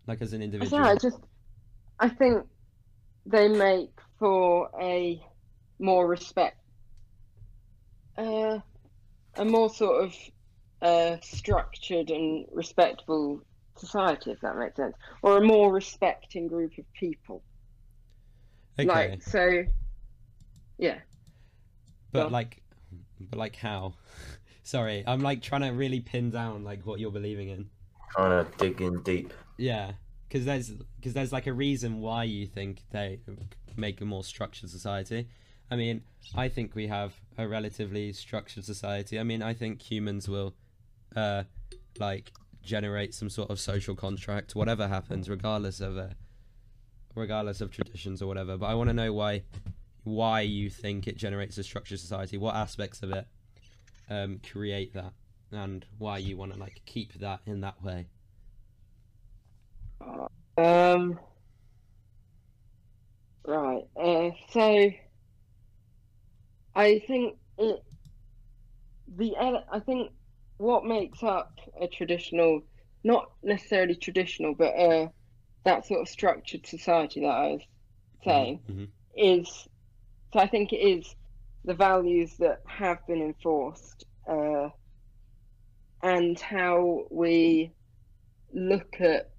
like 0.08 0.22
as 0.22 0.32
an 0.34 0.42
individual 0.42 0.82
Yeah, 0.82 0.92
I 0.92 0.96
just 0.96 1.20
I 2.00 2.08
think 2.10 2.46
they 3.26 3.48
make 3.50 3.92
for 4.20 4.70
a 4.82 5.22
more 5.82 6.08
respect 6.08 6.58
uh, 8.18 8.60
a 9.36 9.46
more 9.46 9.70
sort 9.70 10.04
of 10.04 10.16
uh, 10.82 11.18
structured 11.22 12.10
and 12.10 12.46
respectable 12.52 13.42
society, 13.78 14.32
if 14.32 14.42
that 14.42 14.58
makes 14.58 14.76
sense, 14.76 14.96
or 15.22 15.38
a 15.38 15.42
more 15.46 15.72
respecting 15.72 16.48
group 16.48 16.78
of 16.78 16.86
people. 16.94 17.42
okay 18.80 19.12
Like 19.12 19.24
so, 19.24 19.64
yeah. 20.78 21.00
but 22.12 22.20
go 22.20 22.26
on. 22.28 22.32
like 22.32 22.62
but 23.20 23.38
like 23.40 23.56
how 23.56 23.94
sorry 24.64 25.04
i'm 25.08 25.22
like 25.22 25.42
trying 25.42 25.62
to 25.62 25.70
really 25.70 26.00
pin 26.00 26.32
down 26.32 26.64
like 26.64 26.86
what 26.86 27.00
you're 27.00 27.12
believing 27.12 27.50
in 27.50 27.70
Trying 28.12 28.46
to 28.46 28.52
dig 28.58 28.82
in 28.82 29.02
deep. 29.04 29.34
Yeah, 29.58 29.94
because 30.28 30.46
there's 30.46 30.70
because 30.98 31.14
there's 31.14 31.32
like 31.32 31.48
a 31.48 31.54
reason 31.54 32.00
why 32.02 32.26
you 32.26 32.46
think 32.46 32.82
they 32.92 33.20
make 33.78 34.02
a 34.02 34.06
more 34.06 34.24
structured 34.24 34.70
society. 34.70 35.30
I 35.72 35.78
mean, 35.78 36.04
I 36.36 36.50
think 36.50 36.76
we 36.76 36.88
have 36.88 37.14
a 37.38 37.48
relatively 37.48 38.12
structured 38.12 38.66
society. 38.66 39.18
I 39.18 39.24
mean, 39.24 39.42
I 39.42 39.54
think 39.54 39.82
humans 39.82 40.28
will, 40.28 40.54
uh, 41.16 41.44
like 41.98 42.32
generate 42.62 43.14
some 43.14 43.30
sort 43.30 43.50
of 43.50 43.60
social 43.60 43.96
contract, 43.96 44.54
whatever 44.54 44.88
happens, 44.88 45.30
regardless 45.30 45.80
of 45.80 45.98
uh, 45.98 46.10
regardless 47.16 47.62
of 47.62 47.72
traditions 47.72 48.22
or 48.22 48.28
whatever. 48.28 48.58
But 48.58 48.68
I 48.68 48.74
want 48.76 48.90
to 48.90 48.94
know 48.94 49.14
why 49.14 49.44
why 50.04 50.42
you 50.42 50.70
think 50.70 51.08
it 51.08 51.18
generates 51.18 51.58
a 51.58 51.64
structured 51.64 52.00
society. 52.00 52.38
What 52.38 52.56
aspects 52.56 53.02
of 53.02 53.12
it 53.12 53.28
um, 54.10 54.40
create 54.52 54.94
that, 54.94 55.14
and 55.52 55.86
why 55.98 56.18
you 56.18 56.38
want 56.38 56.54
to 56.54 56.60
like 56.60 56.82
keep 56.86 57.14
that 57.20 57.40
in 57.46 57.62
that 57.62 57.82
way. 57.82 58.08
Um. 60.58 61.20
Right. 63.46 63.84
Uh, 63.96 64.30
so, 64.52 64.92
I 66.76 67.00
think 67.00 67.38
it. 67.58 67.84
The 69.08 69.36
I 69.38 69.80
think 69.80 70.12
what 70.58 70.86
makes 70.86 71.24
up 71.24 71.60
a 71.80 71.88
traditional, 71.88 72.62
not 73.04 73.32
necessarily 73.44 73.96
traditional, 73.96 74.54
but 74.56 74.74
uh, 74.76 75.10
that 75.66 75.86
sort 75.86 76.02
of 76.02 76.10
structured 76.10 76.66
society 76.66 77.22
that 77.22 77.28
I 77.28 77.48
was 77.54 77.62
saying 78.24 78.62
Mhm. 78.70 78.92
is. 79.16 79.68
So 80.34 80.40
I 80.40 80.48
think 80.48 80.74
it 80.74 80.78
is 80.78 81.16
the 81.64 81.74
values 81.74 82.38
that 82.38 82.62
have 82.68 83.06
been 83.08 83.22
enforced 83.22 84.06
uh, 84.28 84.70
and 86.04 86.40
how 86.40 87.06
we 87.12 87.74
look 88.54 89.02
at. 89.02 89.31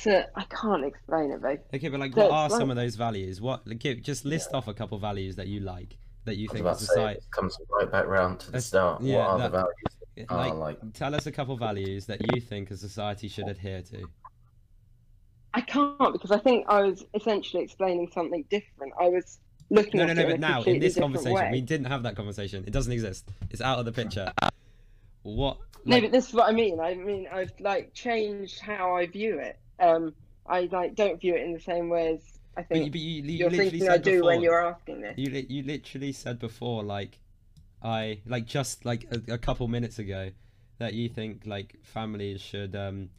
So 0.00 0.24
I 0.34 0.44
can't 0.44 0.84
explain 0.84 1.30
it, 1.30 1.42
babe. 1.42 1.60
Okay, 1.74 1.88
but 1.88 2.00
like, 2.00 2.14
So 2.14 2.20
what 2.28 2.46
it's 2.46 2.54
are 2.54 2.58
some 2.58 2.70
of 2.70 2.76
those 2.76 2.96
values? 2.96 3.40
What? 3.40 3.66
Like, 3.66 3.80
just 4.02 4.24
list 4.24 4.50
off 4.54 4.66
a 4.66 4.72
couple 4.72 4.98
values 4.98 5.36
that 5.36 5.46
you 5.46 5.60
like 5.60 5.98
that 6.24 6.36
you 6.36 6.44
I 6.44 6.46
was 6.48 6.52
think 6.52 6.60
about 6.62 6.78
the 6.78 6.84
say, 6.86 6.92
society. 6.94 7.18
it 7.18 7.30
comes 7.32 7.56
right 7.70 7.90
back 7.92 8.06
round 8.06 8.40
to 8.40 8.46
the 8.46 8.52
That's- 8.52 8.66
start. 8.66 9.02
yeah, 9.02 9.16
what 9.18 9.26
are 9.28 9.38
that- 9.38 9.52
the 9.52 9.58
values 9.58 9.74
that 10.16 10.30
are 10.30 10.48
Like, 10.58 10.78
like? 10.82 10.92
tell 10.94 11.14
us 11.14 11.26
a 11.26 11.32
couple 11.32 11.56
values 11.56 12.06
that 12.06 12.20
you 12.34 12.40
think 12.40 12.70
a 12.70 12.76
society 12.76 13.28
should 13.28 13.48
adhere 13.48 13.82
to. 13.82 14.06
I 15.52 15.60
can't 15.62 16.12
because 16.12 16.30
I 16.30 16.38
think 16.38 16.64
I 16.68 16.82
was 16.82 17.04
essentially 17.14 17.62
explaining 17.64 18.08
something 18.14 18.44
different. 18.50 18.92
I 18.98 19.08
was 19.08 19.38
looking 19.68 19.98
No, 19.98 20.04
at 20.04 20.16
no, 20.16 20.22
no. 20.22 20.28
it 20.28 20.30
But 20.32 20.40
now, 20.40 20.62
in 20.62 20.78
this 20.78 20.96
conversation, 20.96 21.32
way. 21.34 21.50
we 21.52 21.60
didn't 21.60 21.86
have 21.86 22.04
that 22.04 22.16
conversation. 22.16 22.64
It 22.66 22.72
doesn't 22.72 22.92
exist. 22.92 23.28
It's 23.50 23.60
out 23.60 23.78
of 23.78 23.84
the 23.84 23.92
picture. 23.92 24.32
What? 25.22 25.58
No, 25.84 26.00
but 26.00 26.12
this 26.12 26.28
is 26.28 26.34
what 26.34 26.48
I 26.48 26.52
mean. 26.52 26.78
I 26.80 26.94
mean, 26.94 27.26
I've 27.32 27.52
like 27.60 27.92
changed 27.94 28.60
how 28.60 28.94
I 28.94 29.06
view 29.06 29.38
it. 29.38 29.58
Um, 29.80 30.14
I 30.46 30.68
like 30.72 30.94
don't 30.94 31.20
view 31.20 31.34
it 31.34 31.42
in 31.42 31.52
the 31.52 31.60
same 31.60 31.88
way 31.88 32.14
as 32.14 32.20
I 32.56 32.62
But 32.62 32.68
think 32.68 32.84
you, 32.86 32.90
but 32.90 33.00
you, 33.00 33.22
you 33.22 33.38
you're 33.38 33.50
literally 33.50 33.70
thinking 33.70 33.88
I 33.88 33.98
do 33.98 34.10
before. 34.12 34.26
when 34.30 34.42
you're 34.42 34.66
asking 34.66 35.00
this. 35.02 35.14
You 35.16 35.30
li- 35.30 35.46
you 35.48 35.62
literally 35.62 36.12
said 36.12 36.38
before, 36.38 36.82
like, 36.82 37.18
I 37.82 38.20
like 38.26 38.46
just 38.46 38.84
like 38.84 39.06
a, 39.10 39.34
a 39.34 39.38
couple 39.38 39.68
minutes 39.68 39.98
ago, 39.98 40.30
that 40.78 40.94
you 40.94 41.08
think 41.08 41.42
like 41.46 41.76
families 41.82 42.40
should 42.40 42.74
um 42.76 43.10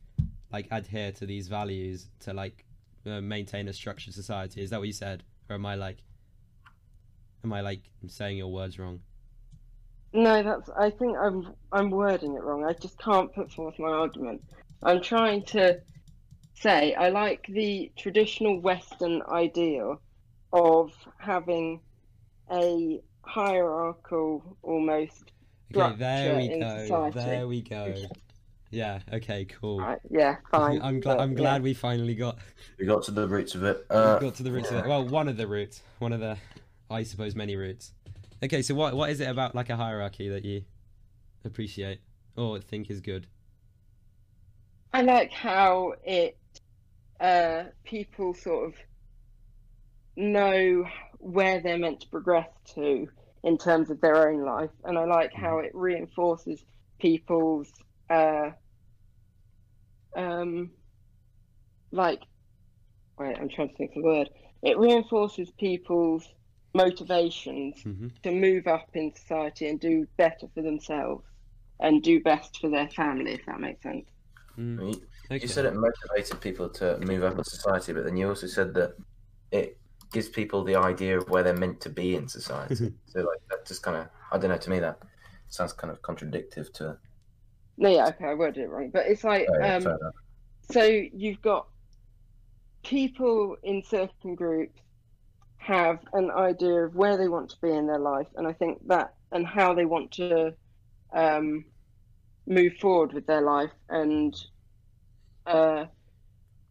like 0.51 0.67
adhere 0.71 1.11
to 1.13 1.25
these 1.25 1.47
values 1.47 2.07
to 2.21 2.33
like 2.33 2.65
uh, 3.05 3.21
maintain 3.21 3.67
a 3.67 3.73
structured 3.73 4.13
society. 4.13 4.61
Is 4.61 4.69
that 4.71 4.79
what 4.79 4.87
you 4.87 4.93
said, 4.93 5.23
or 5.49 5.55
am 5.55 5.65
I 5.65 5.75
like, 5.75 5.97
am 7.43 7.53
I 7.53 7.61
like 7.61 7.81
saying 8.07 8.37
your 8.37 8.51
words 8.51 8.77
wrong? 8.77 8.99
No, 10.13 10.43
that's. 10.43 10.69
I 10.77 10.89
think 10.89 11.17
I'm 11.17 11.53
I'm 11.71 11.89
wording 11.89 12.35
it 12.35 12.43
wrong. 12.43 12.65
I 12.65 12.73
just 12.73 12.99
can't 12.99 13.33
put 13.33 13.51
forth 13.51 13.79
my 13.79 13.89
argument. 13.89 14.43
I'm 14.83 15.01
trying 15.01 15.45
to 15.45 15.79
say 16.61 16.93
I 16.93 17.09
like 17.09 17.45
the 17.47 17.91
traditional 17.97 18.59
Western 18.59 19.21
ideal 19.29 20.01
of 20.53 20.91
having 21.17 21.81
a 22.51 23.01
hierarchical 23.23 24.57
almost. 24.61 25.31
Okay, 25.73 25.95
there 25.97 26.35
we 26.35 26.51
in 26.51 26.59
go. 26.59 26.77
society. 26.81 27.19
There 27.19 27.47
we 27.47 27.61
go. 27.61 27.95
Yeah. 28.71 28.99
Okay. 29.11 29.45
Cool. 29.45 29.79
Right, 29.79 29.99
yeah, 30.09 30.37
fine. 30.51 30.81
I'm 30.81 30.99
glad. 30.99 31.17
but, 31.17 31.23
I'm 31.23 31.31
yeah. 31.31 31.37
glad 31.37 31.63
we 31.63 31.73
finally 31.73 32.15
got 32.15 32.37
We 32.77 32.85
got 32.85 33.03
to 33.03 33.11
the 33.11 33.27
roots 33.27 33.55
of 33.55 33.63
it. 33.63 33.85
Uh, 33.89 34.19
got 34.19 34.35
to 34.35 34.43
the 34.43 34.51
roots 34.51 34.71
of 34.71 34.77
it. 34.77 34.87
Well, 34.87 35.07
one 35.07 35.27
of 35.27 35.37
the 35.37 35.47
roots. 35.47 35.81
One 35.99 36.13
of 36.13 36.19
the, 36.19 36.37
I 36.89 37.03
suppose, 37.03 37.35
many 37.35 37.55
roots. 37.55 37.93
Okay, 38.43 38.61
so 38.61 38.73
what 38.75 38.95
what 38.95 39.09
is 39.09 39.19
it 39.19 39.27
about 39.27 39.55
like 39.55 39.69
a 39.69 39.75
hierarchy 39.75 40.29
that 40.29 40.45
you 40.45 40.63
appreciate 41.45 41.99
or 42.35 42.59
think 42.59 42.89
is 42.89 43.01
good? 43.01 43.27
I 44.93 45.03
like 45.03 45.31
how 45.31 45.93
it 46.03 46.37
uh, 47.21 47.65
people 47.85 48.33
sort 48.33 48.69
of 48.69 48.75
know 50.17 50.85
where 51.19 51.61
they're 51.61 51.77
meant 51.77 52.01
to 52.01 52.09
progress 52.09 52.49
to 52.75 53.07
in 53.43 53.57
terms 53.57 53.89
of 53.89 54.01
their 54.01 54.29
own 54.29 54.43
life, 54.43 54.71
and 54.83 54.97
I 54.97 55.05
like 55.05 55.33
how 55.33 55.59
it 55.59 55.71
reinforces 55.73 56.63
people's 56.99 57.71
uh, 58.09 58.51
um, 60.15 60.71
like 61.91 62.21
wait, 63.17 63.37
I'm 63.39 63.49
trying 63.49 63.69
to 63.69 63.75
think 63.75 63.91
of 63.95 64.03
the 64.03 64.09
word. 64.09 64.29
It 64.63 64.77
reinforces 64.77 65.51
people's 65.59 66.27
motivations 66.73 67.75
hmm 67.83 68.07
to 68.23 68.31
move 68.31 68.67
up 68.67 68.87
in 68.93 69.11
society 69.15 69.67
and 69.67 69.79
do 69.79 70.07
better 70.17 70.47
for 70.53 70.61
themselves 70.61 71.25
and 71.79 72.03
do 72.03 72.21
best 72.21 72.59
for 72.59 72.69
their 72.69 72.87
family, 72.89 73.33
if 73.33 73.45
that 73.47 73.59
makes 73.59 73.81
sense. 73.81 74.07
Mm, 74.57 74.87
you, 74.87 75.01
okay. 75.35 75.41
you 75.41 75.47
said 75.47 75.65
it 75.65 75.73
motivated 75.73 76.39
people 76.41 76.69
to 76.69 76.97
move 76.99 77.23
up 77.23 77.37
in 77.37 77.43
society, 77.43 77.93
but 77.93 78.03
then 78.03 78.17
you 78.17 78.27
also 78.27 78.47
said 78.47 78.73
that 78.73 78.95
it 79.51 79.77
gives 80.11 80.29
people 80.29 80.63
the 80.63 80.75
idea 80.75 81.17
of 81.17 81.29
where 81.29 81.43
they're 81.43 81.55
meant 81.55 81.81
to 81.81 81.89
be 81.89 82.15
in 82.15 82.27
society. 82.27 82.75
so 83.05 83.19
like 83.19 83.39
that 83.49 83.65
just 83.65 83.83
kind 83.83 83.97
of 83.97 84.07
I 84.31 84.37
don't 84.37 84.49
know. 84.49 84.57
To 84.57 84.69
me, 84.69 84.79
that 84.79 84.99
sounds 85.49 85.73
kind 85.73 85.91
of 85.91 86.01
contradictive 86.01 86.71
to. 86.73 86.97
No, 87.77 87.89
yeah, 87.89 88.07
okay, 88.07 88.25
I 88.25 88.33
worded 88.33 88.63
it 88.63 88.69
wrong, 88.69 88.89
but 88.91 89.07
it's 89.07 89.23
like 89.23 89.47
Oh, 89.49 89.59
yeah, 89.59 89.75
um, 89.75 89.97
so 90.69 90.83
you've 90.83 91.41
got 91.41 91.67
people 92.83 93.57
in 93.63 93.83
certain 93.83 94.35
groups 94.35 94.81
have 95.57 95.99
an 96.13 96.31
idea 96.31 96.85
of 96.85 96.95
where 96.95 97.17
they 97.17 97.27
want 97.27 97.49
to 97.51 97.57
be 97.61 97.71
in 97.71 97.87
their 97.87 97.99
life, 97.99 98.27
and 98.35 98.47
I 98.47 98.53
think 98.53 98.87
that 98.87 99.13
and 99.31 99.45
how 99.45 99.73
they 99.73 99.85
want 99.85 100.11
to 100.13 100.53
um, 101.13 101.65
move 102.47 102.73
forward 102.77 103.13
with 103.13 103.25
their 103.27 103.41
life 103.41 103.71
and 103.89 104.35
uh, 105.45 105.85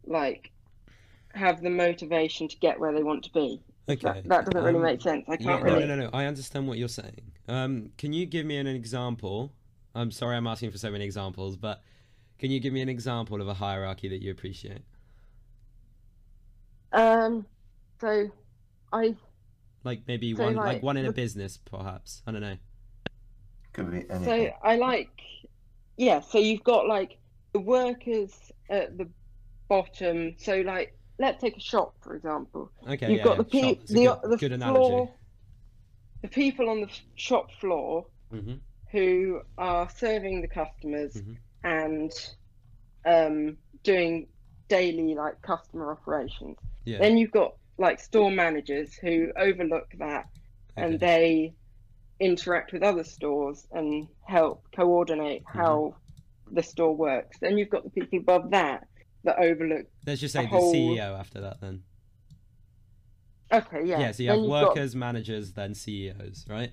like 0.06 0.50
have 1.34 1.62
the 1.62 1.70
motivation 1.70 2.48
to 2.48 2.56
get 2.58 2.78
where 2.78 2.92
they 2.92 3.02
want 3.02 3.24
to 3.24 3.32
be. 3.32 3.60
Okay. 3.88 4.02
That, 4.02 4.28
that 4.28 4.44
doesn't 4.46 4.62
really 4.62 4.76
um, 4.76 4.82
make 4.82 5.02
sense. 5.02 5.24
I 5.28 5.36
can't 5.36 5.64
no, 5.64 5.70
really. 5.72 5.86
no, 5.86 5.96
no, 5.96 6.04
no. 6.04 6.10
I 6.12 6.26
understand 6.26 6.68
what 6.68 6.78
you're 6.78 6.88
saying. 6.88 7.32
Um, 7.48 7.90
can 7.98 8.12
you 8.12 8.26
give 8.26 8.46
me 8.46 8.56
an 8.56 8.66
example? 8.66 9.52
I'm 9.94 10.10
sorry, 10.10 10.36
I'm 10.36 10.46
asking 10.46 10.70
for 10.70 10.78
so 10.78 10.90
many 10.90 11.04
examples, 11.04 11.56
but 11.56 11.82
can 12.38 12.50
you 12.50 12.60
give 12.60 12.72
me 12.72 12.80
an 12.80 12.88
example 12.88 13.40
of 13.40 13.48
a 13.48 13.54
hierarchy 13.54 14.08
that 14.08 14.22
you 14.22 14.30
appreciate? 14.30 14.82
Um, 16.92 17.46
so 18.00 18.30
I 18.92 19.14
Like 19.84 20.02
maybe 20.06 20.34
So, 20.34 20.44
one, 20.44 20.54
like, 20.54 20.66
like, 20.66 20.82
one 20.82 20.96
in 20.96 21.06
a 21.06 21.12
business, 21.12 21.58
perhaps. 21.58 22.22
I 22.26 22.32
don't 22.32 22.40
know. 22.40 22.56
Could 23.72 23.90
be 23.90 24.04
anything. 24.10 24.24
So. 24.24 24.50
I 24.62 24.76
like, 24.76 25.10
yeah. 25.96 26.20
So 26.20 26.38
you've 26.38 26.64
got 26.64 26.86
like 26.86 27.18
the 27.52 27.60
workers 27.60 28.32
at 28.68 28.96
the 28.98 29.08
bottom. 29.68 30.34
So 30.38 30.60
like, 30.60 30.96
let's 31.18 31.40
take 31.40 31.56
a 31.56 31.60
shop 31.60 31.94
for 32.02 32.14
example. 32.16 32.70
Okay, 32.88 33.08
You've 33.10 33.18
yeah, 33.18 33.24
got 33.24 33.30
yeah. 33.32 33.36
the 33.38 33.44
pe- 33.44 33.60
Shop. 33.60 33.86
The 33.86 33.94
good, 33.94 34.30
the 34.30 34.36
good 34.36 34.60
floor, 34.60 34.78
analogy. 34.88 35.12
the 36.22 36.28
people 36.28 36.68
on 36.68 36.80
the 36.80 36.88
shop 37.16 37.50
floor 37.60 38.06
hmm 38.30 38.54
who 38.92 39.40
are 39.56 39.88
serving 39.88 40.40
the 40.42 40.48
customers 40.48 41.14
Mhm. 41.14 41.36
and 41.62 42.10
um, 43.06 43.56
doing 43.84 44.26
daily 44.66 45.14
like 45.14 45.40
customer 45.42 45.92
operations. 45.92 46.56
Yeah. 46.84 46.98
Then 46.98 47.16
you've 47.16 47.30
got 47.30 47.54
like 47.78 48.00
store 48.00 48.32
managers 48.32 48.94
who 48.94 49.30
overlook 49.36 49.86
that 49.98 50.26
and 50.76 50.98
they 50.98 51.54
interact 52.18 52.72
with 52.72 52.82
other 52.82 53.04
stores 53.04 53.64
and 53.70 54.08
help 54.26 54.64
coordinate 54.74 55.44
Mm-hmm. 55.44 55.58
How 56.50 56.54
the 56.54 56.62
store 56.62 56.94
works. 56.96 57.38
Then 57.40 57.58
you've 57.58 57.70
got 57.70 57.84
the 57.84 57.90
people 57.90 58.18
above 58.18 58.50
that 58.50 58.86
that 59.24 59.38
overlook. 59.38 59.86
Let's 60.06 60.20
just 60.20 60.34
the 60.34 60.40
say 60.40 60.44
the 60.46 60.48
whole- 60.50 60.72
CEO 60.74 61.18
after 61.18 61.40
that 61.42 61.60
then. 61.60 61.82
Okay, 63.52 63.84
yeah. 63.84 63.98
Yeah, 63.98 64.12
so 64.12 64.22
you 64.22 64.28
then 64.28 64.36
have 64.38 64.44
you've 64.44 64.50
got- 64.52 64.68
workers, 64.76 64.94
managers, 64.96 65.52
then 65.52 65.74
CEOs, 65.74 66.46
right? 66.48 66.70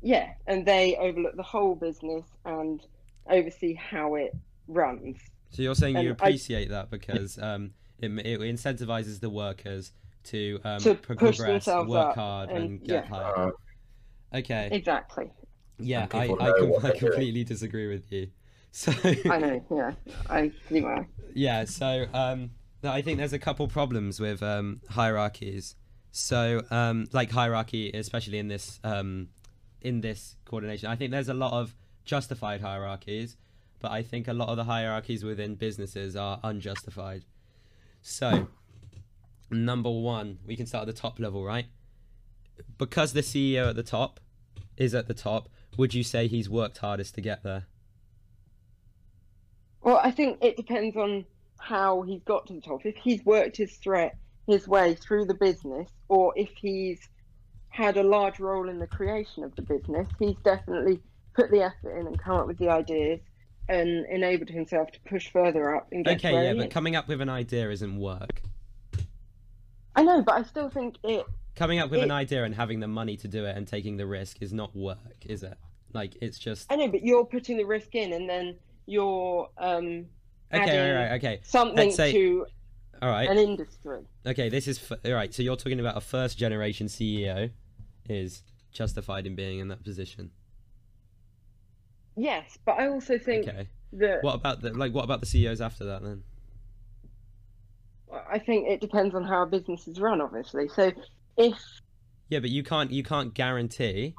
yeah, 0.00 0.34
and 0.46 0.64
they 0.66 0.94
overlook 0.96 1.34
the 1.36 1.42
whole 1.42 1.74
business 1.74 2.24
and 2.44 2.84
oversee 3.30 3.74
how 3.74 4.14
it 4.14 4.32
runs. 4.68 5.18
So 5.50 5.62
you're 5.62 5.74
saying 5.74 5.94
you 5.94 6.00
And 6.00 6.08
I- 6.08 6.12
appreciate 6.12 6.68
that 6.70 6.90
because 6.90 7.38
um, 7.38 7.70
it, 7.98 8.10
it 8.10 8.40
incentivizes 8.40 9.20
the 9.20 9.30
workers 9.30 9.92
to 10.24 10.60
um, 10.64 10.80
To 10.80 10.94
push 10.94 11.16
progress, 11.16 11.38
themselves 11.38 11.88
work 11.90 12.14
hard, 12.14 12.50
and, 12.50 12.64
and- 12.64 12.80
get 12.84 13.04
yeah. 13.04 13.08
higher. 13.08 13.52
Okay, 14.34 14.68
Exactly. 14.72 15.30
yeah, 15.78 16.06
I, 16.12 16.24
I, 16.24 16.26
know 16.26 16.36
com- 16.58 16.68
what 16.70 16.84
I 16.84 16.90
completely 16.98 17.44
disagree 17.44 17.86
with 17.88 18.10
you. 18.12 18.28
So 18.78 18.92
I 19.02 19.38
know. 19.40 19.64
Yeah, 19.72 19.92
I 20.30 20.52
see 20.68 20.86
yeah, 21.34 21.64
so 21.64 22.06
um, 22.14 22.50
I 22.84 23.02
think 23.02 23.18
there's 23.18 23.32
a 23.32 23.38
couple 23.38 23.66
problems 23.66 24.20
with 24.20 24.40
um, 24.40 24.82
hierarchies. 24.88 25.74
So 26.12 26.62
um, 26.70 27.08
like 27.12 27.32
hierarchy, 27.32 27.90
especially 27.90 28.38
in 28.38 28.46
this 28.46 28.78
um, 28.84 29.30
in 29.82 30.00
this 30.00 30.36
coordination, 30.44 30.88
I 30.88 30.94
think 30.94 31.10
there's 31.10 31.28
a 31.28 31.34
lot 31.34 31.54
of 31.54 31.74
justified 32.04 32.60
hierarchies, 32.60 33.36
but 33.80 33.90
I 33.90 34.04
think 34.04 34.28
a 34.28 34.32
lot 34.32 34.48
of 34.48 34.56
the 34.56 34.64
hierarchies 34.64 35.24
within 35.24 35.56
businesses 35.56 36.14
are 36.14 36.38
unjustified. 36.44 37.24
So 38.00 38.46
number 39.50 39.90
one, 39.90 40.38
we 40.46 40.54
can 40.54 40.66
start 40.66 40.88
at 40.88 40.94
the 40.94 41.00
top 41.00 41.18
level, 41.18 41.44
right? 41.44 41.66
Because 42.78 43.12
the 43.12 43.22
CEO 43.22 43.70
at 43.70 43.74
the 43.74 43.82
top 43.82 44.20
is 44.76 44.94
at 44.94 45.08
the 45.08 45.14
top, 45.14 45.48
would 45.76 45.94
you 45.94 46.04
say 46.04 46.28
he's 46.28 46.48
worked 46.48 46.78
hardest 46.78 47.16
to 47.16 47.20
get 47.20 47.42
there? 47.42 47.66
Well, 49.88 50.02
I 50.04 50.10
think 50.10 50.40
it 50.42 50.58
depends 50.58 50.98
on 50.98 51.24
how 51.58 52.02
he's 52.02 52.22
got 52.24 52.46
to 52.48 52.52
the 52.52 52.60
top. 52.60 52.84
If 52.84 52.96
he's 52.96 53.24
worked 53.24 53.56
his 53.56 53.74
threat 53.78 54.18
his 54.46 54.68
way 54.68 54.94
through 54.94 55.24
the 55.24 55.32
business, 55.32 55.88
or 56.10 56.34
if 56.36 56.50
he's 56.60 57.08
had 57.70 57.96
a 57.96 58.02
large 58.02 58.38
role 58.38 58.68
in 58.68 58.80
the 58.80 58.86
creation 58.86 59.44
of 59.44 59.56
the 59.56 59.62
business, 59.62 60.06
he's 60.18 60.36
definitely 60.44 61.00
put 61.34 61.50
the 61.50 61.62
effort 61.62 61.98
in 61.98 62.06
and 62.06 62.18
come 62.18 62.36
up 62.36 62.46
with 62.46 62.58
the 62.58 62.68
ideas 62.68 63.20
and 63.70 64.04
enabled 64.10 64.50
himself 64.50 64.92
to 64.92 65.00
push 65.08 65.32
further 65.32 65.74
up 65.74 65.88
and 65.90 66.04
get 66.04 66.16
Okay, 66.16 66.34
yeah, 66.34 66.52
but 66.52 66.66
is. 66.66 66.72
coming 66.72 66.94
up 66.94 67.08
with 67.08 67.22
an 67.22 67.30
idea 67.30 67.70
isn't 67.70 67.98
work. 67.98 68.42
I 69.96 70.02
know, 70.02 70.20
but 70.20 70.34
I 70.34 70.42
still 70.42 70.68
think 70.68 70.96
it. 71.02 71.24
Coming 71.56 71.78
up 71.78 71.90
with 71.90 72.02
an 72.02 72.10
idea 72.10 72.44
and 72.44 72.54
having 72.54 72.80
the 72.80 72.88
money 72.88 73.16
to 73.16 73.26
do 73.26 73.46
it 73.46 73.56
and 73.56 73.66
taking 73.66 73.96
the 73.96 74.06
risk 74.06 74.42
is 74.42 74.52
not 74.52 74.76
work, 74.76 75.24
is 75.24 75.42
it? 75.42 75.56
Like 75.94 76.14
it's 76.20 76.38
just 76.38 76.70
I 76.70 76.76
know, 76.76 76.88
but 76.88 77.02
you're 77.02 77.24
putting 77.24 77.56
the 77.56 77.64
risk 77.64 77.94
in, 77.94 78.12
and 78.12 78.28
then 78.28 78.56
you're 78.88 79.50
um, 79.58 80.06
okay, 80.52 80.62
adding 80.62 80.80
all 80.80 80.94
right, 81.02 81.12
okay, 81.18 81.40
something 81.42 81.90
say- 81.92 82.12
to 82.12 82.46
all 83.02 83.10
right, 83.10 83.28
an 83.28 83.38
industry. 83.38 84.00
okay. 84.26 84.48
This 84.48 84.66
is 84.66 84.80
f- 84.90 84.98
all 85.04 85.12
right. 85.12 85.32
So 85.32 85.42
you're 85.42 85.54
talking 85.56 85.78
about 85.78 85.96
a 85.96 86.00
first 86.00 86.36
generation 86.38 86.88
CEO 86.88 87.50
is 88.08 88.42
justified 88.72 89.26
in 89.26 89.36
being 89.36 89.60
in 89.60 89.68
that 89.68 89.84
position. 89.84 90.30
Yes, 92.16 92.58
but 92.64 92.72
I 92.80 92.88
also 92.88 93.16
think 93.18 93.46
Okay. 93.46 93.68
that 93.92 94.22
What 94.24 94.34
about 94.34 94.62
the 94.62 94.72
like? 94.72 94.92
What 94.92 95.04
about 95.04 95.20
the 95.20 95.26
CEOs 95.26 95.60
after 95.60 95.84
that 95.84 96.02
then? 96.02 96.24
I 98.28 98.38
think 98.38 98.68
it 98.68 98.80
depends 98.80 99.14
on 99.14 99.22
how 99.22 99.42
a 99.42 99.46
business 99.46 99.86
is 99.86 100.00
run, 100.00 100.20
obviously. 100.20 100.66
So 100.68 100.90
if 101.36 101.54
Yeah, 102.30 102.40
but 102.40 102.50
you 102.50 102.62
can't 102.64 102.90
you 102.90 103.02
can't 103.04 103.32
guarantee 103.34 104.14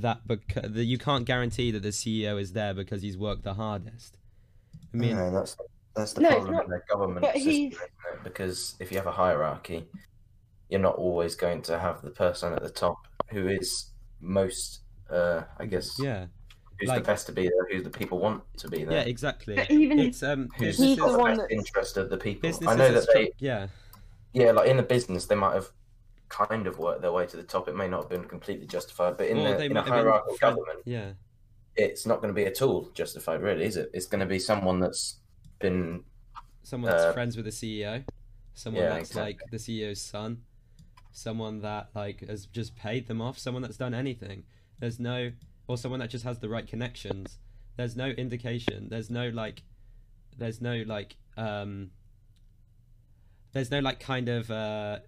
that 0.00 0.26
because 0.26 0.70
you 0.72 0.98
can't 0.98 1.24
guarantee 1.24 1.70
that 1.72 1.82
the 1.82 1.88
CEO 1.90 2.40
is 2.40 2.52
there 2.52 2.74
because 2.74 3.02
he's 3.02 3.16
worked 3.16 3.44
the 3.44 3.54
hardest. 3.54 4.16
I 4.92 4.96
mean, 4.96 5.16
no, 5.16 5.30
that's 5.30 5.56
that's 5.94 6.12
the 6.14 6.20
No, 6.22 6.28
problem 6.30 6.52
not- 6.52 6.64
in 6.66 6.70
the 6.70 6.82
government 6.88 7.20
but 7.22 7.34
system, 7.34 7.50
he's- 7.52 7.76
Because 8.24 8.74
if 8.80 8.90
you 8.92 8.98
have 8.98 9.06
a 9.06 9.12
hierarchy, 9.12 9.86
you're 10.68 10.80
not 10.80 10.96
always 10.96 11.34
going 11.34 11.62
to 11.62 11.78
have 11.78 12.02
the 12.02 12.10
person 12.10 12.52
at 12.52 12.62
the 12.62 12.70
top 12.70 12.96
who 13.30 13.48
is 13.48 13.90
most, 14.20 14.80
uh, 15.10 15.42
I 15.58 15.66
guess, 15.66 15.98
yeah, 16.00 16.26
who's 16.78 16.88
like- 16.88 17.02
the 17.02 17.06
best 17.06 17.26
to 17.26 17.32
be 17.32 17.42
there, 17.48 17.66
who 17.70 17.82
the 17.82 17.90
people 17.90 18.18
want 18.18 18.42
to 18.58 18.68
be 18.68 18.84
there. 18.84 18.98
yeah, 18.98 19.02
exactly. 19.04 19.56
but 19.56 19.70
even 19.70 19.98
It's 19.98 20.22
um, 20.22 20.48
Who's 20.58 20.78
the 20.78 20.94
the 20.94 21.06
one 21.18 21.30
best 21.36 21.40
that's- 21.40 21.50
interest 21.58 21.96
of 21.96 22.10
the 22.10 22.16
people? 22.18 22.42
businesses 22.42 22.68
I 22.68 22.76
know 22.76 22.92
that 22.92 23.02
stru- 23.08 23.14
they, 23.14 23.32
yeah, 23.38 23.66
yeah, 24.32 24.52
like 24.52 24.68
in 24.68 24.76
the 24.76 24.82
business, 24.82 25.26
they 25.26 25.34
might 25.34 25.54
have 25.54 25.70
kind 26.30 26.66
of 26.66 26.78
worked 26.78 27.02
their 27.02 27.12
way 27.12 27.26
to 27.26 27.36
the 27.36 27.42
top. 27.42 27.68
It 27.68 27.76
may 27.76 27.88
not 27.88 28.02
have 28.02 28.08
been 28.08 28.24
completely 28.24 28.66
justified, 28.66 29.18
but 29.18 29.26
in, 29.26 29.36
the, 29.36 29.42
in 29.42 29.46
a 29.46 29.50
have 29.50 29.58
been 29.58 29.76
hierarchical 29.92 30.38
government, 30.38 30.80
yeah, 30.86 31.10
it's 31.76 32.06
not 32.06 32.22
going 32.22 32.32
to 32.32 32.34
be 32.34 32.46
at 32.46 32.62
all 32.62 32.88
justified, 32.94 33.42
really, 33.42 33.64
is 33.64 33.76
it? 33.76 33.90
It's 33.92 34.06
going 34.06 34.20
to 34.20 34.26
be 34.26 34.38
someone 34.38 34.80
that's 34.80 35.16
been 35.58 36.04
someone 36.62 36.92
that's 36.92 37.04
Uh, 37.04 37.12
friends 37.12 37.36
with 37.36 37.44
the 37.44 37.50
CEO, 37.50 38.04
someone 38.54 38.84
yeah, 38.84 38.90
that's 38.90 39.14
like 39.14 39.40
the 39.50 39.58
CEO's 39.58 40.00
son, 40.00 40.42
someone 41.12 41.60
that 41.60 41.90
like 41.94 42.26
has 42.26 42.46
just 42.46 42.76
paid 42.76 43.06
them 43.08 43.20
off, 43.20 43.38
someone 43.38 43.62
that's 43.62 43.76
done 43.76 43.94
anything. 43.94 44.44
There's 44.78 44.98
no, 44.98 45.32
or 45.68 45.76
someone 45.76 46.00
that 46.00 46.10
just 46.10 46.24
has 46.24 46.38
the 46.38 46.48
right 46.48 46.66
connections. 46.66 47.38
There's 47.76 47.96
no 47.96 48.06
indication. 48.06 48.88
There's 48.88 49.10
no 49.10 49.28
like, 49.28 49.62
there's 50.38 50.60
no 50.60 50.84
like, 50.86 51.16
um, 51.36 51.90
there's 53.52 53.70
no 53.70 53.80
like 53.80 54.00
kind 54.00 54.28
of 54.28 54.50
uh, 54.50 55.00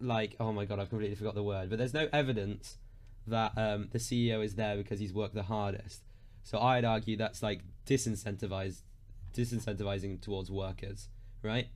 like 0.00 0.36
oh 0.40 0.52
my 0.52 0.64
god, 0.64 0.78
I've 0.78 0.88
completely 0.88 1.16
forgot 1.16 1.34
the 1.34 1.42
word. 1.42 1.70
But 1.70 1.78
there's 1.78 1.94
no 1.94 2.08
evidence 2.12 2.78
that 3.26 3.52
um, 3.56 3.88
the 3.92 3.98
CEO 3.98 4.44
is 4.44 4.54
there 4.54 4.76
because 4.76 5.00
he's 5.00 5.12
worked 5.12 5.34
the 5.34 5.44
hardest. 5.44 6.02
So 6.42 6.60
I'd 6.60 6.84
argue 6.84 7.16
that's 7.16 7.42
like 7.42 7.62
disincentivized, 7.86 8.82
disincentivizing 9.34 10.20
towards 10.20 10.50
workers, 10.50 11.08
right? 11.42 11.66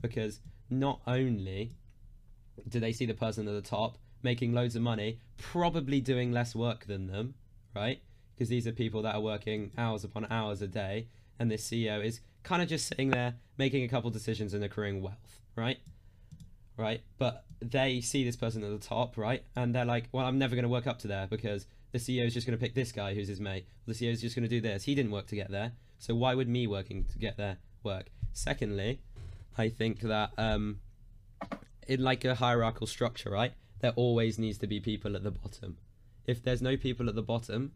Because 0.00 0.40
not 0.68 1.00
only 1.06 1.72
do 2.68 2.78
they 2.80 2.92
see 2.92 3.06
the 3.06 3.14
person 3.14 3.48
at 3.48 3.54
the 3.54 3.62
top 3.62 3.96
making 4.22 4.52
loads 4.52 4.76
of 4.76 4.82
money, 4.82 5.20
probably 5.38 6.00
doing 6.00 6.32
less 6.32 6.54
work 6.54 6.86
than 6.86 7.06
them, 7.06 7.34
right? 7.74 8.02
Because 8.34 8.48
these 8.48 8.66
are 8.66 8.72
people 8.72 9.02
that 9.02 9.14
are 9.14 9.20
working 9.20 9.70
hours 9.78 10.04
upon 10.04 10.26
hours 10.30 10.60
a 10.60 10.68
day, 10.68 11.06
and 11.38 11.50
this 11.50 11.66
CEO 11.68 12.04
is 12.04 12.20
kind 12.42 12.62
of 12.62 12.68
just 12.68 12.86
sitting 12.86 13.10
there 13.10 13.34
making 13.56 13.84
a 13.84 13.88
couple 13.88 14.10
decisions 14.10 14.54
and 14.54 14.62
accruing 14.64 15.00
wealth, 15.00 15.40
right? 15.56 15.78
Right? 16.78 17.02
But 17.18 17.44
they 17.60 18.00
see 18.00 18.24
this 18.24 18.36
person 18.36 18.64
at 18.64 18.70
the 18.70 18.86
top, 18.86 19.18
right? 19.18 19.42
And 19.56 19.74
they're 19.74 19.84
like, 19.84 20.08
well, 20.12 20.24
I'm 20.24 20.38
never 20.38 20.54
going 20.54 20.62
to 20.62 20.68
work 20.68 20.86
up 20.86 20.98
to 21.00 21.08
there 21.08 21.26
because 21.26 21.66
the 21.92 21.98
CEO 21.98 22.26
is 22.26 22.34
just 22.34 22.46
going 22.46 22.58
to 22.58 22.62
pick 22.62 22.74
this 22.74 22.92
guy 22.92 23.14
who's 23.14 23.28
his 23.28 23.40
mate. 23.40 23.66
The 23.86 23.92
CEO 23.92 24.12
is 24.12 24.20
just 24.20 24.36
going 24.36 24.44
to 24.44 24.48
do 24.48 24.60
this. 24.60 24.84
He 24.84 24.94
didn't 24.94 25.10
work 25.10 25.26
to 25.26 25.36
get 25.36 25.50
there. 25.50 25.72
So 25.98 26.14
why 26.14 26.34
would 26.34 26.48
me 26.48 26.66
working 26.66 27.04
to 27.04 27.18
get 27.18 27.36
there 27.36 27.58
work? 27.82 28.06
Secondly, 28.32 29.00
I 29.56 29.68
think 29.68 30.00
that 30.02 30.30
um, 30.38 30.80
in 31.86 32.02
like 32.02 32.24
a 32.24 32.36
hierarchical 32.36 32.86
structure, 32.86 33.30
right, 33.30 33.52
there 33.80 33.92
always 33.92 34.38
needs 34.38 34.58
to 34.58 34.66
be 34.66 34.80
people 34.80 35.16
at 35.16 35.24
the 35.24 35.30
bottom. 35.30 35.78
If 36.26 36.42
there's 36.42 36.62
no 36.62 36.76
people 36.76 37.08
at 37.08 37.14
the 37.14 37.22
bottom, 37.22 37.72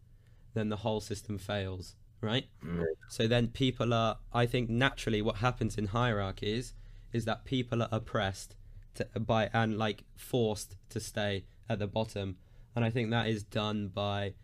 then 0.54 0.68
the 0.68 0.76
whole 0.76 1.00
system 1.00 1.38
fails, 1.38 1.96
right? 2.20 2.46
Mm. 2.64 2.84
So 3.08 3.26
then 3.26 3.48
people 3.48 3.92
are, 3.94 4.18
I 4.32 4.46
think 4.46 4.68
naturally 4.68 5.22
what 5.22 5.36
happens 5.36 5.78
in 5.78 5.86
hierarchies 5.88 6.74
is 7.12 7.24
that 7.24 7.44
people 7.44 7.82
are 7.82 7.88
oppressed 7.90 8.54
to, 8.94 9.07
by 9.20 9.50
and 9.52 9.78
like 9.78 10.05
forced 10.16 10.76
to 10.90 11.00
stay 11.00 11.44
at 11.68 11.78
the 11.78 11.87
bottom. 11.87 12.37
And 12.74 12.85
I 12.85 12.90
think 12.90 13.11
that 13.11 13.28
is 13.28 13.42
done 13.42 13.88
by 13.88 14.35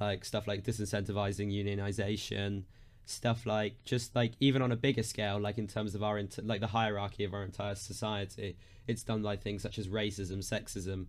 like 0.00 0.24
stuff 0.24 0.46
like 0.46 0.64
disincentivizing 0.64 1.52
unionization, 1.52 2.64
stuff 3.04 3.46
like 3.46 3.82
just 3.84 4.14
like 4.14 4.32
even 4.40 4.62
on 4.62 4.72
a 4.72 4.76
bigger 4.76 5.02
scale, 5.02 5.38
like 5.38 5.58
in 5.58 5.66
terms 5.66 5.94
of 5.94 6.02
our 6.02 6.20
like 6.42 6.60
the 6.60 6.66
hierarchy 6.66 7.24
of 7.24 7.32
our 7.34 7.42
entire 7.42 7.74
society, 7.74 8.56
it's 8.86 9.02
done 9.02 9.22
by 9.22 9.36
things 9.36 9.62
such 9.62 9.78
as 9.78 9.88
racism, 9.88 10.38
sexism, 10.38 11.06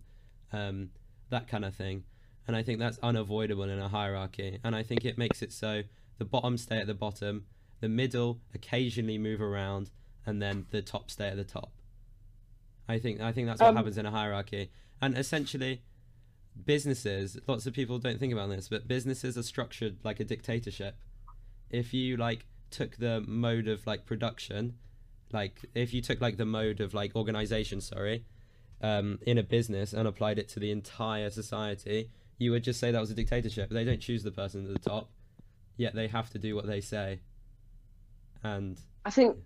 um, 0.52 0.90
that 1.30 1.48
kind 1.48 1.64
of 1.64 1.74
thing. 1.74 2.04
And 2.46 2.56
I 2.56 2.62
think 2.62 2.78
that's 2.78 2.98
unavoidable 3.02 3.64
in 3.64 3.78
a 3.78 3.88
hierarchy. 3.88 4.58
And 4.64 4.74
I 4.74 4.82
think 4.82 5.04
it 5.04 5.18
makes 5.18 5.42
it 5.42 5.52
so 5.52 5.82
the 6.16 6.24
bottom 6.24 6.56
stay 6.56 6.78
at 6.78 6.86
the 6.86 6.94
bottom, 6.94 7.44
the 7.80 7.88
middle 7.88 8.40
occasionally 8.54 9.18
move 9.18 9.42
around, 9.42 9.90
and 10.24 10.40
then 10.40 10.66
the 10.70 10.80
top 10.80 11.10
stay 11.10 11.28
at 11.28 11.36
the 11.36 11.44
top. 11.44 11.72
I 12.88 12.98
think 12.98 13.20
I 13.20 13.32
think 13.32 13.46
that's 13.46 13.60
what 13.60 13.68
Um, 13.68 13.76
happens 13.76 13.98
in 13.98 14.06
a 14.06 14.10
hierarchy. 14.10 14.70
And 15.00 15.16
essentially, 15.16 15.82
businesses. 16.64 17.38
Lots 17.46 17.66
of 17.66 17.74
people 17.74 17.98
don't 17.98 18.18
think 18.18 18.32
about 18.32 18.48
this, 18.48 18.68
but 18.68 18.88
businesses 18.88 19.36
are 19.36 19.42
structured 19.42 19.98
like 20.04 20.20
a 20.20 20.24
dictatorship. 20.24 20.96
If 21.70 21.92
you 21.92 22.16
like 22.16 22.46
took 22.70 22.96
the 22.96 23.20
mode 23.26 23.68
of 23.68 23.86
like 23.86 24.06
production, 24.06 24.74
like 25.32 25.64
if 25.74 25.92
you 25.94 26.02
took 26.02 26.20
like 26.20 26.36
the 26.36 26.46
mode 26.46 26.80
of 26.80 26.94
like 26.94 27.14
organization, 27.14 27.80
sorry, 27.80 28.24
um, 28.80 29.18
in 29.26 29.38
a 29.38 29.42
business 29.42 29.92
and 29.92 30.08
applied 30.08 30.38
it 30.38 30.48
to 30.50 30.60
the 30.60 30.70
entire 30.70 31.30
society, 31.30 32.10
you 32.38 32.50
would 32.52 32.64
just 32.64 32.80
say 32.80 32.90
that 32.90 33.00
was 33.00 33.10
a 33.10 33.14
dictatorship. 33.14 33.70
They 33.70 33.84
don't 33.84 34.00
choose 34.00 34.22
the 34.22 34.30
person 34.30 34.66
at 34.66 34.72
the 34.72 34.90
top, 34.90 35.10
yet 35.76 35.94
they 35.94 36.08
have 36.08 36.30
to 36.30 36.38
do 36.38 36.54
what 36.56 36.66
they 36.66 36.80
say. 36.80 37.20
And 38.42 38.80
I 39.04 39.10
think 39.10 39.36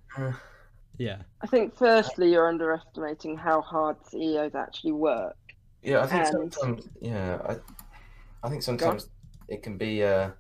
yeah, 1.03 1.23
I 1.43 1.47
think 1.49 1.75
firstly 1.77 2.31
you're 2.33 2.49
underestimating 2.49 3.37
how 3.37 3.61
hard 3.61 3.97
CEOs 4.09 4.55
actually 4.55 4.93
work. 4.93 5.37
Yeah, 5.83 6.01
I 6.05 6.07
think 6.07 6.25
And- 6.27 6.55
sometimes. 6.55 6.88
Yeah, 7.01 7.38
I, 7.51 7.57
I 8.45 8.49
think 8.49 8.62
sometimes 8.62 9.09
it 9.49 9.62
can 9.65 9.77
be. 9.77 10.05
Uh, 10.05 10.31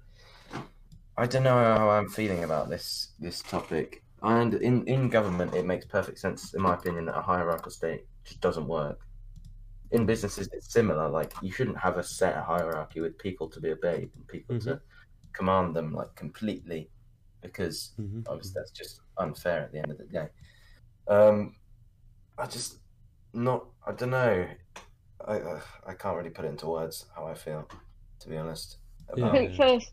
I 1.18 1.26
don't 1.26 1.42
know 1.42 1.58
how 1.78 1.90
I'm 1.90 2.08
feeling 2.08 2.44
about 2.44 2.70
this 2.70 3.12
this 3.18 3.42
topic. 3.42 4.02
And 4.22 4.54
in 4.54 4.86
in 4.86 5.08
government, 5.08 5.54
it 5.54 5.66
makes 5.66 5.84
perfect 5.84 6.18
sense, 6.20 6.54
in 6.54 6.62
my 6.62 6.74
opinion, 6.74 7.06
that 7.06 7.18
a 7.18 7.22
hierarchical 7.22 7.72
state 7.72 8.02
just 8.24 8.40
doesn't 8.40 8.68
work. 8.68 9.00
In 9.90 10.06
businesses, 10.06 10.48
it's 10.52 10.72
similar. 10.72 11.08
Like 11.08 11.32
you 11.42 11.50
shouldn't 11.50 11.78
have 11.86 11.96
a 11.98 12.04
set 12.04 12.36
hierarchy 12.36 13.00
with 13.00 13.18
people 13.18 13.48
to 13.50 13.60
be 13.60 13.72
obeyed 13.72 14.10
and 14.14 14.26
people 14.28 14.60
to 14.60 14.80
command 15.32 15.74
them 15.74 15.92
like 15.92 16.14
completely, 16.14 16.88
because 17.42 17.94
hmm 17.96 18.20
obviously 18.28 18.54
that's 18.56 18.70
just 18.70 19.00
unfair 19.18 19.58
at 19.64 19.72
the 19.72 19.78
end 19.82 19.90
of 19.90 19.98
the 19.98 20.04
day. 20.04 20.28
Um, 21.08 21.54
I 22.38 22.46
just 22.46 22.78
not. 23.32 23.66
I 23.86 23.92
don't 23.92 24.10
know. 24.10 24.46
I 25.26 25.34
uh, 25.36 25.60
I 25.86 25.94
can't 25.94 26.16
really 26.16 26.30
put 26.30 26.44
it 26.44 26.48
into 26.48 26.66
words 26.66 27.06
how 27.14 27.26
I 27.26 27.34
feel, 27.34 27.68
to 28.20 28.28
be 28.28 28.36
honest. 28.36 28.78
Yeah. 29.16 29.24
I 29.24 29.28
About, 29.28 29.32
think 29.38 29.54
first, 29.56 29.92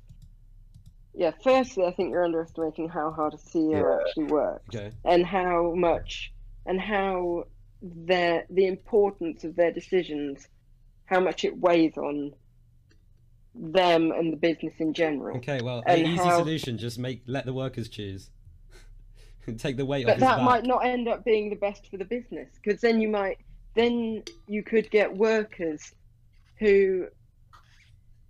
yeah, 1.13 1.31
firstly 1.43 1.85
I 1.85 1.91
think 1.91 2.11
you're 2.11 2.23
underestimating 2.25 2.89
how 2.89 3.11
hard 3.11 3.33
a 3.33 3.37
CEO 3.37 3.71
Yeah. 3.81 3.97
actually 4.07 4.25
works 4.25 4.75
okay, 4.75 4.91
and 5.05 5.25
how 5.25 5.73
much 5.75 6.31
and 6.65 6.79
how 6.79 7.45
their 7.81 8.45
the 8.49 8.67
importance 8.67 9.43
of 9.43 9.55
their 9.55 9.71
decisions, 9.71 10.47
how 11.05 11.19
much 11.19 11.43
it 11.45 11.57
weighs 11.57 11.97
on 11.97 12.33
them 13.55 14.11
and 14.11 14.31
the 14.31 14.37
business 14.37 14.73
in 14.79 14.93
general. 14.93 15.35
okay. 15.37 15.61
Well, 15.61 15.83
an 15.85 15.99
easy 15.99 16.15
how- 16.15 16.37
solution: 16.39 16.77
just 16.77 16.97
make 16.99 17.23
let 17.27 17.45
the 17.45 17.53
workers 17.53 17.89
choose. 17.89 18.29
Take 19.57 19.77
the 19.77 19.85
weight 19.85 20.05
off 20.05 20.13
but 20.13 20.19
that 20.19 20.43
might 20.43 20.63
not 20.65 20.85
end 20.85 21.07
up 21.07 21.25
being 21.25 21.49
the 21.49 21.55
best 21.55 21.89
for 21.89 21.97
the 21.97 22.05
business 22.05 22.49
because 22.61 22.81
then 22.81 23.01
you 23.01 23.07
might 23.09 23.37
then 23.75 24.23
you 24.47 24.63
could 24.63 24.89
get 24.91 25.15
workers 25.15 25.93
who 26.59 27.07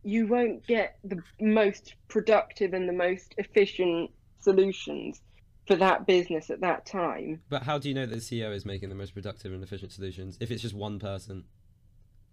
you 0.04 0.28
won't 0.28 0.66
get 0.66 0.98
the 1.04 1.22
most 1.42 1.96
productive 2.08 2.74
and 2.74 2.88
the 2.88 2.94
most 2.94 3.36
efficient 3.38 4.10
solutions 4.40 5.22
for 5.68 5.76
that 5.76 6.08
business 6.08 6.50
at 6.50 6.62
that 6.62 6.86
time 6.86 7.42
But 7.50 7.64
how 7.64 7.78
do 7.78 7.90
you 7.90 7.96
know 7.96 8.06
that 8.06 8.16
the 8.16 8.22
CEO 8.22 8.54
is 8.56 8.66
making 8.66 8.90
the 8.90 8.96
most 8.96 9.14
productive 9.14 9.52
and 9.54 9.64
efficient 9.64 9.92
solutions 9.92 10.38
if 10.40 10.52
it's 10.52 10.62
just 10.62 10.76
one 10.76 11.00
person? 11.00 11.44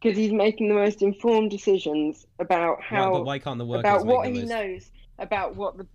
because 0.01 0.17
he's 0.17 0.33
making 0.33 0.69
the 0.69 0.75
most 0.75 1.03
informed 1.03 1.51
decisions 1.51 2.27
about 2.39 2.79
Why, 2.79 2.85
how 2.85 3.13
but 3.13 3.25
why 3.25 3.39
can't 3.39 3.59
the 3.59 3.65
workers 3.65 3.81
about 3.81 4.07
what 4.07 4.27
he 4.29 4.41
most? 4.41 4.49
knows 4.49 4.91
about 5.19 5.57
what 5.57 5.77
the 5.79 5.87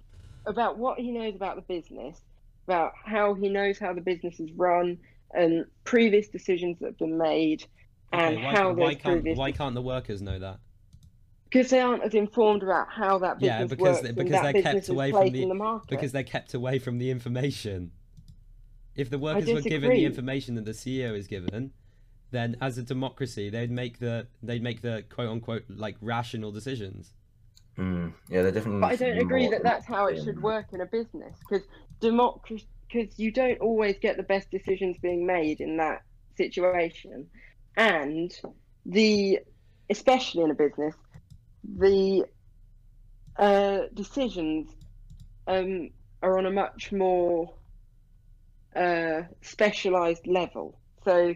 about 0.46 0.78
what 0.78 1.00
he 1.00 1.12
knows 1.12 1.36
about 1.36 1.56
the 1.56 1.62
business, 1.62 2.20
about 2.68 2.94
how 3.06 3.34
he 3.34 3.50
knows 3.50 3.80
how 3.80 3.94
the 3.94 4.02
business 4.02 4.40
is 4.40 4.52
run, 4.54 4.98
and 5.34 5.66
previous 5.84 6.28
decisions 6.28 6.78
that 6.80 6.88
have 6.88 6.98
been 6.98 7.18
made, 7.18 7.66
and 8.14 8.36
Okay, 8.38 8.44
why, 8.46 8.56
how 8.56 8.74
why 8.74 8.94
can't 8.96 9.16
previous. 9.22 9.38
why 9.38 9.52
can't 9.52 9.76
the 9.76 9.82
workers 9.82 10.22
know 10.22 10.40
that? 10.40 10.60
because 11.50 11.70
they 11.70 11.82
aren't 11.82 12.02
as 12.02 12.14
informed 12.14 12.64
about 12.64 12.88
how 12.90 13.18
that 13.18 13.38
business 13.38 13.60
Yeah, 13.60 13.66
because 13.66 14.02
works 14.02 14.14
because 14.14 14.42
they're 14.42 14.62
kept 14.62 14.78
is 14.78 14.88
away 14.90 15.12
from 15.12 15.30
the- 15.32 15.46
the 15.46 15.54
market. 15.54 15.90
because 15.90 16.14
they're 16.14 16.24
kept 16.24 16.54
away 16.54 16.80
from 16.80 16.98
the 16.98 17.10
information. 17.12 17.92
If 18.96 19.10
the 19.10 19.20
workers 19.20 19.52
were 19.52 19.60
given 19.62 19.90
the 19.90 20.06
information 20.06 20.56
that 20.56 20.64
the 20.64 20.74
CEO 20.74 21.14
is 21.14 21.28
given, 21.28 21.74
then 22.30 22.56
as 22.62 22.78
a 22.78 22.84
democracy, 22.84 23.50
they'd 23.50 23.70
make 23.70 24.00
the 24.00 24.28
they'd 24.42 24.64
make 24.64 24.80
the 24.82 25.04
quote 25.10 25.28
unquote 25.28 25.64
like 25.68 25.98
rational 26.00 26.54
decisions. 26.54 27.14
Mm, 27.82 28.14
yeah, 28.30 28.44
they're 28.44 28.52
definitely. 28.52 28.82
But 28.82 28.92
I 28.92 28.96
don't 28.96 29.18
agree 29.18 29.48
that 29.48 29.64
that's 29.64 29.86
how 29.86 30.06
it 30.06 30.22
should 30.24 30.42
work 30.42 30.68
in 30.72 30.82
a 30.82 30.86
business 30.86 31.36
because 31.50 31.66
democracy 32.00 32.68
because 32.88 33.18
you 33.18 33.32
don't 33.32 33.60
always 33.60 33.98
get 34.00 34.18
the 34.18 34.24
best 34.24 34.52
decisions 34.52 34.98
being 35.02 35.26
made 35.26 35.62
in 35.62 35.78
that 35.78 36.02
situation, 36.38 37.28
and 37.76 38.32
the 38.86 39.40
especially 39.90 40.44
in 40.44 40.52
a 40.52 40.56
business, 40.56 40.96
the 41.78 42.26
uh, 43.38 43.80
decisions 43.94 44.70
um, 45.48 45.90
are 46.22 46.38
on 46.38 46.46
a 46.46 46.52
much 46.52 46.92
more 46.92 47.56
uh, 48.76 49.22
specialized 49.42 50.28
level. 50.28 50.80
So 51.04 51.34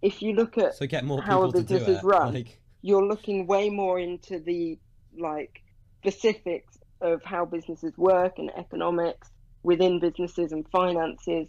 if 0.00 0.22
you 0.22 0.34
look 0.34 0.58
at 0.58 0.76
So 0.76 0.86
get 0.86 1.04
more 1.04 1.20
How 1.22 1.42
a 1.42 1.46
people 1.46 1.52
to 1.52 1.66
do 1.66 1.74
business 1.74 1.98
is 1.98 2.04
run. 2.04 2.34
Like, 2.34 2.60
you're 2.82 3.04
looking 3.04 3.46
way 3.48 3.70
more 3.70 3.98
into 3.98 4.38
the 4.38 4.78
like 5.18 5.62
specifics 6.00 6.78
of 7.00 7.20
how 7.24 7.44
businesses 7.44 7.92
work 7.96 8.34
and 8.38 8.50
economics 8.56 9.28
within 9.62 10.00
businesses 10.00 10.52
and 10.52 10.66
finances 10.70 11.48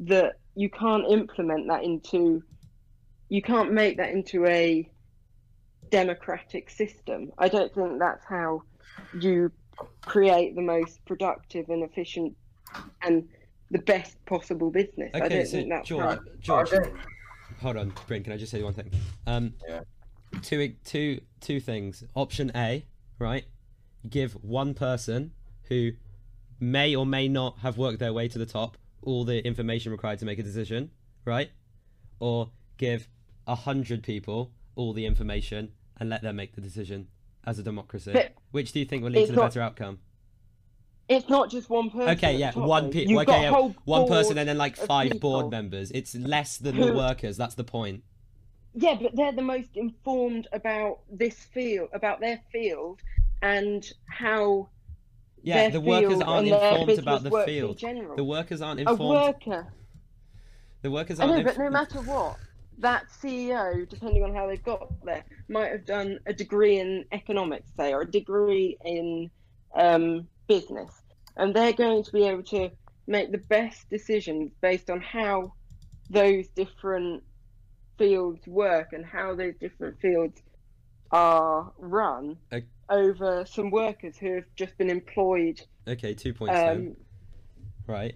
that 0.00 0.34
you 0.54 0.68
can't 0.70 1.06
implement 1.10 1.68
that 1.68 1.84
into 1.84 2.42
you 3.28 3.42
can't 3.42 3.72
make 3.72 3.98
that 3.98 4.10
into 4.10 4.46
a 4.46 4.90
democratic 5.90 6.70
system 6.70 7.30
i 7.38 7.48
don't 7.48 7.74
think 7.74 7.98
that's 7.98 8.24
how 8.28 8.62
you 9.12 9.50
create 10.02 10.54
the 10.54 10.62
most 10.62 11.04
productive 11.06 11.68
and 11.68 11.82
efficient 11.82 12.34
and 13.02 13.28
the 13.70 13.78
best 13.78 14.16
possible 14.26 14.70
business 14.70 15.10
i 15.14 15.18
okay, 15.18 15.28
don't 15.28 15.46
so 15.46 15.52
think 15.52 15.68
that's 15.68 15.88
George, 15.88 16.18
how 16.46 16.64
George, 16.64 16.70
hold 17.60 17.76
on, 17.76 17.92
Bryn, 18.06 18.22
can 18.22 18.32
I 18.32 18.36
just 18.36 18.50
say 18.52 18.62
one 18.62 18.72
thing? 18.74 18.90
Um, 19.26 19.54
Yeah. 19.68 19.80
two, 20.42 20.74
two, 20.84 21.20
two 21.40 21.60
things. 21.60 22.04
Option 22.14 22.50
A, 22.54 22.84
right? 23.18 23.44
Give 24.08 24.32
one 24.42 24.74
person 24.74 25.32
who 25.64 25.92
may 26.58 26.94
or 26.94 27.04
may 27.06 27.28
not 27.28 27.58
have 27.60 27.76
worked 27.78 27.98
their 27.98 28.12
way 28.12 28.28
to 28.28 28.38
the 28.38 28.46
top 28.46 28.76
all 29.02 29.24
the 29.24 29.44
information 29.46 29.92
required 29.92 30.18
to 30.18 30.26
make 30.26 30.38
a 30.38 30.42
decision, 30.42 30.90
right? 31.24 31.50
Or 32.18 32.50
give 32.76 33.08
a 33.46 33.54
hundred 33.54 34.02
people 34.02 34.52
all 34.76 34.92
the 34.92 35.06
information 35.06 35.72
and 35.98 36.08
let 36.10 36.22
them 36.22 36.36
make 36.36 36.54
the 36.54 36.60
decision 36.60 37.08
as 37.46 37.58
a 37.58 37.62
democracy. 37.62 38.12
But 38.12 38.34
Which 38.50 38.72
do 38.72 38.78
you 38.78 38.84
think 38.84 39.02
will 39.02 39.10
lead 39.10 39.26
to 39.26 39.32
the 39.32 39.36
not- 39.36 39.46
better 39.50 39.62
outcome? 39.62 39.98
it's 41.08 41.28
not 41.28 41.50
just 41.50 41.68
one 41.68 41.90
person 41.90 42.10
Okay, 42.10 42.36
yeah, 42.36 42.52
one 42.52 42.84
though. 42.84 42.90
pe- 42.90 43.04
You've 43.04 43.22
okay, 43.22 43.42
yeah, 43.42 43.50
one 43.84 44.06
person 44.06 44.38
and 44.38 44.48
then 44.48 44.56
like 44.56 44.76
five 44.76 45.10
people 45.10 45.30
board 45.32 45.50
members. 45.50 45.90
It's 45.90 46.14
less 46.14 46.56
than 46.56 46.78
the 46.78 46.92
workers. 46.94 47.36
That's 47.36 47.56
the 47.56 47.64
point. 47.64 48.04
Yeah, 48.74 48.96
but 49.00 49.16
they're 49.16 49.32
the 49.32 49.42
most 49.42 49.76
informed 49.76 50.46
about 50.52 51.00
this 51.10 51.34
field, 51.34 51.88
about 51.92 52.20
their 52.20 52.40
field, 52.52 53.00
and 53.42 53.90
how 54.06 54.68
Yeah, 55.42 55.70
the 55.70 55.80
workers 55.80 56.20
aren't 56.20 56.48
informed 56.48 56.98
about 56.98 57.22
the 57.22 57.30
works 57.30 57.48
in 57.48 57.54
field. 57.54 57.78
general. 57.78 58.16
The 58.16 58.24
workers 58.24 58.60
aren't 58.60 58.80
informed 58.80 59.00
a 59.00 59.04
worker. 59.04 59.72
The 60.82 60.90
workers 60.90 61.20
aren't. 61.20 61.36
know, 61.38 61.42
but 61.44 61.58
no 61.58 61.70
matter 61.70 62.00
what, 62.00 62.36
that 62.78 63.06
CEO, 63.10 63.88
depending 63.88 64.22
on 64.24 64.34
how 64.34 64.46
they've 64.46 64.62
got 64.62 64.92
there, 65.04 65.24
might 65.48 65.70
have 65.72 65.84
done 65.84 66.18
a 66.26 66.32
degree 66.32 66.78
in 66.78 67.04
economics, 67.12 67.70
say, 67.76 67.92
or 67.92 68.02
a 68.02 68.10
degree 68.10 68.76
in 68.84 69.30
um, 69.74 70.26
business, 70.48 70.90
and 71.36 71.54
they're 71.54 71.72
going 71.72 72.02
to 72.04 72.12
be 72.12 72.24
able 72.24 72.42
to 72.44 72.70
make 73.06 73.32
the 73.32 73.38
best 73.38 73.88
decisions 73.90 74.52
based 74.60 74.88
on 74.90 75.00
how 75.00 75.52
those 76.08 76.48
different 76.48 77.22
fields 77.98 78.46
work 78.46 78.92
and 78.92 79.04
how 79.04 79.34
those 79.34 79.54
different 79.60 80.00
fields 80.00 80.40
are 81.12 81.72
run 81.78 82.36
over 82.90 83.44
some 83.46 83.70
workers 83.70 84.18
who 84.18 84.34
have 84.34 84.44
just 84.56 84.76
been 84.76 84.90
employed. 84.90 85.62
Okay, 85.88 86.14
two 86.14 86.34
points. 86.34 86.58
Um, 86.58 86.96
Right. 87.86 88.14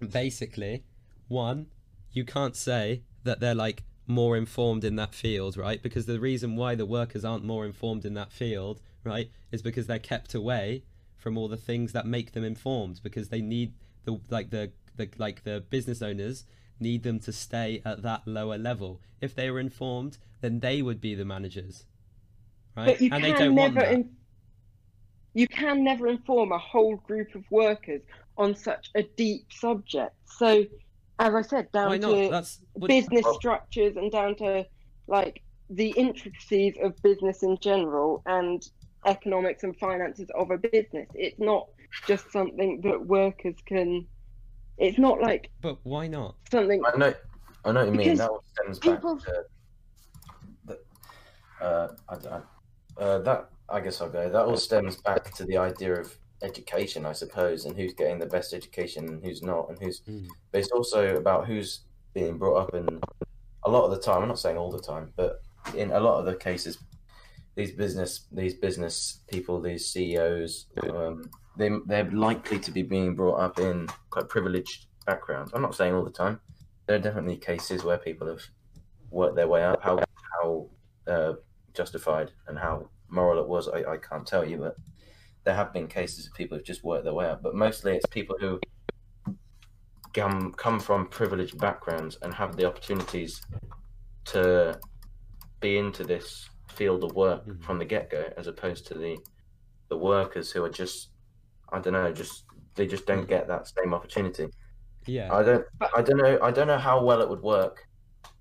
Basically, 0.00 0.82
one, 1.28 1.66
you 2.12 2.24
can't 2.24 2.56
say 2.56 3.02
that 3.22 3.38
they're 3.38 3.54
like 3.54 3.84
more 4.08 4.36
informed 4.36 4.82
in 4.82 4.96
that 4.96 5.14
field, 5.14 5.56
right? 5.56 5.80
Because 5.80 6.06
the 6.06 6.18
reason 6.18 6.56
why 6.56 6.74
the 6.74 6.86
workers 6.86 7.24
aren't 7.24 7.44
more 7.44 7.64
informed 7.64 8.04
in 8.04 8.14
that 8.14 8.32
field, 8.32 8.80
right, 9.04 9.30
is 9.52 9.62
because 9.62 9.86
they're 9.86 10.00
kept 10.00 10.34
away 10.34 10.82
from 11.16 11.38
all 11.38 11.46
the 11.46 11.56
things 11.56 11.92
that 11.92 12.06
make 12.06 12.32
them 12.32 12.42
informed 12.42 13.00
because 13.02 13.28
they 13.28 13.40
need 13.40 13.74
the 14.04 14.18
like 14.30 14.50
the, 14.50 14.72
the 14.96 15.08
like 15.18 15.44
the 15.44 15.62
business 15.70 16.02
owners 16.02 16.44
need 16.80 17.04
them 17.04 17.20
to 17.20 17.32
stay 17.32 17.80
at 17.84 18.02
that 18.02 18.26
lower 18.26 18.58
level. 18.58 19.00
If 19.20 19.34
they 19.34 19.48
were 19.50 19.60
informed, 19.60 20.18
then 20.40 20.58
they 20.58 20.82
would 20.82 21.00
be 21.00 21.14
the 21.14 21.24
managers. 21.24 21.84
Right? 22.76 22.86
But 22.86 23.00
you 23.00 23.10
and 23.12 23.24
they 23.24 23.32
can 23.32 23.40
don't 23.46 23.54
want 23.56 23.74
never 23.74 23.86
that. 23.86 23.94
in- 23.94 24.16
you 25.34 25.48
can 25.48 25.82
never 25.82 26.08
inform 26.08 26.52
a 26.52 26.58
whole 26.58 26.96
group 26.96 27.34
of 27.34 27.44
workers 27.50 28.02
on 28.36 28.54
such 28.54 28.90
a 28.94 29.02
deep 29.02 29.50
subject. 29.52 30.14
So, 30.26 30.64
as 31.18 31.34
I 31.34 31.42
said, 31.42 31.72
down 31.72 32.00
to 32.00 32.28
That's 32.30 32.60
what- 32.74 32.88
business 32.88 33.24
Well- 33.24 33.34
structures 33.34 33.96
and 33.96 34.10
down 34.12 34.36
to 34.36 34.66
like 35.06 35.42
the 35.70 35.90
intricacies 35.96 36.74
of 36.82 37.00
business 37.02 37.42
in 37.42 37.56
general 37.58 38.22
and 38.26 38.62
economics 39.06 39.62
and 39.64 39.76
finances 39.78 40.28
of 40.34 40.50
a 40.50 40.58
business. 40.58 41.08
It's 41.14 41.38
not 41.38 41.68
just 42.06 42.30
something 42.30 42.80
that 42.82 43.06
workers 43.06 43.56
can. 43.66 44.06
It's 44.78 44.98
not 44.98 45.20
like 45.20 45.50
but 45.62 45.78
why 45.84 46.08
not? 46.08 46.36
something. 46.50 46.82
I 46.84 46.96
know, 46.96 47.14
I 47.64 47.72
know 47.72 47.80
what 47.86 47.92
you 47.92 47.98
mean. 47.98 48.16
That 48.16 48.30
all 48.30 48.44
stems 48.52 48.78
people- 48.78 49.16
back 49.16 49.24
to 49.24 49.46
the, 50.66 51.64
uh, 51.64 51.94
I 52.08 52.14
don't 52.14 52.24
know. 52.24 52.42
Uh, 52.98 53.18
that 53.18 53.48
I 53.68 53.80
guess 53.80 54.00
I'll 54.00 54.10
go. 54.10 54.28
That 54.28 54.44
all 54.44 54.56
stems 54.56 54.96
back 54.96 55.32
to 55.34 55.44
the 55.44 55.56
idea 55.56 55.94
of 55.94 56.16
education, 56.42 57.06
I 57.06 57.12
suppose, 57.12 57.64
and 57.64 57.76
who's 57.76 57.94
getting 57.94 58.18
the 58.18 58.26
best 58.26 58.52
education 58.52 59.08
and 59.08 59.24
who's 59.24 59.42
not, 59.42 59.68
and 59.70 59.78
who's. 59.78 60.00
Mm. 60.00 60.28
But 60.50 60.58
it's 60.58 60.72
also 60.72 61.16
about 61.16 61.46
who's 61.46 61.80
being 62.14 62.38
brought 62.38 62.56
up 62.56 62.74
in. 62.74 63.00
A 63.64 63.70
lot 63.70 63.84
of 63.84 63.92
the 63.92 63.98
time, 63.98 64.22
I'm 64.22 64.28
not 64.28 64.40
saying 64.40 64.56
all 64.56 64.72
the 64.72 64.80
time, 64.80 65.12
but 65.16 65.40
in 65.76 65.92
a 65.92 66.00
lot 66.00 66.18
of 66.18 66.26
the 66.26 66.34
cases, 66.34 66.78
these 67.54 67.70
business 67.70 68.26
these 68.32 68.54
business 68.54 69.20
people, 69.30 69.60
these 69.60 69.88
CEOs, 69.88 70.66
um, 70.90 71.30
they 71.56 71.70
they're 71.86 72.10
likely 72.10 72.58
to 72.58 72.70
be 72.70 72.82
being 72.82 73.14
brought 73.14 73.38
up 73.38 73.58
in 73.58 73.88
quite 74.10 74.28
privileged 74.28 74.86
backgrounds. 75.06 75.52
I'm 75.54 75.62
not 75.62 75.74
saying 75.74 75.94
all 75.94 76.04
the 76.04 76.10
time. 76.10 76.40
There 76.86 76.96
are 76.96 77.00
definitely 77.00 77.36
cases 77.36 77.84
where 77.84 77.98
people 77.98 78.26
have 78.26 78.42
worked 79.10 79.36
their 79.36 79.48
way 79.48 79.62
up. 79.62 79.82
How 79.82 80.02
how 80.40 80.66
uh, 81.06 81.34
justified 81.74 82.32
and 82.46 82.58
how 82.58 82.90
moral 83.08 83.42
it 83.42 83.48
was, 83.48 83.68
I, 83.68 83.84
I 83.92 83.96
can't 83.98 84.26
tell 84.26 84.44
you, 84.48 84.58
but 84.58 84.76
there 85.44 85.54
have 85.54 85.72
been 85.72 85.88
cases 85.88 86.26
of 86.26 86.34
people 86.34 86.56
who've 86.56 86.66
just 86.66 86.84
worked 86.84 87.04
their 87.04 87.14
way 87.14 87.26
up. 87.28 87.42
But 87.42 87.54
mostly 87.54 87.96
it's 87.96 88.06
people 88.06 88.36
who 88.40 88.60
come 90.14 90.52
come 90.52 90.78
from 90.80 91.08
privileged 91.08 91.58
backgrounds 91.58 92.18
and 92.22 92.34
have 92.34 92.56
the 92.56 92.64
opportunities 92.66 93.40
to 94.26 94.78
be 95.60 95.78
into 95.78 96.04
this 96.04 96.48
field 96.68 97.04
of 97.04 97.14
work 97.14 97.46
Mhm. 97.46 97.62
from 97.62 97.78
the 97.78 97.84
get 97.84 98.10
go, 98.10 98.32
as 98.36 98.46
opposed 98.46 98.86
to 98.88 98.94
the 98.94 99.18
the 99.88 99.96
workers 99.98 100.52
who 100.52 100.64
are 100.64 100.70
just 100.70 101.10
I 101.70 101.80
don't 101.80 101.94
know, 101.94 102.12
just 102.12 102.46
they 102.76 102.86
just 102.86 103.06
don't 103.06 103.26
get 103.28 103.48
that 103.48 103.68
same 103.68 103.94
opportunity. 103.94 104.48
Yeah. 105.06 105.32
I 105.34 105.42
don't 105.42 105.66
I 105.96 106.02
don't 106.02 106.18
know 106.18 106.38
I 106.42 106.50
don't 106.50 106.68
know 106.68 106.78
how 106.78 107.04
well 107.04 107.22
it 107.22 107.28
would 107.28 107.42
work. 107.42 107.86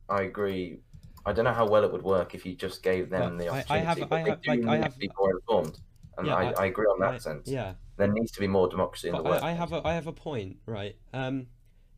I 0.10 0.24
agree. 0.24 0.82
I 1.25 1.34
don't 1.34 1.45
know 1.45 1.53
how 1.53 1.67
well 1.67 1.84
it 1.84 1.91
would 1.91 2.03
work 2.03 2.34
if 2.36 2.45
you 2.45 2.55
just 2.55 2.82
gave 2.84 3.09
them 3.09 3.38
But 3.38 3.43
the 3.43 3.49
I- 3.49 3.55
I 3.55 3.59
opportunity. 3.59 3.86
have- 3.86 4.09
but 4.09 4.15
I 4.19 4.24
they 4.24 4.30
have- 4.32 4.41
do 4.41 4.49
like, 4.51 4.65
I 4.65 4.78
have- 4.78 4.93
to 4.93 4.99
be 4.99 5.09
more 5.17 5.32
informed, 5.32 5.80
and 6.17 6.28
Yeah, 6.28 6.36
I, 6.36 6.43
I- 6.51 6.63
I, 6.63 6.65
agree 6.67 6.86
on 6.86 6.99
that 6.99 7.13
I- 7.15 7.17
sense. 7.19 7.47
yeah. 7.47 7.76
There 7.97 8.11
needs 8.11 8.32
to 8.32 8.39
be 8.39 8.47
more 8.47 8.67
democracy 8.67 9.09
in 9.09 9.13
But 9.13 9.24
the 9.24 9.30
work. 9.30 9.43
I, 9.43 9.49
I 9.49 9.51
have 9.53 9.74
a 9.74 9.86
I 9.86 9.93
have 9.93 10.07
a 10.07 10.13
point, 10.13 10.57
right? 10.65 10.95
Um, 11.13 11.47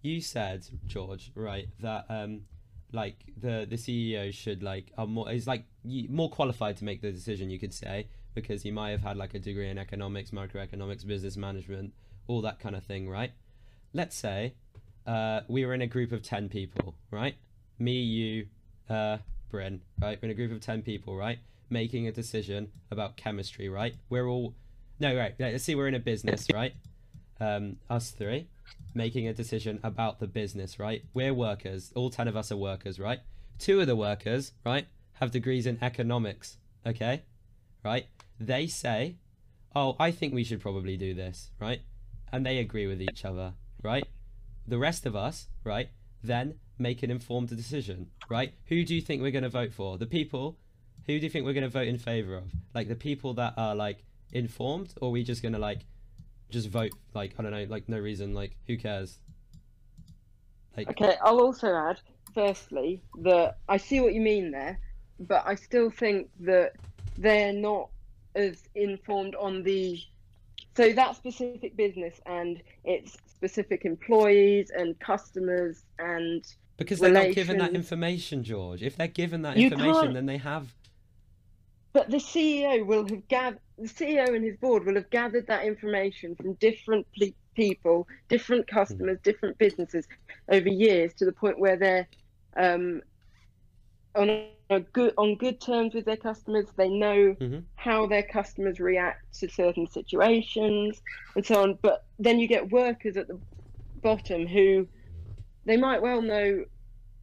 you 0.01 0.19
said 0.19 0.67
George, 0.85 1.31
right, 1.35 1.69
that 1.79 2.05
um, 2.09 2.41
like 2.91 3.15
the 3.37 3.65
the 3.69 3.77
CEO 3.77 4.33
should 4.33 4.61
like 4.61 4.91
are 4.97 5.07
more 5.07 5.31
is 5.31 5.47
like 5.47 5.63
more 6.09 6.29
qualified 6.29 6.75
to 6.77 6.83
make 6.83 7.01
the 7.01 7.11
decision. 7.11 7.49
You 7.49 7.59
could 7.59 7.73
say 7.73 8.07
because 8.33 8.63
he 8.63 8.71
might 8.71 8.89
have 8.89 9.01
had 9.03 9.15
like 9.15 9.33
a 9.33 9.39
degree 9.39 9.69
in 9.69 9.77
economics, 9.77 10.31
macroeconomics, 10.31 11.05
business 11.07 11.37
management, 11.37 11.93
all 12.27 12.41
that 12.41 12.59
kind 12.59 12.75
of 12.75 12.83
thing, 12.83 13.07
right? 13.07 13.31
Let's 13.93 14.15
say 14.17 14.55
uh, 15.07 15.41
we 15.47 15.65
were 15.65 15.73
in 15.73 15.81
a 15.81 15.87
group 15.87 16.11
of 16.11 16.21
ten 16.23 16.49
people, 16.49 16.95
right? 17.11 17.35
Me, 17.79 18.01
you, 18.01 18.47
uh, 18.89 19.17
Bryn, 19.49 19.81
right? 20.01 20.19
We're 20.21 20.27
in 20.27 20.31
a 20.31 20.35
group 20.35 20.51
of 20.51 20.61
ten 20.61 20.81
people, 20.81 21.15
right? 21.15 21.39
Making 21.69 22.07
a 22.07 22.11
decision 22.11 22.69
about 22.91 23.17
chemistry, 23.17 23.69
right? 23.69 23.95
We're 24.09 24.27
all 24.27 24.53
no, 24.99 25.15
right. 25.15 25.33
Let's 25.39 25.63
see, 25.63 25.75
we're 25.75 25.87
in 25.87 25.95
a 25.95 25.99
business, 25.99 26.47
right? 26.53 26.73
Um, 27.39 27.77
us 27.89 28.11
three 28.11 28.47
making 28.95 29.27
a 29.27 29.33
decision 29.33 29.79
about 29.83 30.19
the 30.19 30.27
business, 30.27 30.79
right? 30.79 31.03
We're 31.13 31.33
workers. 31.33 31.91
All 31.95 32.11
10 32.11 32.27
of 32.27 32.37
us 32.37 32.51
are 32.51 32.57
workers, 32.57 32.99
right? 32.99 33.19
Two 33.57 33.79
of 33.79 33.87
the 33.87 33.95
workers, 33.95 34.53
right, 34.63 34.85
have 35.13 35.31
degrees 35.31 35.65
in 35.65 35.79
economics, 35.81 36.57
okay? 36.85 37.23
right? 37.83 38.07
They 38.39 38.67
say, 38.67 39.17
"Oh, 39.75 39.95
I 39.99 40.11
think 40.11 40.33
we 40.33 40.43
should 40.43 40.61
probably 40.61 40.97
do 40.97 41.13
this," 41.13 41.51
right? 41.59 41.81
And 42.31 42.45
they 42.45 42.57
agree 42.57 42.87
with 42.87 43.01
each 43.01 43.25
other, 43.25 43.53
right? 43.81 44.07
The 44.67 44.77
rest 44.77 45.05
of 45.05 45.15
us, 45.15 45.47
right, 45.63 45.89
then 46.23 46.59
make 46.77 47.03
an 47.03 47.11
informed 47.11 47.49
decision, 47.49 48.09
right? 48.29 48.53
Who 48.67 48.83
do 48.83 48.95
you 48.95 49.01
think 49.01 49.21
we're 49.21 49.31
going 49.31 49.43
to 49.43 49.49
vote 49.49 49.73
for? 49.73 49.97
The 49.97 50.05
people. 50.05 50.57
Who 51.05 51.19
do 51.19 51.25
you 51.25 51.29
think 51.29 51.45
we're 51.45 51.53
going 51.53 51.63
to 51.63 51.69
vote 51.69 51.87
in 51.87 51.97
favor 51.97 52.35
of? 52.35 52.45
Like 52.73 52.87
the 52.87 52.95
people 52.95 53.33
that 53.35 53.53
are 53.57 53.75
like 53.75 54.03
informed, 54.31 54.93
or 55.01 55.09
are 55.09 55.11
we 55.11 55.23
just 55.23 55.41
going 55.41 55.53
to 55.53 55.59
like 55.59 55.79
just 56.49 56.69
vote 56.69 56.91
like 57.13 57.33
I 57.37 57.43
don't 57.43 57.51
know, 57.51 57.65
like 57.69 57.89
no 57.89 57.99
reason, 57.99 58.33
like 58.33 58.55
who 58.67 58.77
cares? 58.77 59.19
Like 60.77 60.89
Okay, 60.89 61.15
I'll 61.21 61.41
also 61.41 61.73
add, 61.75 61.99
firstly, 62.33 63.01
that 63.21 63.57
I 63.67 63.77
see 63.77 63.99
what 63.99 64.13
you 64.13 64.21
mean 64.21 64.51
there, 64.51 64.79
but 65.19 65.43
I 65.45 65.55
still 65.55 65.89
think 65.89 66.29
that 66.41 66.73
they're 67.17 67.53
not 67.53 67.89
as 68.35 68.63
informed 68.73 69.35
on 69.35 69.63
the 69.63 69.99
so 70.75 70.91
that 70.91 71.15
specific 71.15 71.77
business 71.77 72.19
and 72.25 72.61
its 72.83 73.15
specific 73.27 73.85
employees 73.85 74.71
and 74.75 74.99
customers 74.99 75.83
and 75.99 76.43
because 76.77 76.99
they're 76.99 77.11
not 77.11 77.33
given 77.33 77.57
that 77.59 77.73
information, 77.73 78.43
George. 78.43 78.81
If 78.83 78.95
they're 78.95 79.07
given 79.07 79.41
that 79.43 79.57
You 79.57 79.65
information, 79.65 79.93
can't- 80.01 80.13
then 80.13 80.25
they 80.25 80.37
have. 80.37 80.73
but 81.93 82.09
the 82.09 82.17
CEO 82.19 82.83
will 82.85 83.07
have 83.07 83.27
gathered 83.27 83.59
the 83.77 83.87
CEO 83.87 84.35
and 84.35 84.43
his 84.43 84.55
board 84.57 84.85
will 84.85 84.95
have 84.95 85.09
gathered 85.09 85.47
that 85.47 85.65
information 85.65 86.35
from 86.35 86.53
different 86.55 87.07
ple- 87.17 87.29
people, 87.55 88.07
different 88.29 88.67
customers, 88.67 89.17
different 89.23 89.57
businesses 89.57 90.07
over 90.49 90.69
years 90.69 91.13
to 91.15 91.25
the 91.25 91.31
point 91.31 91.57
where 91.59 91.75
they're 91.75 92.07
um, 92.57 93.01
on 94.15 94.29
a 94.69 94.79
good 94.79 95.13
on 95.17 95.35
good 95.35 95.59
terms 95.59 95.93
with 95.95 96.05
their 96.05 96.17
customers. 96.17 96.65
They 96.75 96.89
know 96.89 97.33
Mhm. 97.35 97.63
how 97.75 98.05
their 98.05 98.21
customers 98.23 98.79
react 98.79 99.39
to 99.39 99.49
certain 99.49 99.87
situations 99.87 101.01
and 101.35 101.43
so 101.45 101.61
on. 101.63 101.79
But 101.81 102.05
then 102.19 102.37
you 102.39 102.47
get 102.47 102.69
workers 102.71 103.17
at 103.17 103.27
the 103.27 103.39
bottom 104.01 104.45
who 104.45 104.87
they 105.65 105.77
might 105.77 106.01
well 106.01 106.21
know 106.21 106.65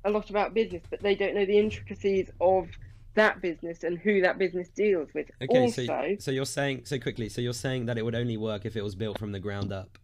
a 0.05 0.11
lot 0.11 0.31
about 0.31 0.55
business, 0.55 0.83
but 0.91 1.01
they 1.03 1.15
don't 1.15 1.35
know 1.35 1.45
the 1.45 1.59
intricacies 1.59 2.31
of 2.41 2.69
that 3.15 3.41
business 3.43 3.83
and 3.85 3.99
who 3.99 4.21
that 4.23 4.39
business 4.39 4.69
deals 4.69 5.09
with. 5.15 5.27
Okay, 5.43 5.61
also, 5.61 5.85
so 5.85 6.17
so 6.19 6.31
you're 6.31 6.47
saying 6.47 6.83
so 6.85 6.99
quickly. 6.99 7.29
So 7.29 7.41
you're 7.41 7.53
saying 7.53 7.87
that 7.87 7.99
it 7.99 8.05
would 8.05 8.15
only 8.15 8.37
work 8.37 8.65
if 8.65 8.77
it 8.77 8.83
was 8.83 8.95
built 8.95 9.19
from 9.19 9.33
the 9.33 9.41
ground 9.41 9.73
up. 9.73 9.99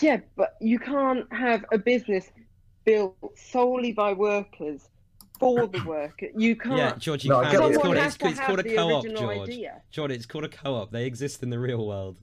yeah, 0.00 0.18
but 0.36 0.56
you 0.60 0.78
can't 0.78 1.32
have 1.32 1.64
a 1.72 1.78
business 1.78 2.30
built 2.84 3.16
solely 3.36 3.92
by 3.92 4.12
workers 4.12 4.88
for 5.38 5.66
the 5.68 5.80
worker. 5.86 6.26
You 6.36 6.56
can't. 6.56 6.76
Yeah, 6.76 6.94
George, 6.98 7.24
you 7.24 7.30
No, 7.30 7.40
can. 7.42 7.52
get 7.52 7.60
what 7.60 7.70
It's 7.72 7.82
called, 7.82 7.96
it's, 7.96 8.16
it's 8.20 8.40
called 8.40 8.58
a 8.58 8.74
co-op, 8.74 9.06
George. 9.06 9.48
idea. 9.48 9.80
George, 9.92 10.10
it's 10.10 10.26
called 10.26 10.44
a 10.44 10.48
co-op. 10.48 10.90
They 10.90 11.06
exist 11.06 11.42
in 11.44 11.50
the 11.50 11.58
real 11.58 11.86
world. 11.86 12.18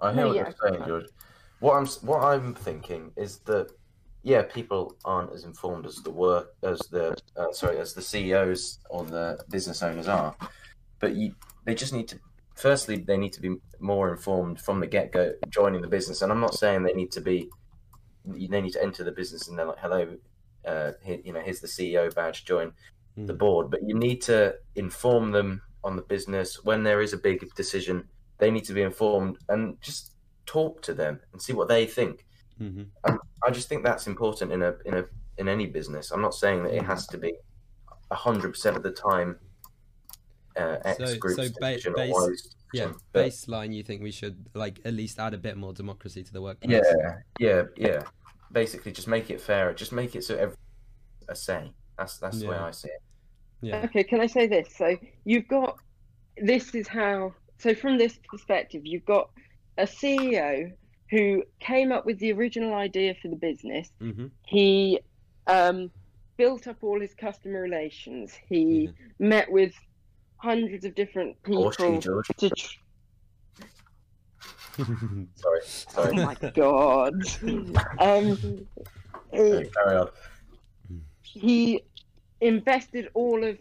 I 0.00 0.12
hear 0.12 0.24
Oh, 0.24 0.26
what 0.28 0.36
yeah, 0.36 0.42
you're 0.62 0.72
saying. 0.74 0.84
George. 0.86 1.06
What 1.60 1.76
I'm 1.76 1.86
what 2.06 2.22
I'm 2.24 2.54
thinking 2.54 3.12
is 3.16 3.38
that 3.40 3.70
yeah, 4.22 4.42
people 4.42 4.96
aren't 5.04 5.32
as 5.32 5.44
informed 5.44 5.86
as 5.86 5.96
the 5.96 6.10
work 6.10 6.54
as 6.62 6.78
the 6.90 7.16
uh, 7.36 7.52
sorry 7.52 7.78
as 7.78 7.94
the 7.94 8.02
CEOs 8.02 8.80
or 8.90 9.04
the 9.04 9.42
business 9.50 9.82
owners 9.82 10.08
are, 10.08 10.34
but 10.98 11.14
you 11.14 11.34
they 11.64 11.74
just 11.74 11.92
need 11.92 12.08
to. 12.08 12.18
Firstly, 12.56 12.96
they 12.96 13.16
need 13.16 13.32
to 13.34 13.40
be 13.40 13.56
more 13.78 14.10
informed 14.10 14.60
from 14.60 14.80
the 14.80 14.86
get 14.86 15.12
go, 15.12 15.32
joining 15.48 15.80
the 15.80 15.88
business. 15.88 16.20
And 16.20 16.30
I'm 16.30 16.40
not 16.40 16.54
saying 16.54 16.82
they 16.82 16.92
need 16.92 17.12
to 17.12 17.20
be. 17.20 17.48
They 18.26 18.60
need 18.60 18.72
to 18.72 18.82
enter 18.82 19.02
the 19.02 19.12
business 19.12 19.48
and 19.48 19.58
they're 19.58 19.66
like, 19.66 19.78
"Hello, 19.78 20.16
uh, 20.66 20.92
here, 21.02 21.20
you 21.24 21.32
know, 21.32 21.40
here's 21.40 21.60
the 21.60 21.68
CEO 21.68 22.10
badge. 22.14 22.44
Join 22.44 22.72
the 23.16 23.32
Mm. 23.34 23.38
board." 23.38 23.70
But 23.70 23.80
you 23.82 23.94
need 23.94 24.20
to 24.22 24.56
inform 24.74 25.30
them 25.32 25.62
on 25.84 25.96
the 25.96 26.02
business 26.02 26.62
when 26.64 26.82
there 26.82 27.00
is 27.00 27.14
a 27.14 27.18
big 27.18 27.54
decision. 27.54 28.08
They 28.36 28.50
need 28.50 28.64
to 28.64 28.74
be 28.74 28.82
informed 28.82 29.38
and 29.48 29.80
just 29.80 30.14
talk 30.46 30.82
to 30.82 30.94
them 30.94 31.20
and 31.32 31.40
see 31.40 31.52
what 31.52 31.68
they 31.68 31.86
think. 31.86 32.24
hmm 32.58 32.82
I 33.42 33.50
just 33.50 33.68
think 33.70 33.82
that's 33.84 34.06
important 34.06 34.52
in 34.52 34.62
a 34.62 34.74
in 34.84 34.94
a 34.94 35.04
in 35.38 35.48
any 35.48 35.66
business. 35.66 36.10
I'm 36.10 36.20
not 36.20 36.34
saying 36.34 36.62
that 36.64 36.74
it 36.74 36.82
has 36.84 37.06
to 37.08 37.18
be 37.18 37.32
hundred 38.12 38.50
percent 38.50 38.76
of 38.76 38.82
the 38.82 38.90
time 38.90 39.38
uh, 40.56 40.76
X 40.84 40.98
So- 40.98 41.06
so 41.06 41.48
ba- 41.48 41.54
base- 41.60 41.86
Y's 41.86 42.54
Yeah. 42.74 42.92
But 43.12 43.26
baseline. 43.26 43.72
You 43.74 43.82
think 43.82 44.02
we 44.02 44.10
should 44.10 44.36
like 44.54 44.80
at 44.84 44.94
least 44.94 45.18
add 45.18 45.32
a 45.34 45.38
bit 45.38 45.56
more 45.56 45.72
democracy 45.72 46.22
to 46.22 46.32
the 46.32 46.42
workplace? 46.42 46.84
yeah, 46.84 47.16
yeah, 47.38 47.62
yeah. 47.76 48.02
Basically, 48.52 48.92
just 48.92 49.08
make 49.08 49.30
it 49.30 49.40
fair. 49.40 49.72
Just 49.72 49.92
make 49.92 50.14
it 50.16 50.22
so 50.24 50.36
every 50.36 50.56
a 51.28 51.34
say. 51.34 51.72
That's 51.96 52.18
that's 52.18 52.40
the 52.40 52.48
way 52.48 52.56
I 52.56 52.70
see 52.72 52.88
it. 52.88 53.02
Yeah. 53.62 53.82
Okay, 53.84 54.04
can 54.04 54.20
I 54.20 54.26
say 54.26 54.46
this? 54.46 54.74
So 54.76 54.96
you've 55.24 55.48
got 55.48 55.78
this 56.36 56.74
is 56.74 56.88
how 56.88 57.32
so 57.58 57.74
from 57.74 57.96
this 57.98 58.18
perspective, 58.28 58.82
you've 58.84 59.04
got 59.04 59.30
a 59.80 59.86
CEO 59.86 60.72
who 61.10 61.42
came 61.58 61.90
up 61.90 62.06
with 62.06 62.18
the 62.18 62.32
original 62.32 62.74
idea 62.74 63.14
for 63.20 63.28
the 63.28 63.36
business. 63.36 63.88
hmm 64.00 64.26
He 64.46 65.00
um, 65.46 65.90
built 66.36 66.66
up 66.68 66.76
all 66.82 67.00
his 67.00 67.14
customer 67.14 67.60
relations. 67.62 68.32
He 68.48 68.82
Yeah. 68.84 68.90
met 69.18 69.50
with 69.50 69.74
hundreds 70.36 70.84
of 70.84 70.94
different 70.94 71.36
Or 71.48 71.72
people 71.72 72.00
George. 72.00 72.26
to. 72.38 72.50
Tr- 72.50 72.76
Sorry, 75.34 75.60
oh 75.96 76.12
my 76.14 76.34
god! 76.54 77.14
um, 77.98 78.66
he, 79.32 79.70
carry 79.74 79.96
on. 79.96 80.08
he 81.22 81.82
invested 82.40 83.08
all 83.14 83.44
of 83.44 83.58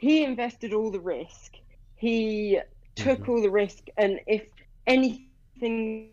he 0.00 0.24
invested 0.24 0.72
all 0.72 0.90
the 0.90 1.00
risk 1.00 1.52
he 1.96 2.58
took 2.96 3.20
Mhm. 3.20 3.28
all 3.28 3.40
the 3.42 3.50
risk 3.50 3.84
and 3.96 4.18
if 4.26 4.48
anything 4.86 6.10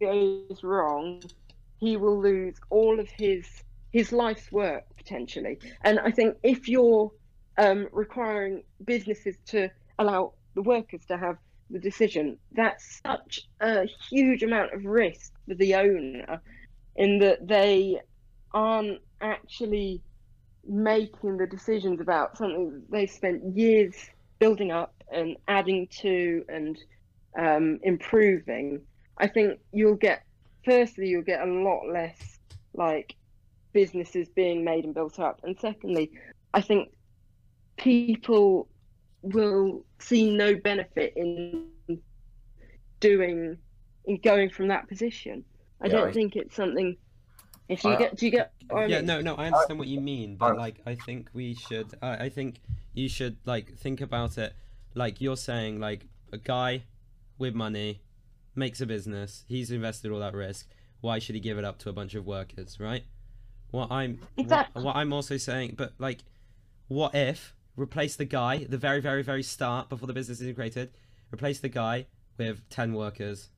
goes 0.00 0.62
wrong 0.62 1.22
he 1.78 1.96
will 1.96 2.20
lose 2.20 2.56
all 2.70 2.98
of 3.00 3.08
his 3.18 3.46
his 3.92 4.12
life's 4.12 4.50
work 4.52 4.84
potentially. 4.96 5.58
And 5.82 5.98
i 6.00 6.10
think 6.10 6.36
if 6.42 6.68
you're 6.68 7.10
um, 7.58 7.88
requiring 7.92 8.62
businesses 8.84 9.36
to 9.46 9.68
allow 9.98 10.32
the 10.54 10.62
workers 10.62 11.04
to 11.06 11.16
have 11.16 11.36
the 11.70 11.78
decision 11.78 12.38
that's 12.52 13.00
such 13.06 13.40
a 13.60 13.86
huge 14.10 14.42
amount 14.42 14.72
of 14.74 14.84
risk 14.84 15.32
for 15.46 15.54
the 15.54 15.74
owner 15.74 16.40
in 16.96 17.18
that 17.18 17.46
they 17.46 18.00
aren't 18.52 19.00
actually 19.20 20.02
making 20.66 21.36
the 21.36 21.46
decisions 21.46 22.00
about 22.00 22.36
something 22.36 22.82
they've 22.90 23.10
spent 23.10 23.42
years 23.56 23.94
building 24.38 24.70
up 24.70 24.94
and 25.12 25.36
adding 25.48 25.86
to 25.90 26.44
and 26.48 26.78
um, 27.38 27.78
improving, 27.82 28.80
I 29.18 29.26
think 29.26 29.60
you'll 29.72 29.96
get, 29.96 30.24
firstly, 30.64 31.08
you'll 31.08 31.22
get 31.22 31.46
a 31.46 31.50
lot 31.50 31.82
less 31.88 32.38
like 32.74 33.14
businesses 33.72 34.28
being 34.28 34.64
made 34.64 34.84
and 34.84 34.94
built 34.94 35.18
up. 35.18 35.40
And 35.44 35.58
secondly, 35.58 36.10
I 36.52 36.60
think 36.60 36.90
people 37.76 38.68
will 39.22 39.84
see 39.98 40.34
no 40.36 40.54
benefit 40.56 41.12
in 41.16 41.66
doing, 43.00 43.58
in 44.06 44.16
going 44.18 44.50
from 44.50 44.68
that 44.68 44.88
position. 44.88 45.44
I 45.80 45.86
Yeah, 45.86 45.92
don't 45.92 46.08
I- 46.08 46.12
think 46.12 46.36
it's 46.36 46.54
something. 46.54 46.96
If 47.68 47.82
you 47.82 47.90
I- 47.90 47.96
get, 47.96 48.16
do 48.16 48.26
you 48.26 48.32
get? 48.32 48.52
what 48.68 48.82
I 48.82 48.86
yeah, 48.86 48.96
mean? 48.98 49.06
no, 49.06 49.20
no, 49.22 49.34
I 49.36 49.46
understand 49.46 49.78
what 49.78 49.88
you 49.88 50.00
mean, 50.00 50.36
but 50.36 50.56
like, 50.56 50.76
I 50.84 50.94
think 50.94 51.30
we 51.32 51.54
should. 51.54 51.86
I 52.02 52.24
I 52.26 52.28
think 52.28 52.60
you 52.92 53.08
should 53.08 53.38
like 53.46 53.74
think 53.78 54.02
about 54.02 54.36
it. 54.36 54.52
Like 54.94 55.20
you're 55.22 55.36
saying, 55.38 55.80
like 55.80 56.06
a 56.30 56.36
guy 56.36 56.82
with 57.38 57.54
money 57.54 58.00
makes 58.54 58.80
a 58.80 58.86
business. 58.86 59.44
He's 59.48 59.70
invested 59.70 60.10
all 60.12 60.20
that 60.20 60.34
risk. 60.34 60.68
Why 61.00 61.18
should 61.18 61.34
he 61.34 61.40
give 61.40 61.58
it 61.58 61.64
up 61.64 61.78
to 61.80 61.88
a 61.88 61.92
bunch 61.92 62.14
of 62.14 62.26
workers, 62.26 62.78
right? 62.80 63.04
What 63.70 63.90
I'm, 63.90 64.20
Exactly. 64.36 64.82
what, 64.82 64.94
what 64.94 64.96
I'm 65.00 65.12
also 65.12 65.36
saying, 65.36 65.74
but 65.76 65.92
like, 65.98 66.20
what 66.88 67.14
if 67.14 67.54
replace 67.76 68.16
the 68.16 68.24
guy 68.24 68.56
at 68.56 68.70
the 68.70 68.78
very, 68.78 69.00
very, 69.00 69.22
very 69.22 69.42
start 69.42 69.88
before 69.88 70.06
the 70.06 70.12
business 70.12 70.40
is 70.40 70.54
created? 70.54 70.90
Replace 71.32 71.58
the 71.58 71.68
guy 71.68 72.06
with 72.38 72.68
ten 72.70 72.94
workers. 72.94 73.48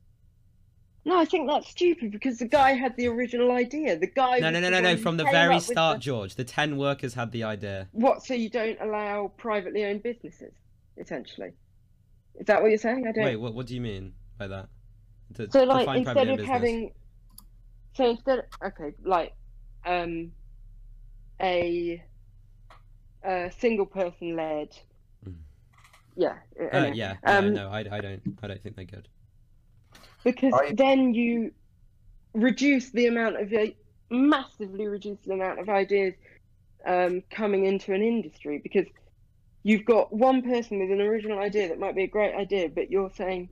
No, 1.05 1.17
I 1.19 1.25
think 1.25 1.47
that's 1.47 1.69
stupid 1.69 2.11
because 2.11 2.37
the 2.39 2.47
guy 2.47 2.71
had 2.73 2.97
the 2.97 3.07
original 3.07 3.51
idea. 3.51 3.97
The 3.97 4.07
guy. 4.07 4.39
No, 4.39 4.49
no, 4.49 4.59
no, 4.59 4.69
no, 4.69 4.81
no. 4.81 4.97
From 4.97 5.15
the 5.15 5.23
very 5.25 5.59
start, 5.61 5.97
the- 5.97 6.01
George, 6.01 6.35
the 6.35 6.43
ten 6.43 6.77
workers 6.77 7.13
had 7.13 7.31
the 7.31 7.43
idea. 7.43 7.87
What? 7.91 8.23
So 8.25 8.33
you 8.33 8.49
don't 8.49 8.77
allow 8.81 9.31
privately 9.37 9.85
owned 9.85 10.03
businesses, 10.03 10.51
essentially? 10.97 11.51
Is 12.39 12.45
that 12.45 12.61
what 12.61 12.69
you're 12.69 12.77
saying? 12.77 13.05
I 13.07 13.11
don't. 13.11 13.23
Wait, 13.25 13.35
what? 13.35 13.53
What 13.53 13.65
do 13.67 13.75
you 13.75 13.81
mean 13.81 14.13
by 14.37 14.47
that? 14.47 14.69
To, 15.35 15.51
so 15.51 15.63
like 15.63 15.87
instead 15.97 16.29
of 16.29 16.37
business. 16.37 16.47
having, 16.47 16.91
so 17.95 18.09
instead, 18.11 18.43
okay, 18.63 18.93
like, 19.03 19.33
um, 19.85 20.31
a, 21.41 22.01
a 23.23 23.51
single 23.59 23.85
person 23.85 24.35
led. 24.35 24.69
Mm. 25.27 25.35
Yeah. 26.15 26.35
Uh, 26.59 26.63
anyway. 26.71 26.97
yeah, 26.97 27.15
yeah, 27.23 27.37
um, 27.37 27.53
no, 27.53 27.69
I, 27.69 27.79
I 27.79 28.01
don't, 28.01 28.21
I 28.41 28.47
don't 28.47 28.63
think 28.63 28.75
they're 28.77 28.85
good. 28.85 29.07
because 30.23 30.53
I- 30.53 30.73
then 30.73 31.13
you 31.13 31.51
reduce 32.33 32.91
the 32.91 33.07
amount 33.07 33.41
of 33.41 33.51
uh, 33.51 33.65
massively 34.09 34.87
reduce 34.87 35.19
the 35.25 35.33
amount 35.33 35.59
of 35.59 35.67
ideas 35.69 36.13
um, 36.85 37.21
coming 37.29 37.65
into 37.65 37.93
an 37.93 38.01
industry 38.01 38.59
because 38.63 38.85
you've 39.63 39.85
got 39.85 40.13
one 40.13 40.41
person 40.41 40.79
with 40.79 40.91
an 40.91 41.01
original 41.01 41.39
idea 41.39 41.67
that 41.69 41.79
might 41.79 41.95
be 41.95 42.03
a 42.03 42.07
great 42.07 42.35
idea, 42.35 42.69
but 42.69 42.89
you're 42.91 43.11
saying 43.15 43.49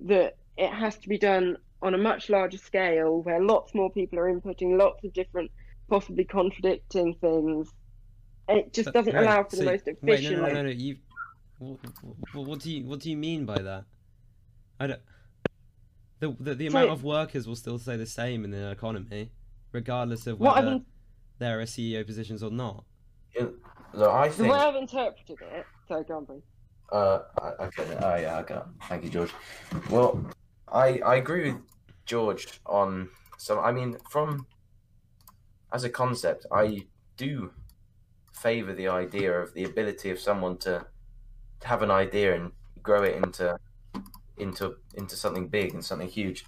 that 0.00 0.36
it 0.56 0.70
has 0.72 0.96
to 0.98 1.08
be 1.08 1.18
done 1.18 1.56
on 1.82 1.94
a 1.94 1.98
much 1.98 2.28
larger 2.30 2.58
scale 2.58 3.22
where 3.22 3.42
lots 3.42 3.74
more 3.74 3.90
people 3.90 4.18
are 4.18 4.32
inputting 4.32 4.78
lots 4.78 5.04
of 5.04 5.12
different, 5.12 5.50
possibly 5.88 6.24
contradicting 6.24 7.14
things. 7.20 7.70
It 8.48 8.72
just 8.72 8.86
But 8.86 8.94
doesn't 8.94 9.14
wait, 9.14 9.22
allow 9.22 9.44
for 9.44 9.50
the 9.50 9.56
so- 9.56 9.64
most 9.64 9.86
Wait, 9.86 9.96
no, 10.02 10.12
efficient. 10.12 10.42
no, 10.42 10.48
no, 10.48 10.62
no. 10.62 10.68
You, 10.70 10.96
what, 11.58 11.78
what 12.46 12.60
do 12.60 12.70
you 12.70 12.84
what 12.86 13.00
do 13.00 13.10
you 13.10 13.16
mean 13.16 13.44
by 13.44 13.60
that? 13.60 13.84
I 14.78 14.86
don't. 14.88 15.00
The 16.20 16.34
the, 16.40 16.54
the 16.54 16.70
So- 16.70 16.78
amount 16.78 16.90
of 16.92 17.04
workers 17.04 17.46
will 17.46 17.56
still 17.56 17.78
stay 17.78 17.96
the 17.96 18.06
same 18.06 18.44
in 18.44 18.50
the 18.50 18.70
economy, 18.70 19.30
regardless 19.72 20.26
of 20.26 20.38
What 20.40 20.56
I 20.56 20.60
whether 20.60 20.70
mean, 20.72 20.86
there 21.38 21.60
are 21.60 21.64
CEO 21.64 22.04
positions 22.06 22.42
or 22.42 22.50
not. 22.50 22.84
It- 23.32 23.52
look, 23.96 24.12
I 24.12 24.28
the 24.28 24.34
think. 24.34 24.52
way 24.52 24.58
I've 24.58 24.76
interpreted 24.76 25.38
it, 25.40 25.66
sorry, 25.88 26.04
go 26.04 26.18
on, 26.18 26.24
Bree. 26.24 26.42
Uh, 26.92 27.20
okay. 27.60 27.98
Oh 28.00 28.14
yeah, 28.16 28.38
I 28.38 28.42
got. 28.42 28.68
Thank 28.88 29.04
you, 29.04 29.10
George. 29.10 29.32
Well, 29.90 30.24
I 30.68 31.00
I 31.00 31.16
agree 31.16 31.52
with 31.52 31.60
George 32.04 32.60
on 32.64 33.08
some. 33.38 33.58
I 33.58 33.72
mean, 33.72 33.96
from 34.08 34.46
as 35.72 35.84
a 35.84 35.90
concept, 35.90 36.46
I 36.52 36.86
do 37.16 37.50
favor 38.32 38.72
the 38.72 38.88
idea 38.88 39.32
of 39.32 39.52
the 39.54 39.64
ability 39.64 40.10
of 40.10 40.20
someone 40.20 40.58
to, 40.58 40.86
to 41.60 41.68
have 41.68 41.82
an 41.82 41.90
idea 41.90 42.34
and 42.34 42.52
grow 42.82 43.02
it 43.02 43.16
into 43.16 43.58
into 44.36 44.76
into 44.94 45.16
something 45.16 45.48
big 45.48 45.74
and 45.74 45.84
something 45.84 46.08
huge. 46.08 46.44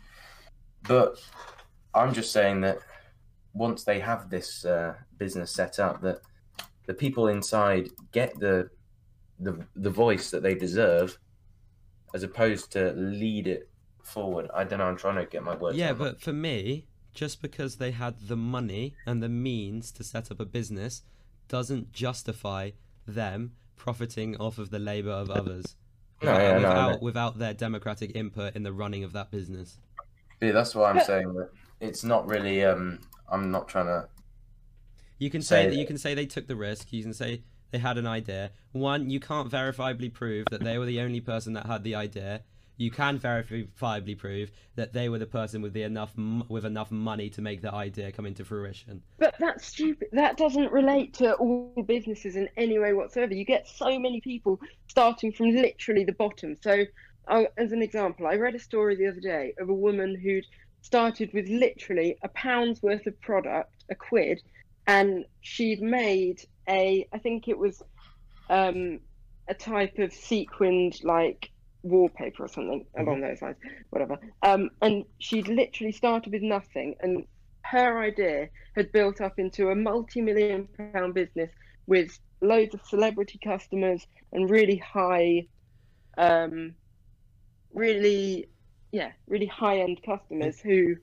But 0.87 1.17
I'm 1.95 2.13
just 2.15 2.31
saying 2.33 2.61
that 2.61 2.79
once 3.55 3.83
they 3.85 3.99
have 4.01 4.31
this 4.31 4.65
uh, 4.65 4.95
business 5.17 5.51
set 5.51 5.79
up, 5.79 6.01
that 6.03 6.21
the 6.89 6.95
people 6.95 7.29
inside 7.29 7.91
get 8.11 8.37
the 8.41 8.69
the 9.39 9.65
the 9.77 9.91
voice 9.91 10.33
that 10.33 10.43
they 10.43 10.57
deserve, 10.57 11.17
as 12.13 12.25
opposed 12.25 12.73
to 12.73 12.93
lead 12.95 13.47
it 13.47 13.69
forward. 14.03 14.51
I 14.53 14.65
don't 14.65 14.81
know. 14.81 14.87
I'm 14.87 14.97
trying 14.97 15.17
to 15.17 15.27
get 15.27 15.45
my 15.45 15.55
words. 15.55 15.79
Yeah, 15.79 15.93
but 15.93 16.21
for 16.21 16.33
me, 16.33 16.89
just 17.15 17.41
because 17.41 17.77
they 17.77 17.93
had 17.93 18.15
the 18.27 18.37
money 18.37 18.97
and 19.07 19.23
the 19.23 19.29
means 19.29 19.93
to 19.93 20.03
set 20.03 20.33
up 20.33 20.41
a 20.41 20.45
business 20.45 21.03
doesn't 21.47 21.93
justify 21.93 22.71
them 23.07 23.53
profiting 23.77 24.37
off 24.39 24.59
of 24.59 24.71
the 24.71 24.79
labor 24.81 25.13
of 25.13 25.31
others 25.31 25.77
No, 26.23 26.33
without, 26.33 26.43
yeah, 26.43 26.53
no, 26.53 26.69
without, 26.69 26.91
know. 26.91 26.99
without 27.01 27.39
their 27.39 27.55
democratic 27.55 28.17
input 28.17 28.57
in 28.57 28.65
the 28.65 28.73
running 28.73 29.05
of 29.05 29.13
that 29.13 29.31
business. 29.31 29.79
Yeah, 30.41 30.53
that's 30.53 30.75
why 30.75 30.91
I'm 30.91 31.01
saying 31.01 31.33
that 31.35 31.51
it's 31.81 32.03
not 32.03 32.27
really. 32.27 32.65
Um, 32.65 32.99
I'm 33.31 33.51
not 33.51 33.69
trying 33.69 33.87
to. 33.87 34.09
You 35.19 35.31
can 35.31 35.43
say 35.43 35.65
Say 35.65 35.71
that 35.71 35.77
you 35.77 35.87
can 35.87 35.99
say 35.99 36.15
they 36.15 36.27
took 36.27 36.47
the 36.47 36.57
risk. 36.57 36.93
You 36.93 37.03
can 37.03 37.13
say 37.15 37.43
they 37.71 37.79
had 37.79 37.99
an 37.99 38.07
idea. 38.07 38.51
One, 38.73 39.11
you 39.11 39.21
can't 39.21 39.51
verifiably 39.51 40.13
prove 40.13 40.47
that 40.51 40.63
they 40.63 40.79
were 40.79 40.87
the 40.87 41.01
only 41.01 41.21
person 41.21 41.53
that 41.55 41.67
had 41.67 41.85
the 41.85 41.95
idea. 41.95 42.43
You 42.77 42.93
can 42.93 43.19
verifiably 43.19 44.17
prove 44.17 44.53
that 44.77 44.93
they 44.93 45.09
were 45.09 45.19
the 45.19 45.27
person 45.27 45.61
with 45.63 45.73
the 45.73 45.83
enough 45.83 46.13
m- 46.17 46.45
with 46.49 46.65
enough 46.65 46.93
money 46.93 47.29
to 47.31 47.43
make 47.43 47.61
the 47.61 47.75
idea 47.75 48.13
come 48.13 48.25
into 48.25 48.45
fruition. 48.45 49.03
But 49.19 49.35
that's 49.41 49.67
stupid. 49.67 50.09
That 50.13 50.37
doesn't 50.37 50.71
relate 50.71 51.15
to 51.15 51.35
all 51.35 51.85
businesses 51.87 52.37
in 52.37 52.49
any 52.57 52.79
way 52.79 52.93
whatsoever. 52.93 53.35
You 53.35 53.45
get 53.45 53.67
so 53.67 53.99
many 53.99 54.21
people 54.21 54.61
starting 54.87 55.33
from 55.33 55.51
literally 55.51 56.05
the 56.05 56.13
bottom. 56.13 56.55
So, 56.63 56.85
I, 57.27 57.49
as 57.57 57.73
an 57.73 57.83
example, 57.83 58.29
I 58.29 58.37
read 58.37 58.55
a 58.55 58.61
story 58.61 58.95
the 58.95 59.09
other 59.09 59.21
day 59.21 59.55
of 59.59 59.69
a 59.69 59.75
woman 59.75 60.15
who'd 60.15 60.47
started 60.81 61.33
with 61.35 61.49
literally 61.49 62.17
a 62.23 62.29
pound's 62.29 62.81
worth 62.81 63.07
of 63.09 63.21
product, 63.21 63.85
a 63.91 63.97
quid, 63.97 64.41
and 64.89 65.27
she'd 65.43 65.83
made 65.83 66.41
a, 66.67 67.07
I 67.13 67.19
think 67.19 67.47
it 67.47 67.59
was 67.59 67.83
um, 68.49 69.01
a 69.47 69.55
type 69.55 69.99
of 69.99 70.13
sequined 70.15 70.99
like 71.05 71.51
wallpaper 71.83 72.45
or 72.45 72.49
something 72.49 72.87
along 72.99 73.21
those 73.21 73.41
lines, 73.43 73.57
whatever. 73.91 74.19
Um, 74.43 74.71
and 74.81 75.05
she'd 75.19 75.47
literally 75.47 75.93
started 75.93 76.33
with 76.33 76.43
nothing, 76.43 76.97
and 77.01 77.27
her 77.61 78.01
idea 78.01 78.49
had 78.75 78.91
built 78.91 79.21
up 79.21 79.39
into 79.39 79.69
a 79.69 79.75
multi-million 79.75 80.67
pound 80.95 81.13
business 81.13 81.51
with 81.87 82.19
loads 82.41 82.75
of 82.75 82.81
celebrity 82.87 83.39
customers 83.45 84.07
and 84.33 84.49
really 84.49 84.77
high, 84.77 85.47
um, 86.17 86.75
really, 87.75 88.49
yeah, 88.91 89.13
really 89.27 89.47
high-end 89.47 90.01
customers 90.03 90.59
who 90.59 90.97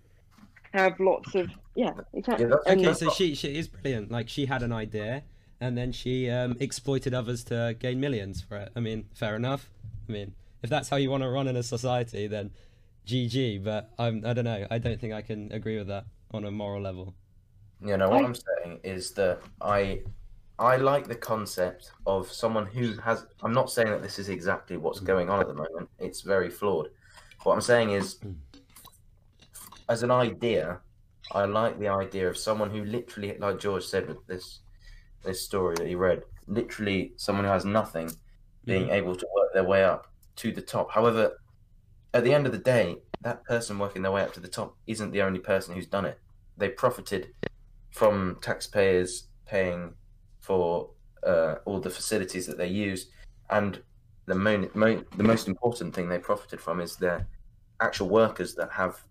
have 0.74 1.00
lots 1.00 1.36
of 1.36 1.50
yeah, 1.76 1.92
exactly. 2.14 2.48
Yeah, 2.48 2.56
Okay, 2.74 2.94
so 2.94 3.10
she 3.10 3.36
she 3.36 3.58
is 3.58 3.68
brilliant. 3.68 4.12
Like 4.12 4.30
she 4.30 4.46
had 4.46 4.64
an 4.64 4.72
idea, 4.72 5.24
and 5.60 5.78
then 5.78 5.92
she 5.92 6.30
um, 6.30 6.56
exploited 6.60 7.14
others 7.14 7.44
to 7.46 7.76
gain 7.80 8.00
millions 8.00 8.42
for 8.42 8.58
it. 8.58 8.72
I 8.76 8.80
mean, 8.80 9.06
fair 9.14 9.36
enough. 9.36 9.70
I 10.08 10.12
mean, 10.12 10.34
if 10.64 10.70
that's 10.70 10.90
how 10.90 10.98
you 10.98 11.10
want 11.10 11.24
to 11.24 11.30
run 11.30 11.48
in 11.48 11.56
a 11.56 11.64
society, 11.64 12.28
then 12.28 12.52
GG. 13.06 13.64
But 13.64 13.92
I'm 14.00 14.26
I 14.26 14.34
don't 14.34 14.46
know. 14.46 14.66
I 14.72 14.78
don't 14.78 15.00
think 15.00 15.14
I 15.14 15.22
can 15.22 15.52
agree 15.52 15.78
with 15.78 15.88
that 15.88 16.06
on 16.32 16.46
a 16.46 16.52
moral 16.52 16.82
level. 16.82 17.14
You 17.82 17.98
know 17.98 18.10
what 18.10 18.22
I- 18.22 18.26
I'm 18.26 18.36
saying 18.36 18.80
is 18.84 19.12
that 19.12 19.42
I 19.62 20.02
I 20.58 20.78
like 20.78 21.08
the 21.08 21.16
concept 21.16 21.92
of 22.08 22.32
someone 22.32 22.66
who 22.66 22.94
has 23.02 23.26
I'm 23.44 23.54
not 23.54 23.70
saying 23.70 23.90
that 23.90 24.02
this 24.02 24.18
is 24.18 24.30
exactly 24.30 24.78
what's 24.78 25.02
going 25.02 25.30
on 25.30 25.42
at 25.42 25.48
the 25.48 25.54
moment. 25.54 25.90
It's 26.00 26.22
very 26.22 26.50
flawed. 26.50 26.90
What 27.44 27.54
I'm 27.54 27.62
saying 27.62 27.92
is 27.92 28.20
as 29.90 30.02
an 30.04 30.12
idea, 30.12 30.80
I 31.32 31.46
like 31.46 31.80
the 31.80 31.90
idea 31.90 32.30
of 32.30 32.38
someone 32.38 32.70
who 32.70 32.84
literally 32.86 33.38
like 33.38 33.60
George 33.60 33.86
said 33.86 34.08
with 34.08 34.26
this 34.28 34.60
this 35.24 35.42
story 35.42 35.76
that 35.78 35.88
he 35.88 35.96
read, 35.96 36.22
literally 36.48 37.14
someone 37.18 37.46
who 37.46 37.52
has 37.52 37.66
nothing 37.66 38.12
being 38.66 38.90
able 38.90 39.16
to 39.16 39.28
work 39.36 39.54
their 39.54 39.64
way 39.64 39.84
up 39.84 40.08
to 40.38 40.52
the 40.52 40.62
top. 40.62 40.92
However, 40.92 41.40
at 42.14 42.24
the 42.24 42.34
end 42.34 42.46
of 42.46 42.52
the 42.52 42.58
day, 42.58 42.98
that 43.22 43.44
person 43.44 43.78
working 43.80 44.02
their 44.02 44.12
way 44.12 44.22
up 44.22 44.34
to 44.34 44.40
the 44.40 44.48
top 44.48 44.76
isn't 44.88 45.12
the 45.12 45.22
only 45.22 45.40
person 45.40 45.76
who's 45.76 45.88
done 45.88 46.06
it. 46.06 46.20
They 46.58 46.70
profited 46.70 47.30
from 47.92 48.38
taxpayers 48.42 49.28
paying 49.46 49.94
for 50.40 50.90
uh, 51.26 51.56
all 51.66 51.80
the 51.80 51.90
facilities 51.90 52.46
that 52.48 52.58
they 52.58 52.68
use, 52.68 53.08
and 53.50 53.82
the 54.26 54.36
mo- 54.36 54.70
mo- 54.74 55.04
the 55.18 55.24
most 55.24 55.48
important 55.48 55.94
thing 55.94 56.08
they 56.08 56.20
profited 56.20 56.60
from 56.60 56.80
is 56.82 56.96
their 56.96 57.28
actual 57.82 58.10
workers 58.10 58.56
that 58.56 58.72
have 58.72 59.04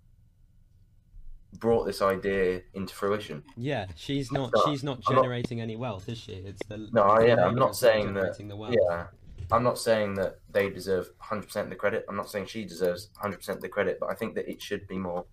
brought 1.65 1.85
this 1.87 2.03
idea 2.03 2.61
into 2.75 2.95
fruition. 2.95 3.43
Yeah, 3.57 3.87
she's 3.97 4.31
not. 4.31 4.53
No, 4.55 4.63
she's 4.67 4.85
not 4.85 5.01
I'm 5.07 5.15
not- 5.15 5.23
generating 5.23 5.63
any 5.63 5.77
wealth, 5.77 6.11
is 6.11 6.19
she? 6.19 6.33
It's 6.35 6.61
the. 6.69 6.77
No, 6.93 7.19
the 7.19 7.27
yeah, 7.29 7.43
I'm 7.47 7.55
not 7.55 7.75
saying 7.75 8.13
that. 8.15 8.37
the 8.37 8.55
wealth. 8.55 8.75
Yeah, 8.79 9.07
I'm 9.51 9.63
not 9.63 9.79
saying 9.79 10.13
that 10.17 10.41
they 10.53 10.69
deserve 10.69 11.09
100% 11.23 11.57
of 11.63 11.71
the 11.71 11.75
credit. 11.75 12.05
I'm 12.07 12.17
not 12.17 12.29
saying 12.31 12.47
she 12.47 12.67
deserves 12.67 13.09
100% 13.19 13.49
of 13.49 13.63
the 13.63 13.69
credit, 13.71 13.97
but 13.99 14.11
I 14.11 14.15
think 14.15 14.35
that 14.35 14.47
it 14.47 14.61
should 14.61 14.87
be 14.87 14.99
more 14.99 15.25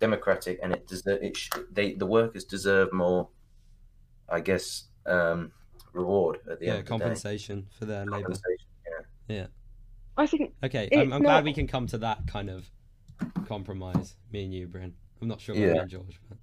democratic, 0.00 0.58
and 0.62 0.72
it 0.72 0.86
does. 0.88 1.06
It 1.06 1.36
sh- 1.36 1.50
they 1.70 1.92
the 1.92 2.06
workers 2.06 2.44
deserve 2.44 2.90
more, 2.94 3.28
I 4.30 4.40
guess, 4.40 4.84
um, 5.04 5.52
reward 5.92 6.38
at 6.50 6.60
the 6.60 6.64
Yeah, 6.66 6.70
end 6.72 6.78
of 6.80 6.86
the 6.86 6.92
day. 6.94 6.98
compensation 6.98 7.66
for 7.78 7.84
their 7.84 8.06
labour. 8.06 8.32
Yeah. 9.28 9.36
yeah. 9.36 9.46
I 10.16 10.26
think 10.26 10.54
Okay, 10.62 10.88
I'm, 10.96 11.12
I'm 11.12 11.22
glad 11.22 11.44
we 11.44 11.52
can 11.52 11.66
come 11.66 11.86
to 11.88 11.98
that 11.98 12.26
kind 12.26 12.48
of 12.48 12.70
compromise. 13.46 14.16
Me 14.32 14.44
and 14.44 14.54
you, 14.54 14.66
Bryn. 14.66 14.94
I'm 15.20 15.28
not 15.28 15.40
sure 15.40 15.54
about 15.54 15.76
Yeah. 15.76 15.82
me 15.84 15.88
George, 15.88 16.20
but 16.28 16.38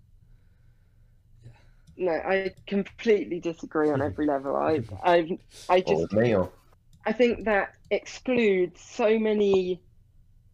no, 1.98 2.12
I 2.12 2.52
completely 2.68 3.40
disagree 3.40 3.92
on 3.92 4.02
every 4.02 4.26
level. 4.28 4.56
I, 4.56 4.82
I, 5.04 5.38
I 5.70 5.82
just 5.82 6.02
with 6.02 6.14
me, 6.14 6.36
or 6.36 6.52
I 7.06 7.14
think 7.14 7.46
that 7.46 7.74
excludes 7.90 8.82
so 8.82 9.20
many 9.20 9.82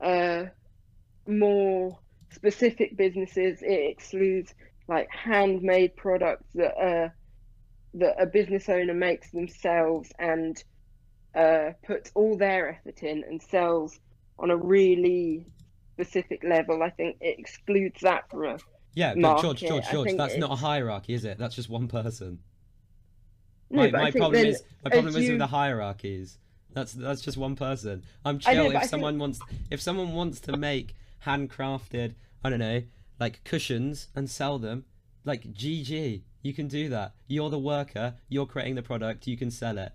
uh, 0.03 0.45
more 1.27 1.99
specific 2.31 2.97
businesses. 2.97 3.59
It 3.61 3.91
excludes 3.91 4.53
like 4.87 5.09
handmade 5.11 5.95
products 5.95 6.47
that 6.55 6.75
uh, 6.77 7.09
that 7.95 8.21
a 8.21 8.25
business 8.25 8.69
owner 8.69 8.93
makes 8.93 9.31
themselves 9.31 10.11
and 10.19 10.61
uh, 11.35 11.71
puts 11.85 12.11
all 12.15 12.37
their 12.37 12.69
effort 12.69 13.03
in 13.03 13.23
and 13.23 13.41
sells 13.41 13.99
on 14.39 14.51
a 14.51 14.57
really 14.57 15.45
specific 16.01 16.43
level. 16.43 16.83
I 16.83 16.89
think 16.91 17.17
it 17.21 17.39
excludes 17.39 18.01
that 18.01 18.29
from 18.29 18.43
a 18.45 18.57
yeah, 18.93 19.13
but 19.15 19.41
George, 19.41 19.59
George, 19.59 19.83
George, 19.91 20.07
think 20.07 20.17
that's 20.17 20.37
not 20.37 20.51
a 20.51 20.55
hierarchy, 20.55 21.13
is 21.13 21.23
it? 21.25 21.37
That's 21.37 21.55
just 21.55 21.69
one 21.69 21.87
person. 21.87 22.39
no, 23.69 23.83
my 23.83 23.91
my 23.91 24.11
problem 24.11 24.45
is 24.45 24.63
my 24.83 24.89
problem 24.89 25.07
as 25.09 25.15
is 25.15 25.23
you- 25.25 25.31
with 25.31 25.39
the 25.39 25.47
hierarchies. 25.47 26.37
That's 26.73 26.93
that's 26.93 27.21
just 27.21 27.37
one 27.37 27.55
person. 27.55 28.03
I'm 28.25 28.35
know, 28.35 28.39
chill 28.39 28.63
I 28.63 28.65
if 28.65 28.71
think- 28.73 28.83
someone 28.85 29.17
wants 29.19 29.39
if 29.71 29.81
someone 29.81 30.13
wants 30.13 30.39
to 30.41 30.57
make 30.57 30.95
handcrafted, 31.25 32.13
I 32.43 32.49
don't 32.49 32.59
know, 32.59 32.83
like 33.19 33.43
cushions 33.43 34.07
and 34.15 34.29
sell 34.29 34.59
them, 34.59 34.85
like 35.25 35.53
GG, 35.53 36.21
you 36.41 36.53
can 36.53 36.67
do 36.67 36.89
that. 36.89 37.13
You're 37.27 37.49
the 37.49 37.59
worker, 37.59 38.15
you're 38.29 38.45
creating 38.45 38.75
the 38.75 38.83
product, 38.83 39.27
you 39.27 39.37
can 39.37 39.51
sell 39.51 39.77
it. 39.77 39.91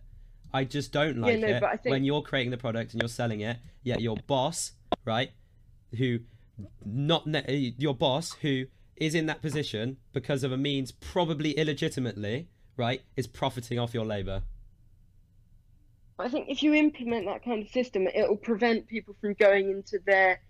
I 0.53 0.65
just 0.65 0.93
don't 0.93 1.19
like 1.19 1.39
no, 1.39 1.47
it 1.49 1.61
think- 1.61 1.85
when 1.93 2.05
you're 2.05 2.23
creating 2.23 2.51
the 2.51 2.59
product 2.59 2.93
and 2.93 3.03
you're 3.03 3.09
selling 3.09 3.41
it, 3.41 3.59
yet 3.83 4.01
your 4.01 4.17
boss, 4.27 4.73
right, 5.05 5.31
who 5.99 6.21
not 6.85 7.27
ne- 7.27 7.75
your 7.79 7.95
boss 7.95 8.33
who 8.43 8.67
is 8.97 9.15
in 9.15 9.27
that 9.27 9.43
position 9.43 9.97
because 10.13 10.45
of 10.45 10.53
a 10.53 10.57
means 10.57 10.93
probably 10.93 11.53
illegitimately, 11.53 12.49
right, 12.77 13.03
is 13.17 13.27
profiting 13.27 13.79
off 13.79 13.95
your 13.95 14.05
labor. 14.05 14.43
I 16.19 16.29
think 16.29 16.49
if 16.49 16.63
you 16.63 16.75
implement 16.75 17.27
that 17.27 17.45
kind 17.45 17.63
of 17.63 17.69
system, 17.71 18.07
it 18.07 18.29
will 18.29 18.37
prevent 18.37 18.87
people 18.87 19.17
from 19.21 19.35
going 19.35 19.71
into 19.71 19.99
their 20.07 20.41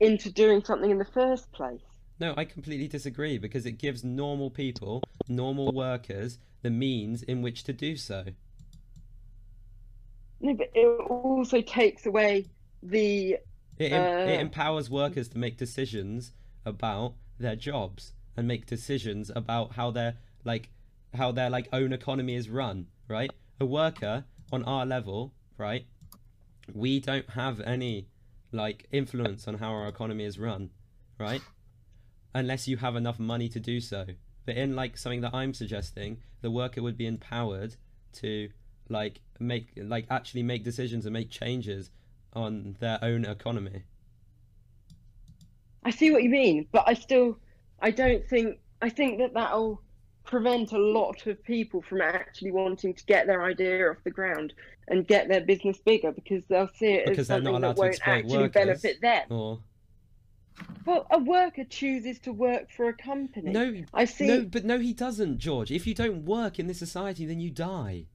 into 0.00 0.30
doing 0.30 0.62
something 0.64 0.90
in 0.90 0.98
the 0.98 1.06
first 1.06 1.50
place. 1.52 1.80
No, 2.18 2.34
I 2.36 2.44
completely 2.44 2.88
disagree 2.88 3.38
because 3.38 3.66
it 3.66 3.72
gives 3.72 4.02
normal 4.04 4.50
people, 4.50 5.02
normal 5.28 5.72
workers, 5.72 6.38
the 6.62 6.70
means 6.70 7.22
in 7.22 7.42
which 7.42 7.64
to 7.64 7.72
do 7.72 7.96
so. 7.96 8.24
No, 10.40 10.54
but 10.54 10.68
it 10.74 10.86
also 10.86 11.60
takes 11.60 12.04
away 12.06 12.46
the 12.82 13.38
It, 13.78 13.92
em- 13.92 14.28
it 14.28 14.36
Uh. 14.36 14.40
empowers 14.40 14.88
workers 14.90 15.28
to 15.28 15.38
make 15.38 15.56
decisions 15.56 16.32
about 16.64 17.14
their 17.38 17.56
jobs 17.56 18.12
and 18.36 18.48
make 18.48 18.66
decisions 18.66 19.30
about 19.34 19.72
how 19.72 19.90
their 19.90 20.16
like 20.44 20.70
how 21.14 21.32
their 21.32 21.50
like 21.50 21.68
own 21.72 21.92
economy 21.92 22.34
is 22.34 22.48
run, 22.48 22.86
right? 23.08 23.30
A 23.60 23.66
worker 23.66 24.24
on 24.52 24.64
our 24.64 24.84
level, 24.86 25.34
right? 25.58 25.86
We 26.72 27.00
don't 27.00 27.30
have 27.30 27.60
any 27.60 28.08
like 28.52 28.86
influence 28.92 29.46
on 29.48 29.54
how 29.58 29.70
our 29.70 29.88
economy 29.88 30.24
is 30.24 30.38
run, 30.38 30.70
right? 31.18 31.42
Unless 32.34 32.68
you 32.68 32.76
have 32.78 32.96
enough 32.96 33.18
money 33.18 33.48
to 33.48 33.60
do 33.60 33.80
so. 33.80 34.04
But 34.44 34.56
in 34.56 34.76
like 34.76 34.96
something 34.98 35.22
that 35.22 35.34
I'm 35.34 35.54
suggesting, 35.54 36.18
the 36.42 36.50
worker 36.50 36.82
would 36.82 36.96
be 36.96 37.06
empowered 37.06 37.76
to 38.14 38.50
like 38.88 39.20
make 39.40 39.72
like 39.76 40.06
actually 40.10 40.42
make 40.42 40.62
decisions 40.64 41.06
and 41.06 41.12
make 41.12 41.30
changes 41.30 41.90
on 42.36 42.76
their 42.78 42.98
own 43.02 43.24
economy. 43.24 43.82
I 45.84 45.90
see 45.90 46.10
what 46.10 46.22
you 46.22 46.30
mean, 46.30 46.66
but 46.72 46.84
I 46.86 46.94
still 46.94 47.38
I 47.80 47.90
don't 47.90 48.26
think 48.28 48.58
I 48.82 48.88
think 48.88 49.18
that 49.18 49.34
that'll 49.34 49.82
prevent 50.24 50.72
a 50.72 50.78
lot 50.78 51.26
of 51.26 51.42
people 51.44 51.80
from 51.82 52.00
actually 52.00 52.50
wanting 52.50 52.92
to 52.92 53.04
get 53.06 53.26
their 53.26 53.42
idea 53.44 53.88
off 53.90 53.96
the 54.04 54.10
ground 54.10 54.52
and 54.88 55.06
get 55.06 55.28
their 55.28 55.40
business 55.40 55.78
bigger 55.78 56.12
because 56.12 56.44
they'll 56.46 56.70
see 56.74 56.94
it 56.94 57.06
Because 57.06 57.20
as 57.20 57.26
something 57.28 57.60
that 57.60 57.76
to 57.76 57.80
won't 57.80 58.00
actually 58.06 58.48
benefit 58.48 59.00
them. 59.00 59.24
Or 59.30 59.60
Well, 60.84 61.06
a 61.10 61.18
worker 61.18 61.64
chooses 61.64 62.18
to 62.20 62.32
work 62.32 62.70
for 62.72 62.88
a 62.88 62.92
company. 62.92 63.52
no, 63.52 63.84
I 63.94 64.04
see. 64.04 64.26
no, 64.26 64.44
but 64.44 64.64
no, 64.64 64.78
he 64.78 64.92
doesn't, 64.92 65.38
George. 65.38 65.70
If 65.70 65.86
you 65.86 65.94
don't 65.94 66.24
work 66.24 66.58
in 66.58 66.66
this 66.66 66.78
society, 66.78 67.24
then 67.24 67.38
you 67.38 67.50
die. 67.50 68.06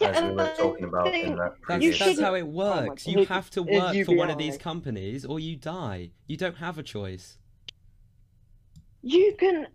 Yeah, 0.00 0.08
As 0.08 0.22
we 0.24 0.30
were 0.36 0.54
talking 0.56 0.84
about 0.84 1.14
in 1.14 1.36
that 1.36 1.38
That's, 1.38 1.60
previous. 1.60 1.98
that's 1.98 2.10
shouldn't- 2.10 2.26
how 2.26 2.34
it 2.34 2.42
Oh 2.42 2.46
works. 2.46 3.06
you 3.06 3.24
have 3.26 3.50
to 3.50 3.62
work 3.62 3.96
for 4.04 4.14
one 4.16 4.30
of 4.30 4.38
these 4.38 4.56
companies, 4.58 5.24
or 5.24 5.38
you 5.40 5.56
die. 5.56 6.10
You 6.26 6.36
don't 6.36 6.56
have 6.56 6.78
a 6.78 6.82
choice. 6.82 7.38
you 9.06 9.34
can 9.38 9.66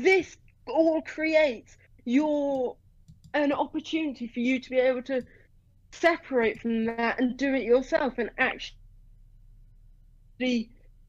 this 0.00 0.36
all 0.66 1.00
creates 1.02 1.76
your 2.04 2.76
an 3.34 3.52
opportunity 3.52 4.26
for 4.26 4.40
you 4.40 4.58
to 4.60 4.68
be 4.70 4.78
able 4.78 5.02
to 5.02 5.22
separate 5.92 6.60
from 6.60 6.84
that 6.86 7.20
and 7.20 7.36
do 7.36 7.54
it 7.54 7.62
yourself 7.62 8.14
and 8.18 8.30
actually 8.38 8.74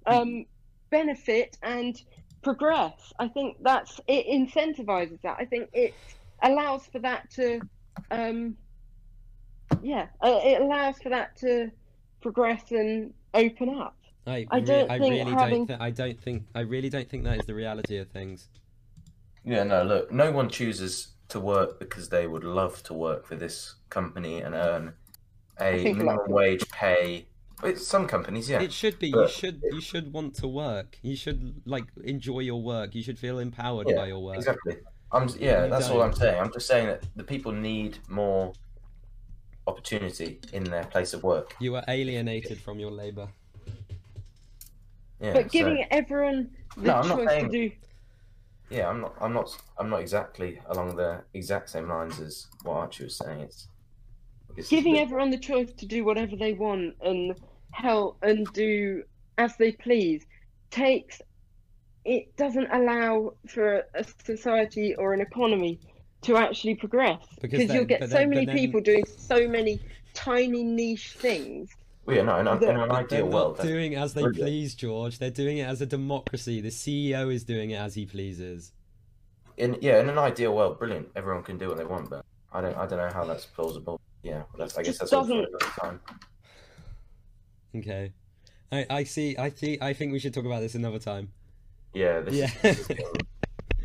um, 0.06 0.46
benefit 0.92 1.58
and 1.64 2.02
progress. 2.44 3.12
I 3.20 3.28
think 3.28 3.58
that's 3.62 4.00
it 4.08 4.28
incentivizes 4.28 5.20
that. 5.24 5.38
I 5.40 5.46
think 5.46 5.70
it 5.74 5.94
allows 6.44 6.86
for 6.86 7.00
that 7.00 7.30
to 7.32 7.62
um, 8.12 8.56
yeah, 9.82 10.08
uh, 10.22 10.40
it 10.44 10.62
allows 10.62 10.98
for 11.00 11.10
that 11.10 11.36
to 11.38 11.72
progress 12.22 12.72
and 12.72 13.14
open 13.34 13.70
up. 13.70 13.98
I, 14.28 14.46
I 14.50 14.58
re- 14.58 14.62
don't 14.66 14.92
I 14.92 15.00
think 15.00 15.12
really 15.14 15.32
having- 15.32 15.66
don't. 15.66 15.68
Th- 15.68 15.80
I 15.80 15.90
don't 15.92 16.20
think. 16.22 16.44
I 16.56 16.62
really 16.62 16.90
don't 16.90 17.10
think 17.10 17.24
that 17.26 17.40
is 17.40 17.46
the 17.46 17.54
reality 17.54 17.98
of 17.98 18.10
things. 18.10 18.50
Yeah, 19.44 19.64
no, 19.64 19.84
look, 19.84 20.12
no 20.12 20.32
one 20.32 20.50
chooses 20.50 21.10
to 21.30 21.40
work 21.40 21.80
because 21.80 22.10
they 22.10 22.26
would 22.28 22.44
love 22.44 22.82
to 22.84 22.94
work 22.94 23.26
for 23.28 23.36
this 23.36 23.76
company 23.90 24.42
and 24.42 24.56
earn 24.56 24.94
a 25.60 25.84
think 25.84 26.00
a 26.00 26.04
lot 26.04 26.06
minimum 26.06 26.20
of 26.20 26.26
them- 26.26 26.34
wage 26.36 26.70
pay. 26.72 27.28
It's 27.64 27.88
some 27.88 28.06
companies, 28.08 28.50
yeah. 28.50 28.62
It 28.62 28.74
should 28.74 29.00
be. 29.00 29.08
You 29.08 29.14
But- 29.16 29.30
should. 29.32 29.62
You 29.72 29.80
should 29.80 30.12
want 30.12 30.34
to 30.36 30.48
work. 30.48 30.98
You 31.02 31.16
should 31.16 31.62
like 31.66 31.86
enjoy 32.04 32.40
your 32.40 32.62
work. 32.62 32.94
You 32.96 33.02
should 33.04 33.18
feel 33.20 33.40
empowered 33.40 33.88
Yeah, 33.90 33.96
by 33.96 34.08
your 34.08 34.20
work. 34.24 34.38
Exactly. 34.38 34.76
I'm 35.12 35.30
yeah, 35.40 35.68
that's 35.68 35.90
all 35.90 36.00
don't. 36.00 36.08
I'm 36.10 36.14
saying. 36.14 36.40
I'm 36.40 36.52
just 36.52 36.68
saying 36.68 36.88
that 36.88 37.04
the 37.16 37.24
people 37.24 37.52
need 37.52 38.00
more 38.10 38.54
opportunity 39.68 40.40
in 40.54 40.64
their 40.64 40.84
place 40.86 41.14
of 41.14 41.24
work. 41.24 41.56
You 41.60 41.76
are 41.76 41.84
alienated 41.88 42.60
from 42.60 42.80
your 42.80 42.92
labor. 42.92 43.28
Yeah. 45.22 45.34
but 45.34 45.44
so- 45.44 45.50
giving 45.50 45.86
everyone 45.92 46.50
the 46.78 46.84
No, 46.88 46.96
I'm 46.96 47.08
not 47.08 47.18
choice 47.20 47.30
saying- 47.30 47.52
to 47.52 47.70
do 47.70 47.72
yeah, 48.72 48.90
I'm 48.90 49.00
not 49.00 49.14
I'm 49.22 49.32
not 49.34 49.56
I'm 49.78 49.90
not 49.90 50.02
exactly 50.02 50.60
along 50.68 50.96
the 50.96 51.22
exact 51.36 51.70
same 51.70 51.88
lines 51.88 52.20
as 52.20 52.48
what 52.64 52.74
Archie 52.74 53.04
was 53.04 53.16
saying. 53.18 53.42
It's, 53.42 53.68
it's 54.58 54.70
giving 54.70 54.94
the- 54.94 55.00
everyone 55.02 55.30
the 55.30 55.38
choice 55.38 55.72
to 55.74 55.86
do 55.86 56.04
whatever 56.04 56.36
they 56.36 56.54
want 56.54 56.96
and 57.02 57.36
help 57.72 58.18
and 58.24 58.52
do 58.54 59.04
as 59.38 59.56
they 59.58 59.72
please 59.74 60.26
takes 60.72 61.22
it 62.06 62.36
doesn't 62.38 62.68
allow 62.72 63.34
for 63.48 63.84
a 63.96 64.06
society 64.24 64.96
or 64.96 65.14
an 65.14 65.22
economy 65.22 65.80
to 66.22 66.38
actually 66.38 66.76
progress 66.76 67.20
Because 67.42 67.42
because 67.60 67.68
then- 67.68 67.76
you'll 67.76 67.86
get 67.86 68.00
but 68.00 68.10
so 68.10 68.16
then- 68.18 68.30
many 68.30 68.46
then- 68.46 68.56
people 68.56 68.80
doing 68.82 69.04
so 69.06 69.48
many 69.48 69.80
tiny 70.14 70.64
niche 70.64 71.12
things 71.14 71.70
well, 72.06 72.18
yeah, 72.18 72.22
no, 72.22 72.38
in, 72.40 72.46
a- 72.48 72.56
in 72.58 72.64
an 72.80 72.88
But 72.88 72.92
ideal 72.92 73.08
they're 73.08 73.26
world, 73.26 73.60
doing 73.60 73.96
as 73.96 74.14
they 74.14 74.22
brilliant. 74.22 74.46
please, 74.48 74.76
George. 74.76 75.18
They're 75.18 75.32
doing 75.32 75.58
it 75.58 75.64
as 75.64 75.82
a 75.82 75.88
democracy. 75.88 76.62
The 76.62 76.70
CEO 76.70 77.34
is 77.34 77.44
doing 77.44 77.72
it 77.72 77.78
as 77.78 77.96
he 77.96 78.06
pleases. 78.06 78.74
in 79.58 79.76
yeah, 79.82 80.00
in 80.02 80.10
an 80.10 80.20
ideal 80.20 80.56
world, 80.56 80.78
brilliant. 80.78 81.10
Everyone 81.16 81.42
can 81.42 81.58
do 81.58 81.68
what 81.68 81.78
they 81.78 81.84
want, 81.84 82.12
but 82.12 82.24
I 82.54 82.62
don't 82.62 82.78
I 82.78 82.86
don't 82.86 83.00
know 83.00 83.10
how 83.12 83.26
that's 83.26 83.48
plausible. 83.48 84.00
Yeah, 84.22 84.44
that's, 84.56 84.78
I 84.78 84.84
guess 84.84 85.00
that's 85.00 85.14
all 85.14 85.24
for 85.24 85.30
doesn't- 85.30 85.48
another 85.50 85.66
time. 85.82 86.00
Okay. 87.76 88.14
I, 88.72 88.86
I 88.90 89.04
see. 89.04 89.36
I 89.38 89.50
see. 89.50 89.80
I 89.82 89.94
think 89.94 90.12
we 90.12 90.20
should 90.20 90.34
talk 90.36 90.46
about 90.46 90.60
this 90.62 90.76
another 90.76 91.00
time. 91.00 91.32
Yeah, 91.96 92.20
this 92.22 92.36
Yeah. 92.36 92.70
is, 92.70 92.88
this 92.88 92.90
is 93.00 93.12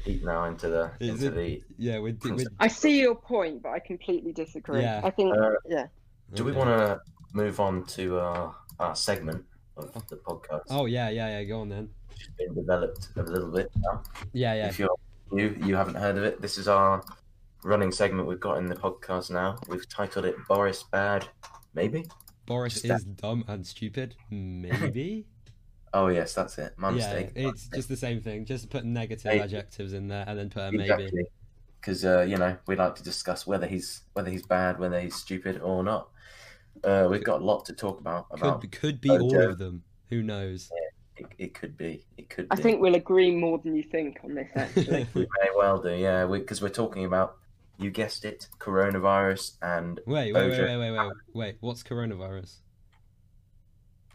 deep 0.04 0.24
now 0.24 0.44
into 0.44 0.68
the 0.68 0.90
Is 1.00 1.22
into 1.22 1.26
it- 1.28 1.34
the. 1.34 1.62
Yeah, 1.78 1.98
we're, 1.98 2.16
we're 2.24 2.44
i 2.58 2.68
see 2.68 3.00
your 3.00 3.14
point 3.14 3.62
but 3.62 3.70
i 3.70 3.78
completely 3.78 4.32
disagree 4.32 4.82
Yeah. 4.82 5.00
i 5.04 5.10
think 5.10 5.34
Uh, 5.36 5.52
yeah 5.68 5.86
Do 6.34 6.44
we 6.44 6.52
want 6.52 6.68
to 6.70 7.00
move 7.32 7.60
on 7.60 7.84
to 7.96 8.18
our, 8.18 8.54
our 8.78 8.94
segment 8.96 9.44
of 9.76 10.06
the 10.08 10.16
podcast? 10.16 10.64
Oh 10.70 10.84
yeah, 10.86 11.08
yeah, 11.08 11.28
yeah. 11.38 11.44
Go 11.44 11.60
on 11.60 11.68
then. 11.70 11.88
which 12.08 12.18
has 12.26 12.28
been 12.36 12.54
developed 12.54 13.08
a 13.16 13.22
little 13.22 13.50
bit 13.50 13.70
now. 13.78 14.02
Yeah, 14.32 14.54
yeah. 14.54 14.68
If 14.68 14.78
you're 14.78 14.94
new, 15.32 15.56
you 15.64 15.74
haven't 15.74 15.94
heard 15.94 16.18
of 16.18 16.24
it. 16.24 16.42
This 16.42 16.58
is 16.58 16.68
our 16.68 17.02
running 17.64 17.90
segment 17.92 18.28
we've 18.28 18.40
got 18.40 18.58
in 18.58 18.66
the 18.66 18.74
podcast 18.74 19.30
now. 19.30 19.56
We've 19.68 19.88
titled 19.88 20.24
it 20.26 20.34
"Boris 20.48 20.82
Bad," 20.82 21.26
maybe. 21.74 22.04
Boris 22.46 22.74
Just 22.74 22.88
that- 22.88 22.96
is 22.98 23.04
dumb 23.04 23.44
and 23.48 23.66
stupid. 23.66 24.16
Maybe. 24.30 25.24
Oh 25.92 26.08
yes, 26.08 26.34
that's 26.34 26.58
it. 26.58 26.74
My 26.76 26.90
yeah, 26.90 26.96
mistake. 26.96 27.32
it's 27.34 27.68
just 27.68 27.88
the 27.88 27.96
same 27.96 28.20
thing. 28.20 28.44
Just 28.44 28.70
put 28.70 28.84
negative 28.84 29.24
Maybe. 29.24 29.40
adjectives 29.40 29.92
in 29.92 30.08
there 30.08 30.24
and 30.26 30.38
then 30.38 30.50
put 30.50 30.62
a 30.62 30.72
maybe. 30.72 31.26
because 31.80 32.04
uh, 32.04 32.20
you 32.20 32.36
know 32.36 32.56
we 32.66 32.76
like 32.76 32.94
to 32.96 33.02
discuss 33.02 33.46
whether 33.46 33.66
he's 33.66 34.02
whether 34.12 34.30
he's 34.30 34.46
bad, 34.46 34.78
whether 34.78 35.00
he's 35.00 35.16
stupid 35.16 35.60
or 35.60 35.82
not. 35.82 36.08
Uh, 36.84 37.08
we've 37.10 37.24
got 37.24 37.40
a 37.40 37.44
lot 37.44 37.64
to 37.66 37.72
talk 37.72 38.00
about. 38.00 38.26
About 38.30 38.60
Could 38.60 38.72
could 38.72 39.00
be 39.00 39.10
all 39.10 39.36
of 39.36 39.58
them. 39.58 39.82
Who 40.08 40.22
knows? 40.22 40.70
it, 41.16 41.26
it 41.38 41.54
could 41.54 41.76
be. 41.76 42.04
It 42.16 42.30
could. 42.30 42.46
i 42.50 42.54
be. 42.54 42.62
think 42.62 42.80
we'll 42.80 42.94
agree 42.94 43.34
more 43.34 43.58
than 43.58 43.74
you 43.74 43.82
think 43.82 44.18
on 44.24 44.34
this 44.34 44.48
actually 44.54 45.06
we 45.14 45.22
may 45.22 45.48
well 45.56 45.80
do. 45.80 45.94
Yeah, 45.94 46.26
because 46.26 46.60
we, 46.62 46.66
are 46.66 46.72
talking 46.72 47.04
about 47.04 47.36
you 47.78 47.90
guessed 47.90 48.24
it, 48.24 48.48
coronavirus, 48.58 49.56
and 49.62 50.00
Wait, 50.06 50.32
wait, 50.32 50.50
wait, 50.50 50.60
wait, 50.60 50.78
wait, 50.78 50.90
wait, 50.92 51.12
wait. 51.32 51.56
What's 51.60 51.82
coronavirus? 51.82 52.58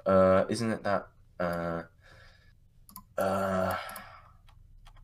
uh, 0.06 0.46
isn't 0.50 0.72
it 0.72 0.84
that? 0.84 1.08
Uh, 1.40 1.84
uh, 3.18 3.76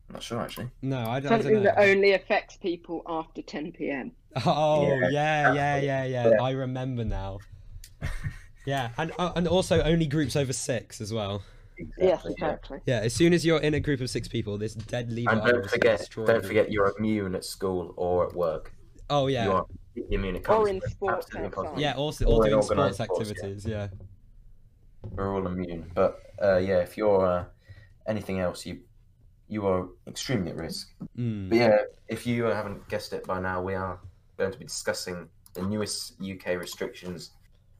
I'm 0.08 0.12
not 0.12 0.22
sure 0.22 0.40
actually. 0.40 0.68
No, 0.82 0.98
I, 0.98 1.02
don't- 1.02 1.08
I 1.10 1.20
don't 1.20 1.28
something 1.42 1.54
know. 1.54 1.62
that 1.62 1.78
only 1.78 2.12
affects 2.12 2.56
people 2.56 3.02
after 3.06 3.42
10 3.42 3.72
p.m 3.72 4.12
Oh 4.44 4.86
Yeah, 4.86 5.08
yeah, 5.10 5.52
yeah, 5.54 5.80
yeah, 5.80 6.04
yeah. 6.04 6.28
Yeah. 6.30 6.42
I 6.42 6.50
remember 6.50 7.04
now. 7.04 7.38
Yeah, 8.64 8.90
and 8.96 9.10
uh, 9.18 9.32
and 9.34 9.48
also 9.48 9.82
only 9.82 10.06
groups 10.06 10.36
over 10.36 10.52
six 10.52 11.00
as 11.00 11.12
well. 11.12 11.42
yes 11.98 12.24
Exactly, 12.24 12.34
yeah. 12.38 12.46
exactly 12.46 12.78
Yeah, 12.86 12.98
as 13.00 13.12
soon 13.12 13.32
as 13.32 13.44
you're 13.44 13.58
in 13.58 13.74
a 13.74 13.80
group 13.80 14.00
of 14.00 14.08
six 14.08 14.28
people, 14.28 14.56
this 14.56 14.74
deadly 14.74 15.26
And 15.26 15.40
virus 15.40 15.52
don't 15.52 15.70
forget, 15.70 16.08
don't 16.26 16.44
forget, 16.44 16.70
you're 16.70 16.92
immune 16.96 17.34
at 17.34 17.44
school 17.44 17.92
or 17.96 18.24
at 18.28 18.34
work. 18.36 18.72
Oh 19.10 19.26
yeah, 19.26 19.44
You 19.46 19.52
are 19.52 19.66
immune. 20.10 20.40
Or 20.48 20.68
in 20.68 20.80
sports 20.82 21.26
absolutely 21.34 21.82
yeah. 21.82 21.94
Also, 21.94 22.24
Or 22.24 22.34
all 22.34 22.42
doing 22.42 22.62
sports 22.62 22.70
organised 22.70 22.96
sports, 23.02 23.28
yeah. 23.28 23.34
activities. 23.34 23.66
Yeah. 23.66 23.88
We're 25.10 25.34
all 25.34 25.46
immune, 25.46 25.90
but 25.94 26.20
uh, 26.42 26.56
yeah, 26.58 26.78
if 26.78 26.96
you're 26.96 27.24
uh, 27.26 27.44
anything 28.06 28.38
else, 28.40 28.64
you 28.66 28.80
you 29.48 29.66
are 29.66 29.88
extremely 30.06 30.50
at 30.52 30.56
risk. 30.56 30.94
Mm. 31.18 31.48
But 31.50 31.58
yeah, 31.58 31.76
if 32.08 32.26
you 32.26 32.44
haven't 32.44 32.88
guessed 32.88 33.12
it 33.12 33.26
by 33.26 33.40
now, 33.40 33.60
we 33.62 33.74
are 33.74 34.00
going 34.38 34.52
to 34.52 34.58
be 34.58 34.64
discussing 34.64 35.28
the 35.54 35.62
newest 35.62 36.14
UK 36.22 36.56
restrictions 36.58 37.32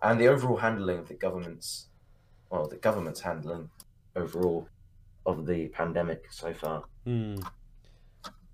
and 0.03 0.21
the 0.21 0.27
overall 0.29 0.57
handling 0.59 0.99
of 0.99 1.09
the 1.09 1.15
government's, 1.15 1.87
well, 2.51 2.67
the 2.69 2.77
government's 2.77 3.21
handling 3.21 3.71
overall 4.17 4.69
of 5.25 5.47
the 5.47 5.69
pandemic 5.69 6.27
so 6.31 6.53
far. 6.53 6.85
Mm. 7.07 7.43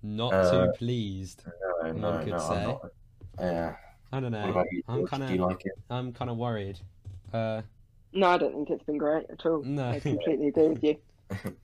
Not 0.01 0.33
Uh, 0.33 0.51
too 0.67 0.71
pleased. 0.77 1.43
No, 1.45 1.89
One 1.91 2.01
no, 2.01 2.19
could 2.19 2.29
no, 2.29 2.39
say. 2.39 2.55
I'm 2.55 2.67
not. 2.67 2.91
Yeah, 3.39 3.75
I 4.13 4.19
don't 4.21 4.31
know. 4.31 4.63
I'm 4.87 5.05
kind 5.07 5.27
Do 5.27 5.33
you 5.33 5.43
of 5.43 5.49
like 5.49 5.65
it? 5.65 5.73
I'm 5.89 6.13
kind 6.13 6.29
of 6.31 6.37
worried. 6.37 6.79
Uh, 7.33 7.63
No, 8.13 8.27
I 8.29 8.37
don't 8.37 8.53
think 8.53 8.69
it's 8.69 8.83
been 8.83 8.97
great 8.97 9.25
at 9.29 9.45
all. 9.45 9.61
No. 9.63 9.89
I 9.89 9.99
completely 9.99 10.47
agree 10.47 10.67
with 10.69 10.83
you. 10.83 10.97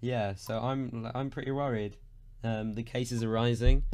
yeah. 0.00 0.34
So 0.34 0.58
I'm 0.58 1.10
I'm 1.14 1.30
pretty 1.30 1.50
worried. 1.50 1.96
Um, 2.44 2.74
the 2.74 2.82
cases 2.82 3.22
are 3.22 3.28
rising. 3.30 3.84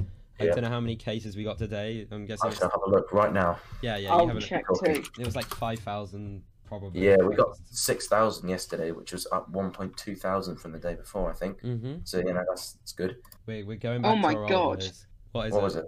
I 0.41 0.45
Yeah. 0.45 0.53
don't 0.53 0.63
know 0.65 0.71
how 0.71 0.81
many 0.81 0.97
cases 0.97 1.37
we 1.37 1.43
got 1.45 1.59
today. 1.59 2.07
I'm 2.11 2.25
guessing. 2.25 2.47
I 2.47 2.51
It's, 2.51 2.59
shall 2.61 2.71
have 2.71 2.81
a 2.87 2.91
look 2.91 3.13
right 3.13 3.33
now. 3.33 3.59
yeah, 3.83 3.97
yeah. 3.97 4.13
I'll 4.13 4.27
haven't. 4.27 4.43
check 4.43 4.65
Okay. 4.71 4.95
too. 4.95 5.03
It 5.19 5.27
was 5.27 5.35
like 5.37 5.47
five 5.47 5.81
thousand 5.81 6.43
probably. 6.65 7.05
Yeah, 7.05 7.17
we 7.17 7.35
got 7.35 7.57
six 7.65 8.07
thousand 8.07 8.49
yesterday, 8.49 8.93
which 8.93 9.13
was 9.13 9.27
up 9.33 9.49
one 9.51 9.71
point 9.73 9.97
two 9.97 10.15
thousand 10.15 10.57
from 10.59 10.73
the 10.73 10.79
day 10.79 10.95
before, 10.95 11.31
I 11.31 11.35
think. 11.35 11.61
Mhm. 11.63 12.07
So 12.09 12.19
you 12.19 12.33
know 12.33 12.45
that's 12.49 12.75
that's 12.75 12.93
good. 12.93 13.17
We're 13.47 13.67
we're 13.67 13.77
going 13.77 14.05
Oh 14.07 14.15
my 14.17 14.35
to 14.35 14.39
our 14.41 14.49
God. 14.49 14.79
ways. 14.79 15.07
What 15.33 15.47
is 15.49 15.53
what 15.53 15.61
it? 15.61 15.65
was 15.65 15.77
it? 15.77 15.85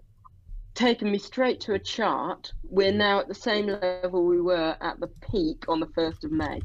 Taking 0.81 1.12
me 1.12 1.18
straight 1.18 1.61
to 1.61 1.74
a 1.74 1.78
chart. 1.78 2.55
We're 2.62 2.91
now 2.91 3.20
at 3.20 3.28
the 3.28 3.35
same 3.35 3.66
level 3.66 4.24
we 4.24 4.41
were 4.41 4.78
at 4.81 4.99
the 4.99 5.09
peak 5.31 5.66
on 5.68 5.78
the 5.78 5.89
first 5.89 6.24
of 6.24 6.33
May. 6.33 6.62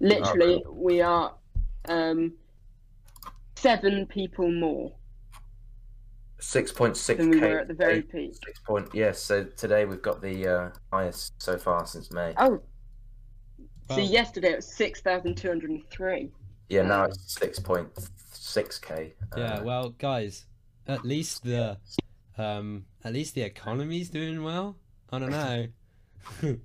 Literally, 0.00 0.62
we 0.70 1.00
are 1.00 1.34
um, 1.88 2.34
seven 3.56 4.04
people 4.04 4.52
more 4.52 4.92
Six 6.40 6.70
point 6.70 6.96
six 6.96 7.18
than 7.18 7.30
we 7.30 7.40
were 7.40 7.60
at 7.60 7.68
the 7.68 7.74
very 7.74 8.02
peak. 8.02 8.34
Six 8.44 8.60
point. 8.60 8.90
Yes. 8.92 9.18
so 9.18 9.44
today 9.44 9.86
we've 9.86 10.02
got 10.02 10.20
the 10.20 10.46
uh, 10.46 10.70
highest 10.92 11.42
so 11.42 11.56
far 11.56 11.86
since 11.86 12.12
May. 12.12 12.34
Oh, 12.36 12.60
so 13.88 13.96
yesterday 13.98 14.52
it 14.52 14.56
was 14.56 14.76
six 14.76 15.00
thousand 15.00 15.36
two 15.38 15.48
hundred 15.48 15.70
and 15.70 15.88
three. 15.90 16.30
Yeah, 16.68 16.82
now 16.82 17.04
it's 17.04 17.32
six 17.32 17.58
point 17.58 17.88
six 18.30 18.78
k. 18.78 19.14
Uh, 19.34 19.40
Yeah, 19.40 19.60
well, 19.62 19.88
guys, 19.98 20.44
at 20.86 21.02
least 21.04 21.44
the 21.44 21.78
um, 22.38 22.84
at 23.04 23.12
least 23.12 23.34
the 23.34 23.42
economy's 23.42 24.08
doing 24.10 24.42
well. 24.42 24.76
I 25.10 25.18
don't 25.18 25.30
know. 25.30 25.66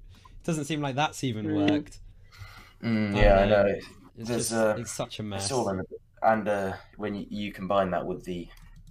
It 0.44 0.48
doesn't 0.48 0.66
seem 0.66 0.82
like 0.82 0.96
that's 0.96 1.24
even 1.24 1.46
Mm. 1.46 1.70
worked. 1.70 2.00
Mm, 2.84 3.16
yeah, 3.16 3.36
I 3.36 3.40
don't 3.40 3.50
know. 3.50 3.64
know. 3.64 3.76
It's 4.18 4.28
There's, 4.30 4.50
just 4.50 4.54
uh, 4.54 4.76
it's 4.78 4.92
such 4.92 5.20
a 5.20 5.24
mess. 5.24 5.44
It's 5.44 5.52
all 5.54 5.70
in 5.70 5.80
a. 5.80 5.84
And 6.22 6.48
uh, 6.50 6.74
when 6.98 7.16
you, 7.16 7.26
you 7.30 7.52
combine 7.54 7.92
that 7.92 8.06
with 8.06 8.26
the 8.26 8.50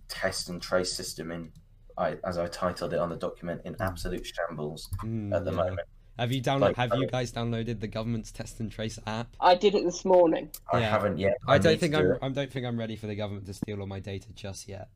test 0.09 0.49
and 0.49 0.63
trace 0.63 0.91
system 0.93 1.31
in, 1.31 1.53
I, 1.99 2.17
as 2.25 2.39
I 2.39 2.47
titled 2.47 2.95
it 2.95 2.99
on 2.99 3.11
the 3.11 3.17
document, 3.17 3.61
in 3.67 3.77
absolute 3.81 4.27
shambles 4.27 4.89
Mm, 5.05 5.35
at 5.35 5.45
the 5.45 5.51
yeah. 5.51 5.57
moment. 5.59 5.81
Have 6.19 6.33
you 6.33 6.41
downloaded? 6.43 6.61
Like, 6.61 6.77
have 6.77 6.95
you 6.95 7.07
guys 7.07 7.33
downloaded 7.33 7.81
the 7.81 7.87
government's 7.87 8.33
test 8.33 8.61
and 8.61 8.71
trace 8.73 8.99
app? 9.07 9.35
I 9.41 9.55
did 9.55 9.75
it 9.75 9.85
this 9.85 10.05
morning. 10.07 10.51
I 10.73 10.81
Yeah. 10.81 10.91
haven't 10.91 11.19
yet. 11.19 11.37
I, 11.47 11.59
don't 11.59 11.79
think 11.79 11.93
to 11.93 11.99
I'm. 11.99 12.05
do 12.07 12.13
it. 12.13 12.19
I 12.23 12.29
don't 12.31 12.51
think 12.51 12.65
I'm 12.65 12.79
ready 12.79 12.97
for 12.97 13.07
the 13.09 13.15
government 13.15 13.45
to 13.47 13.53
steal 13.55 13.81
all 13.81 13.87
my 13.87 14.01
data 14.01 14.29
just 14.35 14.69
yet. 14.69 14.89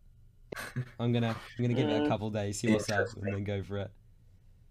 I'm 0.98 1.12
gonna. 1.12 1.28
I'm 1.58 1.62
gonna 1.62 1.74
give 1.74 1.88
it 1.88 1.96
a 1.96 2.00
Mm. 2.00 2.08
couple 2.08 2.30
days, 2.30 2.60
see 2.60 2.68
what's 2.68 2.88
up, 2.90 3.06
and 3.16 3.32
then 3.32 3.44
go 3.44 3.62
for 3.62 3.78
it. 3.78 3.90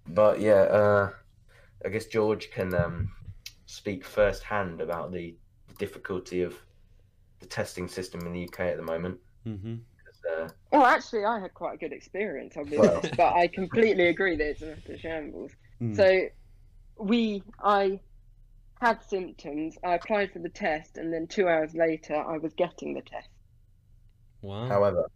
But 0.08 0.40
yeah, 0.40 0.62
uh, 0.64 1.14
I 1.86 1.90
guess 1.90 2.06
George 2.06 2.52
can 2.52 2.74
um, 2.74 3.12
speak 3.66 4.06
firsthand 4.06 4.82
about 4.82 5.12
the 5.12 5.36
difficulty 5.78 6.42
of 6.44 6.58
the 7.40 7.48
testing 7.48 7.88
system 7.88 8.22
in 8.26 8.34
the 8.34 8.42
UK 8.42 8.72
at 8.72 8.78
the 8.78 8.84
moment. 8.84 9.20
hmm 9.44 9.76
'Cause, 10.06 10.22
Uh, 10.32 10.50
Oh, 10.72 10.86
actually, 10.86 11.26
I 11.26 11.40
had 11.40 11.54
quite 11.54 11.76
a 11.76 11.78
good 11.78 11.94
experience, 11.94 12.56
I'll 12.58 12.66
be 12.66 12.78
Well. 12.78 13.02
honest, 13.02 13.12
but 13.18 13.34
I 13.36 13.48
completely 13.48 14.08
agree 14.08 14.36
that 14.36 14.48
it's 14.48 14.62
an 14.62 14.74
utter 14.74 14.98
shambles. 14.98 15.56
Mm. 15.82 15.96
So, 15.96 16.30
we, 17.00 17.44
I 17.60 18.02
had 18.82 19.04
symptoms. 19.04 19.78
I 19.84 19.96
applied 19.96 20.32
for 20.34 20.40
the 20.40 20.50
test, 20.50 20.98
and 20.98 21.14
then 21.14 21.28
two 21.28 21.48
hours 21.50 21.76
later, 21.76 22.16
I 22.16 22.38
was 22.40 22.54
getting 22.56 22.94
the 22.96 23.02
test. 23.04 23.30
Wow. 24.42 24.68
However, 24.70 25.10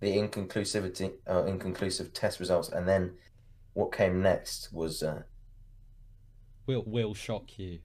the 0.00 0.16
inconclusivity, 0.16 1.12
uh, 1.28 1.44
inconclusive 1.44 2.12
test 2.12 2.40
results, 2.40 2.68
and 2.68 2.86
then 2.88 3.12
what 3.74 3.92
came 3.92 4.22
next 4.22 4.72
was, 4.72 5.02
uh, 5.02 5.22
will 6.66 6.84
will 6.86 7.14
shock 7.14 7.58
you. 7.58 7.78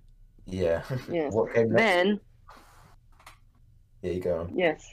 yeah, 0.45 0.83
Yes. 1.09 1.33
what 1.33 1.53
came 1.53 1.69
next? 1.71 1.81
Then, 1.81 2.19
Yeah, 4.01 4.11
you 4.11 4.19
go 4.19 4.39
on. 4.41 4.57
yes, 4.57 4.83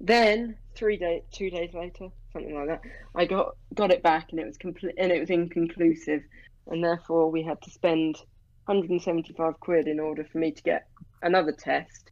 then 0.00 0.56
three 0.76 0.96
days, 0.96 1.22
two 1.32 1.50
days 1.50 1.72
later, 1.74 2.08
something 2.32 2.54
like 2.54 2.68
that, 2.68 2.80
I 3.14 3.24
got 3.24 3.56
got 3.74 3.90
it 3.92 4.02
back, 4.02 4.28
and 4.30 4.40
it 4.40 4.46
was 4.46 4.58
complete, 4.58 4.94
and 4.98 5.10
it 5.12 5.20
was 5.20 5.30
inconclusive, 5.30 6.22
and 6.66 6.82
therefore 6.84 7.30
we 7.30 7.42
had 7.42 7.60
to 7.62 7.70
spend 7.70 8.16
175 8.66 9.58
quid 9.60 9.88
in 9.88 9.98
order 10.00 10.24
for 10.30 10.38
me 10.38 10.52
to 10.52 10.62
get 10.62 10.86
another 11.22 11.52
test. 11.52 12.10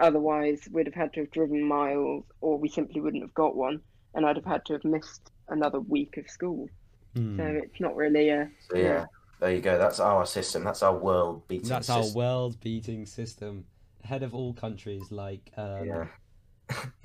Otherwise, 0.00 0.66
we'd 0.72 0.86
have 0.86 0.94
had 0.94 1.12
to 1.12 1.20
have 1.20 1.30
driven 1.30 1.62
miles, 1.62 2.24
or 2.40 2.58
we 2.58 2.68
simply 2.68 3.00
wouldn't 3.00 3.22
have 3.22 3.34
got 3.34 3.54
one, 3.54 3.80
and 4.14 4.26
I'd 4.26 4.36
have 4.36 4.44
had 4.44 4.64
to 4.66 4.72
have 4.74 4.84
missed 4.84 5.30
another 5.48 5.80
week 5.80 6.16
of 6.16 6.28
school. 6.28 6.68
Mm. 7.16 7.36
So 7.36 7.44
it's 7.64 7.80
not 7.80 7.94
really 7.96 8.30
a 8.30 8.50
So 8.70 8.76
yeah, 8.76 8.82
Yeah. 8.82 9.06
there 9.40 9.52
you 9.54 9.60
go. 9.60 9.78
That's 9.78 10.00
our 10.00 10.24
system. 10.26 10.64
That's 10.64 10.82
our 10.82 10.96
world 10.96 11.46
beating 11.48 11.64
system. 11.66 11.76
That's 11.76 11.90
our 11.90 12.16
world-beating 12.16 13.06
system, 13.06 13.64
ahead 14.04 14.22
of 14.22 14.34
all 14.34 14.52
countries 14.54 15.10
like 15.10 15.50
um, 15.56 15.84
Yeah, 15.86 16.06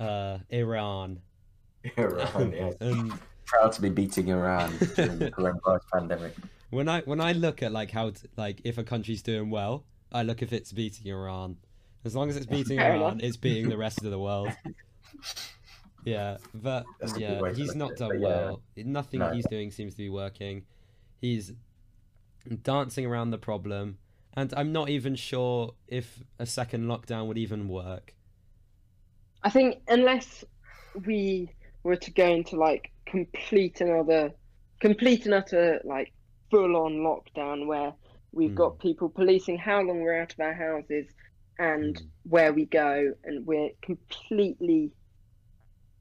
uh, 0.00 0.38
Iran. 0.50 1.20
Iran. 1.96 2.52
Yeah, 2.52 2.72
and 2.80 3.12
proud 3.46 3.72
to 3.72 3.82
be 3.82 3.88
beating 3.88 4.28
Iran 4.28 4.70
during 4.96 5.18
the 5.18 5.30
coronavirus 5.36 5.80
pandemic. 5.92 6.34
when 6.70 6.88
I 6.88 7.00
when 7.02 7.20
I 7.20 7.32
look 7.32 7.62
at 7.62 7.72
like 7.72 7.90
how 7.90 8.10
to, 8.10 8.28
like 8.36 8.60
if 8.64 8.78
a 8.78 8.84
country's 8.84 9.22
doing 9.22 9.50
well, 9.50 9.84
I 10.12 10.22
look 10.22 10.42
if 10.42 10.52
it's 10.52 10.72
beating 10.72 11.06
Iran. 11.12 11.56
As 12.04 12.14
long 12.14 12.28
as 12.30 12.36
it's 12.36 12.46
beating 12.46 12.78
Iran, 12.78 13.20
it's 13.22 13.36
beating 13.36 13.68
the 13.68 13.76
rest 13.76 14.04
of 14.04 14.10
the 14.10 14.18
world. 14.18 14.50
Yeah, 16.04 16.38
but 16.54 16.86
That's 17.00 17.18
yeah, 17.18 17.52
he's 17.52 17.74
not 17.74 17.92
it, 17.92 17.98
done 17.98 18.08
but 18.10 18.20
yeah. 18.20 18.26
well. 18.28 18.62
Nothing 18.76 19.20
No. 19.20 19.30
he's 19.32 19.46
doing 19.46 19.70
seems 19.70 19.94
to 19.94 19.98
be 19.98 20.08
working. 20.08 20.64
He's 21.20 21.52
dancing 22.62 23.04
around 23.04 23.30
the 23.30 23.38
problem, 23.38 23.98
and 24.34 24.52
I'm 24.56 24.72
not 24.72 24.88
even 24.88 25.14
sure 25.16 25.74
if 25.86 26.22
a 26.38 26.46
second 26.46 26.84
lockdown 26.84 27.26
would 27.26 27.38
even 27.38 27.68
work. 27.68 28.14
I 29.42 29.50
think 29.50 29.82
unless 29.88 30.44
we 31.06 31.50
were 31.84 31.96
to 31.96 32.10
go 32.12 32.26
into 32.26 32.56
like 32.56 32.90
complete 33.06 33.80
another, 33.80 34.32
complete 34.80 35.24
and 35.26 35.34
utter 35.34 35.80
like 35.84 36.12
full 36.50 36.76
on 36.76 36.94
lockdown 36.98 37.66
where 37.66 37.92
we've 38.32 38.50
Hmm. 38.50 38.56
got 38.56 38.78
people 38.78 39.08
policing 39.08 39.58
how 39.58 39.80
long 39.82 40.00
we're 40.02 40.20
out 40.20 40.32
of 40.32 40.40
our 40.40 40.54
houses 40.54 41.06
and 41.58 41.98
Hmm. 41.98 42.04
where 42.24 42.52
we 42.52 42.66
go, 42.66 43.12
and 43.24 43.46
we're 43.46 43.70
completely, 43.82 44.92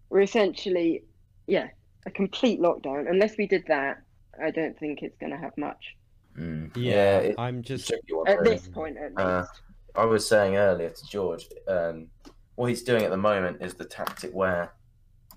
we're 0.09 0.21
essentially, 0.21 1.03
yeah, 1.47 1.67
a 2.05 2.11
complete 2.11 2.59
lockdown. 2.61 3.09
Unless 3.09 3.37
we 3.37 3.47
did 3.47 3.63
that, 3.67 4.01
I 4.41 4.51
don't 4.51 4.77
think 4.79 5.01
it's 5.01 5.17
going 5.17 5.31
to 5.31 5.37
have 5.37 5.57
much 5.57 5.95
Mm. 6.37 6.71
Yeah, 6.77 7.17
it- 7.17 7.35
I'm 7.39 7.63
just 7.63 7.91
at 7.91 8.43
this 8.43 8.67
point, 8.67 8.95
at 8.97 9.09
least. 9.15 9.19
Uh, 9.19 9.45
I 9.95 10.05
was 10.05 10.27
saying 10.27 10.55
earlier 10.55 10.91
to 10.91 11.05
George, 11.07 11.47
um, 11.67 12.09
what 12.53 12.67
he's 12.69 12.83
doing 12.83 13.01
at 13.03 13.09
the 13.09 13.17
moment 13.17 13.59
is 13.59 13.73
the 13.73 13.85
tactic 13.85 14.31
where 14.35 14.71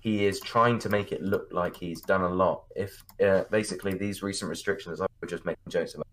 he 0.01 0.25
is 0.25 0.39
trying 0.39 0.77
to 0.77 0.89
make 0.89 1.11
it 1.11 1.23
look 1.23 1.47
like 1.51 1.75
he's 1.75 2.01
done 2.01 2.21
a 2.21 2.29
lot. 2.29 2.65
If 2.75 3.03
uh, 3.19 3.45
basically 3.49 3.95
these 3.95 4.21
recent 4.21 4.47
restrictions, 4.49 5.01
I 5.01 5.07
were 5.21 5.27
just 5.27 5.43
making 5.43 5.63
jokes 5.69 5.95
about, 5.95 6.05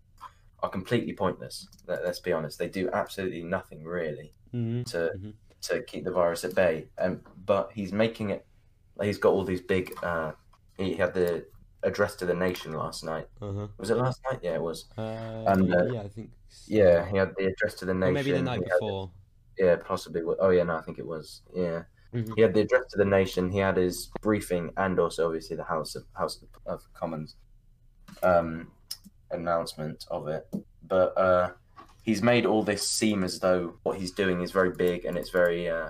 are 0.63 0.69
completely 0.69 1.13
pointless. 1.13 1.67
Let, 1.87 2.03
let's 2.03 2.19
be 2.19 2.33
honest; 2.33 2.57
they 2.57 2.67
do 2.69 2.89
absolutely 2.91 3.43
nothing 3.43 3.83
really 3.83 4.33
Mhm. 4.55 4.85
to 4.91 5.11
Mhm. 5.19 5.33
to 5.61 5.83
keep 5.83 6.03
the 6.03 6.11
virus 6.11 6.43
at 6.43 6.55
bay. 6.55 6.87
Um, 6.97 7.21
but 7.45 7.71
he's 7.75 7.93
making 7.93 8.31
it. 8.31 8.43
He's 9.01 9.17
got 9.17 9.31
all 9.33 9.43
these 9.43 9.61
big. 9.61 9.93
Uh, 10.03 10.31
he 10.77 10.93
had 10.95 11.13
the 11.13 11.45
address 11.83 12.15
to 12.17 12.25
the 12.25 12.33
nation 12.33 12.73
last 12.73 13.03
night. 13.03 13.27
uh-huh. 13.41 13.67
Was 13.77 13.89
it 13.89 13.97
last 13.97 14.19
night? 14.29 14.39
Yeah, 14.43 14.55
it 14.55 14.61
was. 14.61 14.85
Uh, 14.97 15.01
And, 15.47 15.73
uh, 15.73 15.85
yeah, 15.85 16.01
I 16.01 16.07
think. 16.09 16.31
so. 16.49 16.73
Yeah, 16.73 17.05
he 17.09 17.17
had 17.17 17.33
the 17.37 17.45
address 17.45 17.75
to 17.75 17.85
the 17.85 17.91
Or 17.91 17.95
nation. 17.95 18.13
maybe 18.13 18.31
the 18.31 18.41
night 18.41 18.61
he 18.63 18.69
had- 18.69 18.79
before. 18.79 19.11
yeah, 19.57 19.75
possibly. 19.77 20.21
Oh, 20.39 20.49
yeah, 20.49 20.63
no, 20.63 20.75
I 20.75 20.81
think 20.81 20.99
it 20.99 21.05
was. 21.07 21.41
Yeah, 21.53 21.83
Mhm. 22.13 22.33
he 22.35 22.41
had 22.41 22.53
the 22.53 22.61
address 22.61 22.85
to 22.91 22.97
the 22.97 23.05
nation. 23.05 23.49
He 23.51 23.59
had 23.59 23.77
his 23.77 24.07
briefing, 24.21 24.71
and 24.77 24.99
also 24.99 25.25
obviously 25.27 25.55
the 25.55 25.63
House 25.63 25.95
of 25.95 26.05
House 26.13 26.43
of 26.65 26.81
Commons 26.93 27.35
um, 28.23 28.71
announcement 29.31 30.05
of 30.09 30.27
it. 30.27 30.47
But 30.87 31.17
uh, 31.17 31.51
he's 32.03 32.21
made 32.23 32.45
all 32.45 32.63
this 32.63 32.85
seem 32.87 33.23
as 33.23 33.39
though 33.39 33.77
what 33.83 33.97
he's 33.97 34.11
doing 34.11 34.41
is 34.41 34.51
very 34.51 34.71
big 34.71 35.05
and 35.05 35.17
it's 35.17 35.29
very 35.29 35.69
uh, 35.69 35.89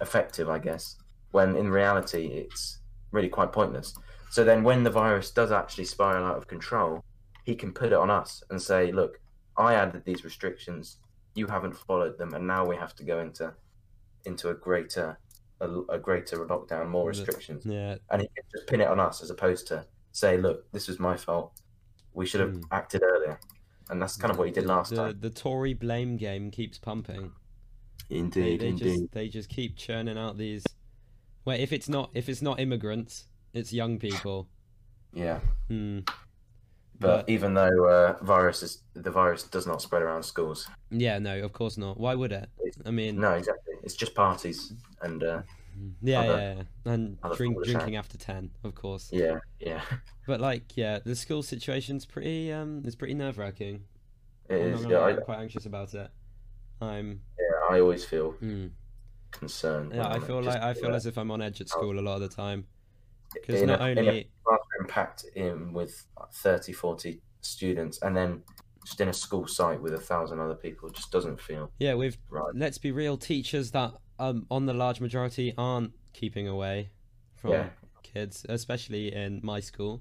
effective, 0.00 0.48
I 0.48 0.58
guess. 0.58 0.96
When 1.34 1.56
in 1.56 1.68
reality, 1.68 2.26
it's 2.26 2.78
really 3.10 3.28
quite 3.28 3.50
pointless. 3.50 3.92
So 4.30 4.44
then, 4.44 4.62
when 4.62 4.84
the 4.84 4.90
virus 4.90 5.32
does 5.32 5.50
actually 5.50 5.86
spiral 5.86 6.24
out 6.24 6.36
of 6.36 6.46
control, 6.46 7.04
he 7.42 7.56
can 7.56 7.72
put 7.72 7.86
it 7.86 7.94
on 8.04 8.08
us 8.08 8.44
and 8.50 8.62
say, 8.62 8.92
"Look, 8.92 9.20
I 9.56 9.74
added 9.74 10.04
these 10.04 10.22
restrictions. 10.24 10.98
You 11.34 11.48
haven't 11.48 11.76
followed 11.76 12.18
them, 12.18 12.34
and 12.34 12.46
now 12.46 12.64
we 12.64 12.76
have 12.76 12.94
to 12.94 13.02
go 13.04 13.18
into 13.18 13.52
into 14.24 14.50
a 14.50 14.54
greater 14.54 15.18
a, 15.60 15.68
a 15.88 15.98
greater 15.98 16.36
lockdown, 16.46 16.88
more 16.88 17.08
restrictions." 17.08 17.66
Yeah, 17.66 17.96
And 18.10 18.22
he 18.22 18.28
can 18.28 18.44
just 18.54 18.68
pin 18.68 18.80
it 18.80 18.86
on 18.86 19.00
us 19.00 19.20
as 19.20 19.30
opposed 19.30 19.66
to 19.68 19.84
say, 20.12 20.36
"Look, 20.36 20.70
this 20.70 20.86
was 20.86 21.00
my 21.00 21.16
fault. 21.16 21.60
We 22.12 22.26
should 22.26 22.42
have 22.42 22.54
Hmm. 22.54 22.60
acted 22.70 23.02
earlier." 23.02 23.40
And 23.90 24.00
that's 24.00 24.16
kind 24.16 24.30
of 24.30 24.38
what 24.38 24.46
he 24.46 24.52
did 24.52 24.66
last 24.66 24.90
the, 24.90 24.96
time. 24.96 25.18
The 25.18 25.30
Tory 25.30 25.74
blame 25.74 26.16
game 26.16 26.52
keeps 26.52 26.78
pumping. 26.78 27.32
They, 28.08 28.18
Indeed, 28.18 28.76
just 28.76 29.10
they 29.10 29.28
just 29.28 29.48
keep 29.48 29.76
churning 29.76 30.16
out 30.16 30.38
these. 30.38 30.64
Well, 31.44 31.58
if 31.58 31.72
it's 31.72 31.88
not 31.88 32.10
if 32.14 32.28
it's 32.28 32.42
not 32.42 32.58
immigrants, 32.60 33.26
it's 33.52 33.72
young 33.72 33.98
people. 33.98 34.48
Yeah, 35.12 35.40
Hmm. 35.68 36.00
but, 36.98 37.26
But- 37.26 37.28
even 37.28 37.54
though 37.54 37.84
uh, 37.88 38.18
virus 38.24 38.62
is 38.62 38.82
the 38.94 39.10
virus 39.10 39.42
does 39.44 39.66
not 39.66 39.80
spread 39.82 40.02
around 40.02 40.22
schools. 40.24 40.68
Yeah, 40.90 41.18
no, 41.18 41.38
of 41.40 41.52
course 41.52 41.76
not. 41.78 41.98
Why 42.00 42.14
would 42.14 42.32
it? 42.32 42.48
I 42.84 42.90
mean, 42.90 43.20
No, 43.20 43.32
exactly. 43.32 43.74
It's 43.82 43.94
just 43.94 44.14
parties 44.14 44.72
and 45.02 45.22
uh, 45.22 45.42
yeah, 46.02 46.20
other- 46.20 46.64
yeah, 46.86 46.92
and 46.92 47.18
drink, 47.36 47.62
drinking 47.64 47.96
after 47.96 48.16
ten, 48.18 48.50
of 48.64 48.74
course. 48.74 49.10
yeah, 49.12 49.38
yeah. 49.60 49.82
But 50.26 50.40
like, 50.40 50.76
yeah, 50.76 51.00
the 51.04 51.14
school 51.14 51.42
situation's 51.42 52.06
pretty 52.06 52.50
um, 52.50 52.82
it's 52.86 52.96
pretty 52.96 53.14
nerve 53.14 53.36
wracking. 53.38 53.84
It 54.48 54.54
I'm 54.56 54.72
is. 54.74 54.84
Yeah, 54.86 54.98
I, 54.98 55.10
I'm 55.10 55.20
quite 55.22 55.38
anxious 55.40 55.66
about 55.66 55.92
it. 55.94 56.10
I'm, 56.80 57.20
yeah, 57.38 57.74
I 57.76 57.80
always 57.80 58.04
feel 58.04 58.32
hmm. 58.32 58.68
Concerned. 59.38 59.92
yeah, 59.94 60.08
I 60.08 60.18
feel 60.18 60.42
like 60.42 60.60
I 60.62 60.74
feel 60.74 60.94
as 60.94 61.06
if 61.06 61.16
I'm 61.18 61.30
on 61.30 61.42
edge 61.42 61.60
at 61.60 61.68
school 61.68 61.98
a 61.98 62.02
lot 62.02 62.14
of 62.16 62.20
the 62.22 62.28
time 62.28 62.66
because 63.34 63.62
not 63.62 63.80
a- 63.80 63.84
a 63.84 63.90
only 63.90 64.30
classroom 64.44 64.88
packed 64.88 65.24
in 65.34 65.72
with 65.72 66.06
30, 66.32 66.72
40 66.72 67.20
students, 67.40 68.00
and 68.02 68.16
then 68.16 68.42
just 68.84 69.00
in 69.00 69.08
a 69.08 69.12
school 69.12 69.46
site 69.46 69.80
with 69.80 69.94
a 69.94 69.98
thousand 70.00 70.40
other 70.40 70.54
people, 70.54 70.88
just 70.90 71.10
doesn't 71.10 71.40
feel 71.40 71.70
yeah, 71.78 71.94
with 71.94 72.16
right. 72.30 72.54
let's 72.54 72.78
be 72.78 72.92
real, 72.92 73.16
teachers 73.16 73.70
that 73.72 73.92
um 74.18 74.46
on 74.50 74.66
the 74.66 74.74
large 74.74 75.00
majority 75.00 75.52
aren't 75.58 75.92
keeping 76.12 76.46
away 76.46 76.90
from 77.36 77.50
Yeah. 77.52 77.68
kids, 78.02 78.46
especially 78.48 79.12
in 79.12 79.40
my 79.42 79.60
school. 79.60 80.00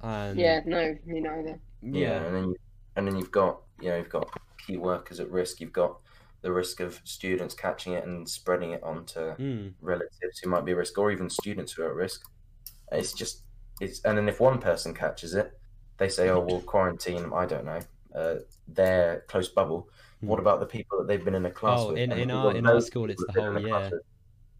And 0.00 0.38
Yeah, 0.38 0.60
no, 0.66 0.96
me 1.06 1.20
neither. 1.20 1.60
Yeah, 1.82 1.98
yeah, 2.00 2.24
and 2.26 2.34
then 2.36 2.44
you, 2.48 2.56
and 2.96 3.06
then 3.06 3.16
you've 3.16 3.30
got 3.30 3.60
you 3.80 3.90
know 3.90 3.96
you've 3.96 4.08
got 4.08 4.28
key 4.66 4.76
workers 4.78 5.20
at 5.20 5.30
risk. 5.30 5.60
You've 5.60 5.72
got 5.72 6.00
the 6.44 6.52
risk 6.52 6.80
of 6.80 7.00
students 7.04 7.54
catching 7.54 7.94
it 7.94 8.04
and 8.06 8.28
spreading 8.28 8.70
it 8.72 8.82
onto 8.82 9.20
mm, 9.36 9.72
relatives 9.80 10.38
who 10.42 10.50
might 10.50 10.64
be 10.66 10.72
at 10.72 10.76
risk, 10.78 10.96
or 10.98 11.10
even 11.10 11.28
students 11.30 11.72
who 11.72 11.82
are 11.82 11.88
at 11.90 11.94
risk. 11.96 12.20
It's 12.92 13.12
just 13.14 13.44
it's 13.80 14.04
and 14.04 14.16
then 14.16 14.28
if 14.28 14.38
one 14.40 14.60
person 14.60 14.92
catches 14.94 15.34
it, 15.34 15.48
they 15.96 16.08
say, 16.10 16.28
"Oh, 16.28 16.40
we'll 16.40 16.60
quarantine." 16.60 17.32
I 17.34 17.46
don't 17.46 17.64
know 17.64 17.80
uh, 18.14 18.36
their 18.68 19.24
close 19.26 19.48
bubble. 19.48 19.88
What 20.20 20.36
Hmm. 20.36 20.46
about 20.46 20.60
the 20.60 20.66
people 20.66 20.98
that 20.98 21.06
they've 21.08 21.24
been 21.24 21.34
in 21.34 21.46
a 21.46 21.50
class 21.50 21.80
Oh, 21.80 21.88
with? 21.88 21.98
in- 21.98 22.12
in 22.12 22.30
our- 22.30 22.54
in 22.54 22.66
our 22.66 22.80
school, 22.80 23.10
it's 23.10 23.20
the 23.20 23.26
that 23.26 23.32
they've 23.34 23.42
been 23.42 23.56
in 23.56 23.62
whole 23.62 23.66
a 23.66 23.74
class 23.80 23.90
year. 23.90 23.98
with. 23.98 24.06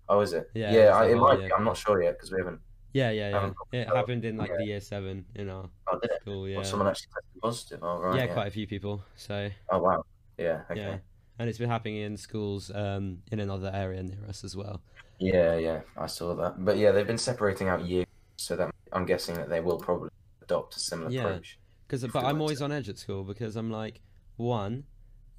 Oh, 0.08 0.20
is 0.20 0.32
it? 0.32 0.50
Yeah, 0.54 0.72
Yeah, 0.72 0.88
I, 0.98 1.06
it 1.06 1.12
whole 1.16 1.28
might. 1.28 1.38
year. 1.38 1.48
Be. 1.48 1.54
I'm 1.54 1.64
not 1.64 1.76
sure 1.76 2.02
yet 2.02 2.14
because 2.16 2.32
we 2.32 2.38
haven't. 2.38 2.60
yeah, 2.92 3.10
yeah, 3.10 3.28
yeah. 3.30 3.34
haven't 3.40 3.56
It 3.72 3.86
happened 3.88 4.24
in 4.24 4.36
like 4.36 4.50
yeah. 4.50 4.56
the 4.58 4.64
year 4.72 4.80
seven 4.80 5.24
in 5.36 5.48
our 5.50 5.70
Oh, 5.92 6.00
school. 6.20 6.48
Yeah, 6.48 6.56
Well, 6.56 6.64
someone 6.64 6.88
actually 6.88 7.10
tested 7.14 7.40
positive. 7.42 7.80
Oh, 7.82 7.98
right. 8.00 8.16
yeah, 8.18 8.24
Yeah. 8.26 8.32
quite 8.34 8.48
a 8.48 8.50
few 8.58 8.66
people. 8.66 9.02
So 9.16 9.50
Oh, 9.70 9.78
wow. 9.78 10.04
Yeah. 10.38 10.62
Okay. 10.70 11.00
And 11.38 11.48
it's 11.48 11.58
been 11.58 11.70
happening 11.70 11.96
in 11.96 12.16
schools 12.16 12.70
um 12.74 13.18
in 13.32 13.40
another 13.40 13.70
area 13.74 14.02
near 14.02 14.24
us 14.28 14.44
as 14.44 14.56
well. 14.56 14.80
Yeah, 15.18 15.56
yeah, 15.56 15.80
I 15.96 16.06
saw 16.06 16.34
that. 16.34 16.64
But 16.64 16.76
yeah, 16.76 16.90
they've 16.90 17.06
been 17.06 17.18
separating 17.18 17.68
out 17.68 17.84
years, 17.86 18.06
so 18.36 18.56
that 18.56 18.70
I'm 18.92 19.06
guessing 19.06 19.36
that 19.36 19.48
they 19.48 19.60
will 19.60 19.78
probably 19.78 20.10
adopt 20.42 20.76
a 20.76 20.80
similar 20.80 21.10
Yeah. 21.10 21.22
approach. 21.22 21.58
Because, 21.86 22.04
but 22.06 22.24
I'm 22.24 22.40
always 22.40 22.58
to- 22.58 22.64
on 22.64 22.72
edge 22.72 22.88
at 22.88 22.98
school 22.98 23.24
because 23.24 23.56
I'm 23.56 23.70
like, 23.70 24.00
one, 24.36 24.84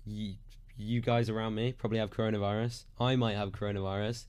you, 0.06 0.36
you 0.78 1.02
guys 1.02 1.30
around 1.30 1.56
me 1.56 1.74
probably 1.74 1.98
have 2.00 2.12
coronavirus. 2.12 2.86
I 3.00 3.16
might 3.16 3.36
have 3.36 3.52
coronavirus. 3.52 4.28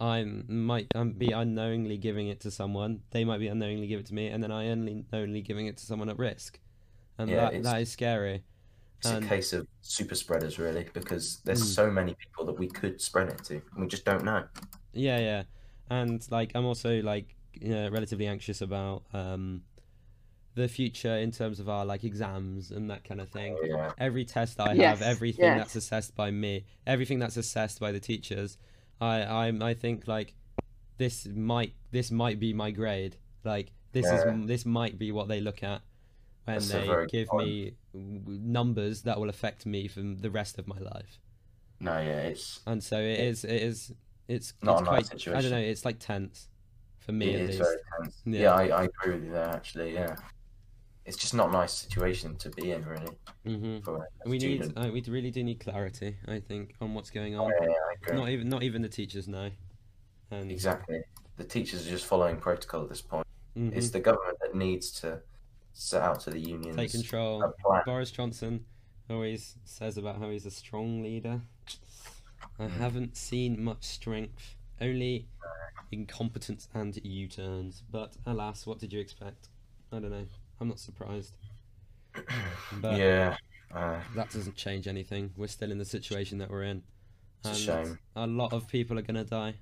I 0.00 0.24
might 0.24 0.88
um, 0.94 1.12
be 1.12 1.30
unknowingly 1.30 1.96
giving 1.96 2.26
it 2.28 2.40
to 2.40 2.50
someone. 2.50 3.00
They 3.12 3.24
might 3.24 3.38
be 3.38 3.46
unknowingly 3.46 3.86
give 3.86 4.00
it 4.00 4.06
to 4.06 4.14
me, 4.14 4.26
and 4.28 4.42
then 4.42 4.50
I 4.50 4.68
only 4.68 5.04
knowingly 5.12 5.40
giving 5.40 5.66
it 5.66 5.76
to 5.78 5.86
someone 5.86 6.08
at 6.08 6.18
risk, 6.18 6.58
and 7.16 7.30
Yeah, 7.30 7.50
that 7.50 7.62
that 7.62 7.80
is 7.82 7.90
scary. 7.92 8.42
It's 9.04 9.12
And- 9.12 9.22
a 9.24 9.28
case 9.28 9.52
of 9.52 9.66
super 9.82 10.14
spreaders, 10.14 10.58
really, 10.58 10.88
because 10.94 11.40
there's 11.44 11.60
Mm. 11.62 11.74
so 11.74 11.90
many 11.90 12.14
people 12.14 12.46
that 12.46 12.58
we 12.58 12.68
could 12.68 13.02
spread 13.02 13.28
it 13.28 13.44
to, 13.44 13.56
and 13.56 13.80
we 13.82 13.86
just 13.86 14.06
don't 14.06 14.24
know. 14.24 14.48
Yeah, 14.94 15.18
yeah, 15.18 15.42
and 15.90 16.26
like 16.30 16.52
I'm 16.54 16.64
also 16.64 17.02
like 17.02 17.36
you 17.52 17.68
know, 17.68 17.88
relatively 17.90 18.26
anxious 18.26 18.60
about 18.62 19.04
um 19.12 19.62
the 20.56 20.66
future 20.68 21.16
in 21.18 21.30
terms 21.32 21.60
of 21.60 21.68
our 21.68 21.84
like 21.84 22.02
exams 22.02 22.70
and 22.70 22.88
that 22.90 23.04
kind 23.04 23.20
of 23.20 23.28
thing. 23.28 23.58
Yeah, 23.62 23.92
every 23.98 24.24
test 24.24 24.56
that 24.56 24.68
I 24.70 24.72
Yes, 24.72 24.98
have, 25.00 25.02
everything 25.02 25.44
yes. 25.44 25.58
that's 25.58 25.76
assessed 25.76 26.14
by 26.16 26.30
me, 26.30 26.64
everything 26.86 27.18
that's 27.18 27.36
assessed 27.36 27.78
by 27.78 27.92
the 27.92 28.00
teachers, 28.00 28.56
I 29.02 29.22
I 29.22 29.48
I 29.70 29.74
think 29.74 30.08
like 30.08 30.34
this 30.96 31.26
might 31.26 31.74
this 31.90 32.10
might 32.10 32.40
be 32.40 32.52
my 32.54 32.70
grade. 32.70 33.16
Like 33.44 33.70
this 33.92 34.06
Yeah. 34.06 34.34
is 34.40 34.46
this 34.46 34.64
might 34.64 34.98
be 34.98 35.12
what 35.12 35.28
they 35.28 35.40
look 35.40 35.62
at 35.62 35.82
when 36.44 36.56
That's 36.56 36.68
they 36.68 37.06
give 37.06 37.28
point. 37.28 37.46
me 37.46 37.72
numbers 37.94 39.02
that 39.02 39.18
will 39.18 39.28
affect 39.28 39.66
me 39.66 39.88
for 39.88 40.00
the 40.00 40.30
rest 40.30 40.58
of 40.58 40.66
my 40.66 40.78
life. 40.78 41.18
no, 41.80 41.92
yeah, 42.00 42.22
it's 42.22 42.60
And 42.66 42.82
so 42.82 42.98
it 42.98 43.20
is 43.20 43.44
it 43.44 43.62
is 43.62 43.92
it's 44.28 44.54
Not 44.62 44.80
it's 44.80 44.88
quite 44.88 45.28
I 45.28 45.40
don't 45.42 45.50
know, 45.50 45.58
it's 45.58 45.84
like 45.84 45.98
tense 45.98 46.48
for 46.98 47.12
me 47.12 47.32
it 47.32 47.34
at 47.34 47.40
is 47.42 47.48
least. 47.48 47.60
very 47.62 47.76
tense. 47.98 48.22
Yeah. 48.24 48.40
Yeah, 48.40 48.52
I, 48.54 48.62
I 48.66 48.82
agree 48.84 49.14
with 49.14 49.24
you 49.24 49.32
there. 49.32 49.48
Actually, 49.48 49.94
yeah, 49.94 50.16
it's 51.04 51.16
just 51.16 51.34
not 51.34 51.50
a 51.50 51.52
nice 51.52 51.72
situation 51.72 52.36
to 52.36 52.50
be 52.50 52.70
in, 52.72 52.84
really. 52.84 53.18
hmm 53.44 53.78
a 53.86 54.28
We 54.28 54.38
need 54.38 54.62
uh, 54.76 54.90
we 54.92 55.02
really 55.02 55.30
do 55.30 55.44
need 55.44 55.60
clarity, 55.60 56.16
I 56.26 56.40
think, 56.40 56.74
on 56.80 56.94
what's 56.94 57.10
going 57.10 57.34
Yeah, 57.34 57.40
on. 57.40 57.52
yeah, 57.62 57.68
I 57.68 57.94
agree. 58.02 58.16
Not 58.16 58.28
even 58.30 58.48
not 58.48 58.62
even 58.62 58.82
the 58.82 58.88
teachers 58.88 59.28
know. 59.28 59.50
And 60.30 60.50
Exactly. 60.50 61.02
The 61.36 61.44
teachers 61.44 61.86
are 61.86 61.90
just 61.90 62.06
following 62.06 62.36
protocol 62.38 62.82
at 62.84 62.88
this 62.88 63.02
point. 63.02 63.26
mhm. 63.56 63.76
It's 63.76 63.90
the 63.90 64.00
government 64.00 64.38
that 64.40 64.54
needs 64.54 64.90
to 65.02 65.20
set 65.74 66.00
out 66.02 66.20
to 66.20 66.30
the 66.30 66.38
unions 66.40 66.76
take 66.76 66.90
control. 66.92 67.52
Boris 67.84 68.10
Johnson 68.10 68.64
always 69.10 69.56
says 69.64 69.98
about 69.98 70.18
how 70.18 70.30
he's 70.30 70.46
a 70.46 70.50
strong 70.50 71.02
leader. 71.02 71.42
I 72.58 72.64
Mm. 72.66 72.70
haven't 72.78 73.16
seen 73.16 73.62
much 73.62 73.84
strength, 73.84 74.54
only 74.80 75.26
incompetence 75.92 76.68
and 76.72 76.96
U 77.04 77.28
turns. 77.28 77.82
But 77.90 78.16
alas, 78.24 78.66
what 78.66 78.78
did 78.78 78.92
you 78.92 79.00
expect? 79.00 79.48
I 79.92 79.98
don't 79.98 80.10
know. 80.10 80.26
I'm 80.60 80.68
not 80.68 80.78
surprised. 80.78 81.34
But 82.80 82.96
yeah, 82.98 83.36
uh, 83.74 84.00
that 84.14 84.30
doesn't 84.30 84.56
change 84.56 84.86
anything. 84.86 85.32
We're 85.36 85.48
still 85.48 85.70
in 85.72 85.78
the 85.78 85.84
situation 85.84 86.38
that 86.38 86.50
we're 86.50 86.62
in. 86.64 86.82
it's 87.44 87.58
a 87.58 87.60
shame. 87.60 87.98
A 88.16 88.26
lot 88.26 88.52
of 88.52 88.68
people 88.68 88.98
are 88.98 89.02
going 89.02 89.16
to 89.16 89.24
die. 89.24 89.54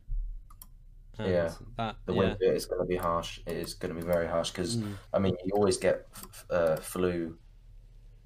And 1.18 1.28
Yeah. 1.28 1.52
That, 1.76 1.96
The 2.06 2.12
yeah. 2.14 2.18
winter 2.20 2.52
is 2.52 2.66
going 2.66 2.80
to 2.80 2.86
be 2.86 2.96
harsh. 2.96 3.40
It 3.46 3.56
is 3.56 3.74
going 3.74 3.94
to 3.94 4.00
be 4.00 4.06
very 4.06 4.26
harsh 4.26 4.50
because 4.50 4.76
Mm. 4.76 4.94
I 5.12 5.18
mean 5.18 5.36
you 5.44 5.52
always 5.54 5.76
get 5.76 6.06
f- 6.14 6.46
uh, 6.50 6.76
flu 6.76 7.36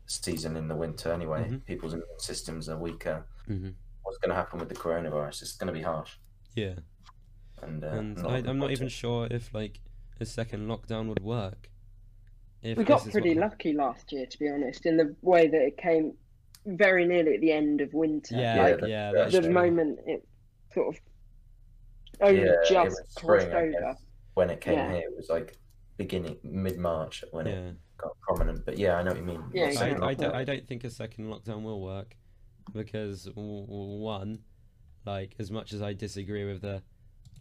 season 0.06 0.56
in 0.56 0.68
the 0.68 0.76
winter 0.76 1.12
anyway. 1.12 1.48
Mhm. 1.48 1.64
People's 1.64 1.92
immune 1.94 2.18
systems 2.18 2.68
are 2.68 2.78
weaker. 2.78 3.24
Mhm. 3.48 3.74
What's 4.02 4.18
going 4.18 4.30
to 4.30 4.36
happen 4.36 4.60
with 4.60 4.68
the 4.68 4.74
coronavirus? 4.76 5.42
It's 5.42 5.56
going 5.56 5.66
to 5.66 5.72
be 5.72 5.82
harsh. 5.82 6.16
Yeah. 6.54 6.74
And, 7.62 7.82
uh, 7.82 7.88
and 7.88 8.16
not 8.18 8.30
I, 8.32 8.36
I'm 8.38 8.58
not 8.58 8.70
even 8.70 8.88
sure 8.88 9.26
if 9.30 9.52
like 9.52 9.80
a 10.20 10.24
second 10.24 10.68
lockdown 10.68 11.08
would 11.08 11.20
work. 11.24 11.70
If 12.62 12.78
We 12.78 12.84
got 12.84 13.02
pretty 13.10 13.30
what- 13.30 13.50
lucky 13.50 13.72
last 13.72 14.12
year, 14.12 14.26
to 14.26 14.38
be 14.38 14.48
honest, 14.48 14.86
in 14.86 14.96
the 14.96 15.14
way 15.22 15.48
that 15.48 15.60
it 15.60 15.76
came 15.76 16.16
very 16.66 17.04
nearly 17.06 17.34
at 17.34 17.40
the 17.40 17.52
end 17.52 17.80
of 17.80 17.92
winter. 17.94 18.34
Yeah, 18.36 18.54
Yeah, 18.56 18.62
like 18.62 18.80
yeah, 18.86 19.12
that's 19.12 19.32
the 19.32 19.38
that's 19.40 19.46
true. 19.46 19.54
moment 19.54 19.98
it 20.06 20.26
sort 20.72 20.94
of 20.96 21.00
only 22.20 22.42
Yeah, 22.42 22.54
just 22.68 22.90
was 22.90 23.14
crossed 23.16 23.46
spring, 23.46 23.74
over. 23.76 23.96
When 24.34 24.50
it 24.50 24.60
came 24.60 24.74
Yeah. 24.74 24.90
here, 24.92 25.08
it 25.08 25.16
was 25.16 25.28
like 25.28 25.56
beginning 25.96 26.36
mid 26.42 26.76
March 26.78 27.24
when 27.30 27.46
it 27.46 27.76
got 27.96 28.12
prominent. 28.20 28.64
But 28.66 28.78
yeah, 28.78 28.96
I 28.96 29.02
know 29.02 29.12
what 29.12 29.20
you 29.20 29.24
mean. 29.26 29.42
Yeah, 29.52 29.72
I, 29.78 30.08
I, 30.08 30.14
don't, 30.14 30.34
I 30.34 30.44
don't 30.44 30.66
think 30.66 30.84
a 30.84 30.90
second 30.90 31.26
lockdown 31.32 31.62
will 31.62 31.80
work 31.80 32.16
because 32.72 33.24
w- 33.24 33.64
w- 33.66 33.98
one, 34.02 34.40
like 35.06 35.34
as 35.38 35.50
much 35.50 35.72
as 35.72 35.80
I 35.82 35.92
disagree 35.94 36.44
with 36.44 36.60
the 36.62 36.82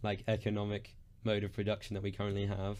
like 0.02 0.22
economic 0.28 0.94
mode 1.24 1.44
of 1.44 1.52
production 1.52 1.94
that 1.94 2.02
we 2.02 2.12
currently 2.12 2.46
have, 2.46 2.78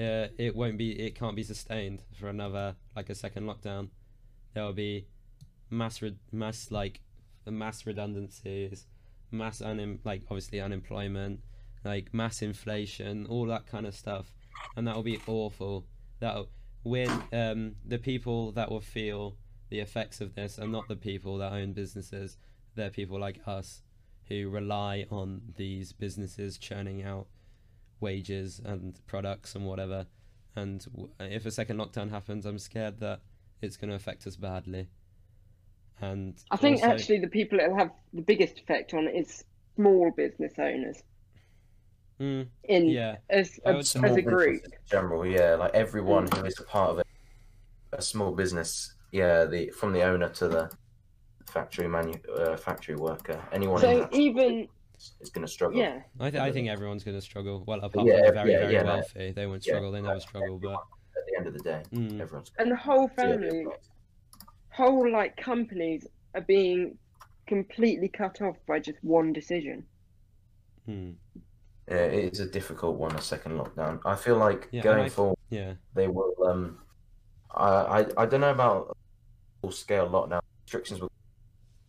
uh, 0.00 0.28
it 0.38 0.54
won't 0.54 0.76
be 0.76 0.90
it 1.00 1.14
can't 1.14 1.36
be 1.36 1.42
sustained 1.42 2.02
for 2.18 2.28
another 2.28 2.76
like 2.96 3.08
a 3.10 3.14
second 3.14 3.44
lockdown. 3.44 3.88
There 4.52 4.64
will 4.64 4.72
be 4.72 5.06
mass 5.70 6.02
re- 6.02 6.18
mass 6.32 6.70
like 6.70 7.00
mass 7.46 7.86
redundancies, 7.86 8.86
mass 9.34 9.60
like 10.04 10.22
obviously 10.30 10.60
unemployment, 10.60 11.40
like 11.84 12.12
mass 12.12 12.42
inflation, 12.42 13.26
all 13.26 13.46
that 13.46 13.66
kind 13.66 13.86
of 13.86 13.94
stuff, 13.94 14.34
and 14.76 14.86
that 14.86 14.94
will 14.96 15.02
be 15.02 15.20
awful. 15.26 15.86
That 16.20 16.46
when 16.82 17.10
um, 17.32 17.76
the 17.84 17.98
people 17.98 18.52
that 18.52 18.70
will 18.70 18.80
feel 18.80 19.36
the 19.70 19.80
effects 19.80 20.20
of 20.20 20.34
this 20.34 20.58
are 20.58 20.68
not 20.68 20.88
the 20.88 20.96
people 20.96 21.38
that 21.38 21.52
own 21.52 21.72
businesses; 21.72 22.36
they're 22.74 22.90
people 22.90 23.18
like 23.18 23.40
us 23.46 23.82
who 24.28 24.48
rely 24.48 25.06
on 25.10 25.42
these 25.56 25.92
businesses 25.92 26.56
churning 26.56 27.02
out 27.02 27.26
wages 28.00 28.60
and 28.64 28.98
products 29.06 29.54
and 29.54 29.66
whatever. 29.66 30.06
And 30.56 30.86
if 31.20 31.46
a 31.46 31.50
second 31.50 31.78
lockdown 31.78 32.10
happens, 32.10 32.46
I'm 32.46 32.58
scared 32.58 33.00
that 33.00 33.20
it's 33.60 33.76
going 33.76 33.90
to 33.90 33.96
affect 33.96 34.26
us 34.26 34.36
badly. 34.36 34.88
And 36.00 36.34
I 36.50 36.56
think 36.56 36.82
also- 36.82 36.94
actually 36.94 37.18
the 37.20 37.28
people 37.28 37.58
it'll 37.60 37.76
have 37.76 37.90
the 38.12 38.22
biggest 38.22 38.58
effect 38.58 38.94
on 38.94 39.08
is 39.08 39.44
small 39.76 40.10
business 40.16 40.52
owners 40.58 41.02
Mm, 42.20 42.46
in 42.64 42.86
yeah, 42.88 43.16
as 43.28 43.58
I 43.66 43.70
a, 43.70 43.78
as 43.78 43.96
a 43.96 44.22
group. 44.22 44.62
in 44.64 44.70
general, 44.88 45.26
yeah, 45.26 45.56
like 45.56 45.74
everyone 45.74 46.28
who 46.32 46.44
is 46.44 46.60
a 46.60 46.62
part 46.62 46.90
of 46.90 46.98
a, 47.00 47.04
a 47.92 48.00
small 48.00 48.30
business, 48.30 48.94
yeah, 49.10 49.44
the 49.46 49.70
from 49.70 49.92
the 49.92 50.02
owner 50.02 50.28
to 50.28 50.46
the 50.46 50.70
factory 51.46 51.88
manu 51.88 52.14
uh, 52.38 52.56
factory 52.56 52.94
worker, 52.94 53.42
anyone. 53.50 53.84
in 53.84 54.02
So 54.02 54.08
even 54.12 54.68
is 55.20 55.30
going 55.30 55.44
to 55.44 55.52
struggle. 55.52 55.80
Yeah, 55.80 56.02
I, 56.20 56.30
th- 56.30 56.40
I 56.40 56.52
think 56.52 56.68
everyone's 56.68 57.02
going 57.02 57.16
to 57.16 57.20
struggle. 57.20 57.64
Well, 57.66 57.80
apart 57.80 58.06
Yeah, 58.06 58.18
from 58.18 58.26
the 58.26 58.32
very, 58.32 58.52
yeah, 58.52 58.58
very 58.60 58.72
yeah, 58.74 58.82
no. 58.84 58.94
wealthy, 58.94 59.32
they 59.32 59.46
won't 59.46 59.66
Yeah. 59.66 59.70
struggle. 59.72 59.90
They 59.90 60.00
never 60.00 60.20
struggle. 60.20 60.60
But 60.60 60.74
At 61.16 61.26
the 61.26 61.36
end 61.36 61.46
of 61.48 61.52
the 61.54 61.60
day, 61.60 61.82
mm, 61.92 62.20
everyone's 62.20 62.52
and 62.58 62.70
the 62.70 62.76
whole 62.76 63.10
Yeah, 63.18 63.24
family, 63.24 63.66
whole 64.74 65.10
like 65.10 65.36
companies 65.36 66.06
are 66.34 66.40
being 66.40 66.98
completely 67.46 68.08
cut 68.08 68.42
off 68.42 68.56
by 68.66 68.80
just 68.80 68.98
one 69.02 69.32
decision. 69.32 69.84
mm, 70.88 71.14
Yeah, 71.88 71.96
it 71.96 72.32
is 72.32 72.40
a 72.40 72.46
difficult 72.46 72.98
one, 72.98 73.14
a 73.14 73.20
second 73.20 73.52
lockdown. 73.52 74.00
I 74.04 74.16
feel 74.16 74.36
like 74.36 74.68
Yeah, 74.72 74.82
going 74.82 75.04
I- 75.04 75.08
forward, 75.08 75.38
yeah, 75.50 75.74
they 75.94 76.08
will. 76.08 76.34
Um, 76.44 76.78
I, 77.54 78.00
I 78.00 78.06
I 78.22 78.26
don't 78.26 78.40
know 78.40 78.50
about 78.50 78.96
full 79.60 79.70
scale 79.70 80.08
lockdown 80.08 80.40
restrictions. 80.64 81.00
Will 81.00 81.10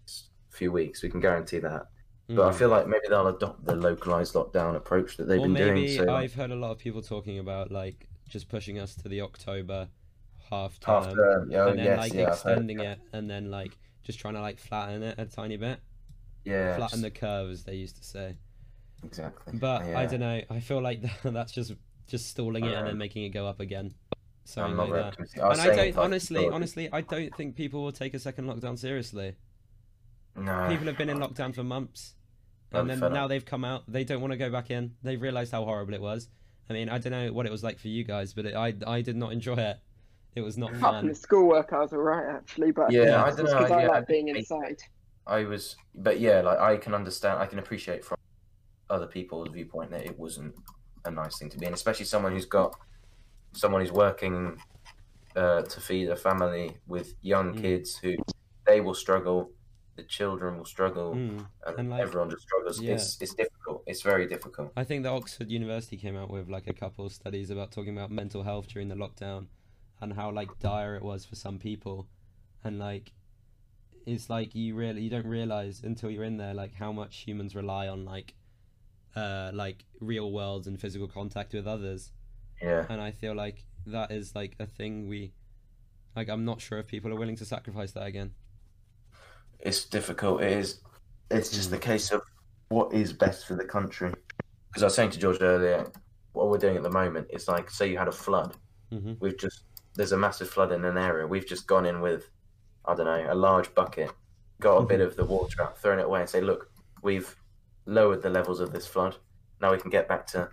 a 0.08 0.56
few 0.56 0.72
weeks, 0.72 1.02
we 1.02 1.10
can 1.10 1.20
guarantee 1.20 1.60
that. 1.60 1.88
But 2.28 2.48
I 2.48 2.52
mm. 2.52 2.56
feel 2.56 2.70
like 2.70 2.88
maybe 2.88 3.06
they'll 3.10 3.28
adopt 3.28 3.66
the 3.66 3.76
localized 3.76 4.34
lockdown 4.36 4.76
approach 4.76 5.18
that 5.18 5.28
they've 5.28 5.40
or 5.40 5.44
been 5.44 5.54
maybe 5.54 5.88
doing. 5.88 6.06
So 6.06 6.14
I've 6.14 6.34
heard 6.34 6.52
a 6.52 6.56
lot 6.56 6.72
of 6.72 6.78
people 6.78 7.02
talking 7.02 7.40
about 7.40 7.72
like 7.72 8.08
just 8.28 8.48
pushing 8.50 8.80
us 8.80 8.96
to 8.96 9.10
the 9.10 9.22
October 9.22 9.88
half 10.50 10.80
term, 10.80 11.18
after, 11.18 11.46
yeah, 11.50 11.66
oh, 11.66 11.70
and 11.70 11.80
then 11.80 11.92
yes, 11.92 11.98
like 11.98 12.14
yeah, 12.14 12.28
extending 12.28 12.80
it, 12.82 13.00
and 13.14 13.30
then 13.30 13.50
like 13.52 13.78
just 14.04 14.20
trying 14.20 14.36
to 14.36 14.42
like 14.42 14.60
flatten 14.60 15.04
it 15.04 15.16
a 15.20 15.26
tiny 15.26 15.58
bit, 15.58 15.80
yeah, 16.44 16.72
flatten 16.76 17.02
the 17.02 17.12
curve 17.12 17.50
as 17.52 17.64
they 17.64 17.76
used 17.76 17.98
to 17.98 18.04
say. 18.04 18.38
exactly. 19.04 19.54
But 19.54 19.90
I 19.94 20.06
don't 20.06 20.20
know. 20.20 20.42
I 20.50 20.60
feel 20.60 20.82
like 20.82 21.02
that's 21.24 21.52
just 21.54 21.74
just 22.08 22.28
stalling 22.30 22.68
it 22.68 22.78
and 22.78 22.88
then 22.88 22.96
Um, 22.96 22.98
making 22.98 23.24
it 23.24 23.30
go 23.30 23.48
up 23.48 23.60
again. 23.60 23.96
I'm 24.60 24.74
Something 24.74 24.76
not 24.76 24.90
like 24.90 24.90
very 24.90 25.04
that. 25.04 25.18
I 25.42 25.52
And 25.52 25.62
I 25.62 25.70
don't 25.70 25.98
honestly, 25.98 26.50
honestly, 26.50 26.90
I 26.92 27.02
don't 27.02 27.36
think 27.36 27.56
people 27.56 27.84
will 27.84 27.92
take 27.92 28.14
a 28.14 28.20
second 28.20 28.46
lockdown 28.48 28.78
seriously. 28.78 29.38
no. 30.36 30.68
People 30.68 30.86
have 30.88 30.98
been 30.98 31.10
in 31.10 31.18
lockdown 31.20 31.54
for 31.54 31.64
months, 31.64 32.16
and 32.72 32.90
then 32.90 33.02
fed 33.02 33.12
up. 33.12 33.14
now 33.14 33.28
they've 33.28 33.46
come 33.46 33.64
out. 33.66 33.84
They 33.88 34.04
don't 34.04 34.22
want 34.22 34.32
to 34.32 34.38
go 34.38 34.50
back 34.50 34.70
in. 34.72 34.96
They've 35.04 35.22
realised 35.22 35.52
how 35.52 35.66
horrible 35.66 35.94
it 35.94 36.02
was. 36.02 36.30
I 36.70 36.74
mean, 36.74 36.90
I 36.90 36.98
don't 36.98 37.12
know 37.12 37.32
what 37.34 37.46
it 37.46 37.52
was 37.52 37.64
like 37.64 37.80
for 37.80 37.88
you 37.90 38.04
guys, 38.04 38.34
but 38.34 38.46
it, 38.46 38.56
I 38.56 38.74
I 38.88 39.02
did 39.02 39.16
not 39.16 39.32
enjoy 39.34 39.56
it. 39.56 39.78
It 40.36 40.42
was 40.42 40.58
not 40.58 40.72
Apart 40.72 40.82
from 40.82 40.92
fun. 41.02 41.08
the 41.08 41.16
schoolwork, 41.16 41.72
I 41.74 41.80
was 41.80 41.94
alright 41.94 42.28
actually, 42.36 42.72
but 42.72 42.92
Yeah, 42.92 43.04
Yeah. 43.04 43.24
I 43.24 43.28
it's 43.30 43.38
don't 43.38 43.46
just 43.46 43.56
know. 43.56 43.62
'cause 43.62 43.72
I 43.72 43.82
yeah, 43.84 43.88
like 43.88 44.08
being 44.08 44.30
I- 44.30 44.38
inside. 44.38 44.78
I 45.28 45.44
was, 45.46 45.76
but 45.96 46.20
yeah, 46.20 46.42
like 46.42 46.60
I 46.60 46.78
can 46.78 46.94
understand, 46.94 47.40
I 47.40 47.46
can 47.48 47.58
appreciate 47.60 48.04
from 48.04 48.18
other 48.90 49.08
people's 49.08 49.50
viewpoint 49.50 49.92
that 49.92 50.06
it 50.06 50.18
wasn't 50.20 50.54
a 51.06 51.12
nice 51.12 51.40
thing 51.40 51.50
to 51.50 51.58
be 51.58 51.66
in, 51.66 51.74
especially 51.74 52.06
someone 52.06 52.34
who's 52.34 52.46
got 52.46 52.78
someone 53.54 53.82
who's 53.82 53.92
working 53.92 54.60
uh, 55.38 55.62
to 55.64 55.82
feed 55.82 56.08
a 56.10 56.16
family 56.16 56.78
with 56.88 57.14
young 57.22 57.54
Mm. 57.56 57.62
kids 57.62 57.98
who 57.98 58.16
they 58.66 58.80
will 58.82 58.94
struggle, 58.94 59.52
the 59.98 60.04
children 60.04 60.58
will 60.58 60.66
struggle, 60.66 61.14
Mm. 61.14 61.46
and, 61.66 61.80
And, 61.80 61.90
like, 61.90 62.02
everyone 62.02 62.30
just 62.30 62.44
struggles. 62.44 62.80
yeah. 62.82 62.94
It's 62.94 63.22
it's 63.22 63.34
difficult. 63.34 63.84
It's 63.88 64.02
very 64.02 64.28
difficult. 64.28 64.72
I 64.78 64.84
think 64.84 65.04
that 65.04 65.10
Oxford 65.12 65.50
University 65.50 65.98
came 65.98 66.16
out 66.18 66.30
with 66.30 66.50
like 66.50 66.68
a 66.68 66.74
couple 66.74 67.06
of 67.06 67.12
studies 67.14 67.50
about 67.50 67.72
talking 67.72 67.98
about 67.98 68.12
mental 68.12 68.44
health 68.44 68.68
during 68.68 68.88
the 68.90 68.96
lockdown 68.96 69.48
and 70.06 70.14
how 70.14 70.32
like 70.32 70.60
dire 70.60 70.96
it 70.96 71.04
was 71.04 71.26
for 71.26 71.36
some 71.36 71.60
people 71.60 72.08
and 72.64 72.80
like 72.80 73.12
it's 74.06 74.30
like 74.30 74.54
you 74.56 74.76
really 74.76 75.02
you 75.02 75.10
don't 75.10 75.26
realize 75.28 75.82
until 75.84 76.10
you're 76.12 76.24
in 76.24 76.38
there 76.38 76.54
like 76.54 76.74
how 76.76 76.92
much 76.92 77.18
humans 77.28 77.56
rely 77.56 77.88
on 77.88 78.06
like 78.06 78.34
uh 79.16 79.50
like 79.54 79.86
real 80.00 80.32
worlds 80.32 80.68
and 80.68 80.80
physical 80.80 81.08
contact 81.08 81.54
with 81.54 81.68
others 81.68 82.12
Yeah, 82.62 82.86
and 82.90 83.02
I 83.02 83.12
feel 83.12 83.34
like 83.36 83.66
that 83.88 84.12
is 84.12 84.36
like 84.36 84.56
a 84.60 84.66
thing 84.68 85.08
we 85.08 85.34
like 86.16 86.30
I'm 86.30 86.46
not 86.46 86.62
sure 86.62 86.80
if 86.80 86.88
people 86.88 87.12
are 87.12 87.16
willing 87.18 87.36
to 87.38 87.46
sacrifice 87.46 87.92
that 87.94 88.06
again. 88.06 88.32
it's 89.60 89.86
difficult. 89.86 90.42
It 90.42 90.52
is. 90.52 90.82
It's 91.32 91.50
just 91.50 91.72
the 91.72 91.78
case 91.78 92.12
of 92.12 92.22
what 92.70 92.94
is 92.94 93.14
best 93.14 93.48
for 93.48 93.56
the 93.56 93.66
country. 93.66 94.12
Because 94.70 94.84
I 94.84 94.88
was 94.88 94.96
saying 94.96 95.12
to 95.12 95.20
George 95.20 95.42
earlier, 95.42 95.92
what 96.34 96.50
we're 96.50 96.58
doing 96.58 96.78
at 96.78 96.84
the 96.84 96.92
moment 96.92 97.28
is 97.32 97.48
like, 97.48 97.70
say 97.70 97.90
you 97.90 97.98
had 97.98 98.08
a 98.08 98.12
flood. 98.12 98.56
hmm 98.92 99.14
we've 99.20 99.38
just 99.38 99.64
there's 99.96 100.12
a 100.12 100.18
massive 100.18 100.50
flood 100.50 100.72
in 100.72 100.84
an 100.86 100.98
area. 100.98 101.26
We've 101.28 101.48
just 101.48 101.68
gone 101.68 101.86
in 101.86 102.02
with 102.02 102.30
I 102.86 102.94
don't 102.96 103.06
know 103.06 103.28
a 103.32 103.36
large 103.36 103.74
bucket, 103.74 104.12
got 104.60 104.78
a 104.78 104.86
bit 104.86 105.02
of 105.02 105.16
the 105.16 105.26
water 105.26 105.64
out, 105.64 105.78
thrown 105.80 106.00
it 106.00 106.06
away, 106.06 106.22
and 106.22 106.30
say, 106.30 106.42
look, 106.42 106.70
we've 107.02 107.36
lowered 107.86 108.22
the 108.22 108.30
levels 108.30 108.60
of 108.60 108.72
this 108.72 108.86
flood. 108.86 109.16
Now 109.62 109.72
we 109.72 109.78
can 109.80 109.90
get 109.90 110.08
back 110.08 110.28
to 110.28 110.50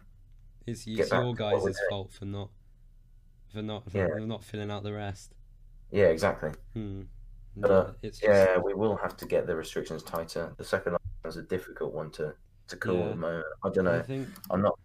It's, 0.66 0.86
it's 0.86 1.10
your 1.10 1.34
guys' 1.34 1.76
fault 1.90 2.12
for 2.12 2.24
not 2.24 2.50
for 3.52 3.62
not 3.62 3.90
for 3.90 3.98
Yeah. 3.98 4.24
not 4.24 4.44
filling 4.44 4.70
out 4.70 4.82
the 4.82 4.92
rest. 4.92 5.34
yeah 5.90 6.06
exactly. 6.06 6.52
Hmm. 6.74 7.02
But, 7.56 7.70
Yeah, 7.70 7.76
uh, 7.76 7.92
it's 8.02 8.18
just, 8.18 8.28
Yeah, 8.32 8.56
we 8.58 8.72
will 8.72 8.96
have 8.96 9.14
to 9.18 9.26
get 9.26 9.46
the 9.46 9.54
restrictions 9.54 10.02
tighter. 10.02 10.54
The 10.56 10.64
second 10.64 10.92
lockdown 10.94 11.28
is 11.28 11.36
a 11.36 11.42
difficult 11.42 11.92
one 11.92 12.10
to 12.12 12.34
to 12.68 12.76
call 12.76 12.94
Yeah. 12.94 13.02
at 13.04 13.10
the 13.10 13.16
moment. 13.16 13.46
I 13.64 13.68
don't 13.70 13.84
know. 13.84 13.98
I 13.98 14.02
think 14.02 14.28
I'm 14.50 14.62
not. 14.62 14.78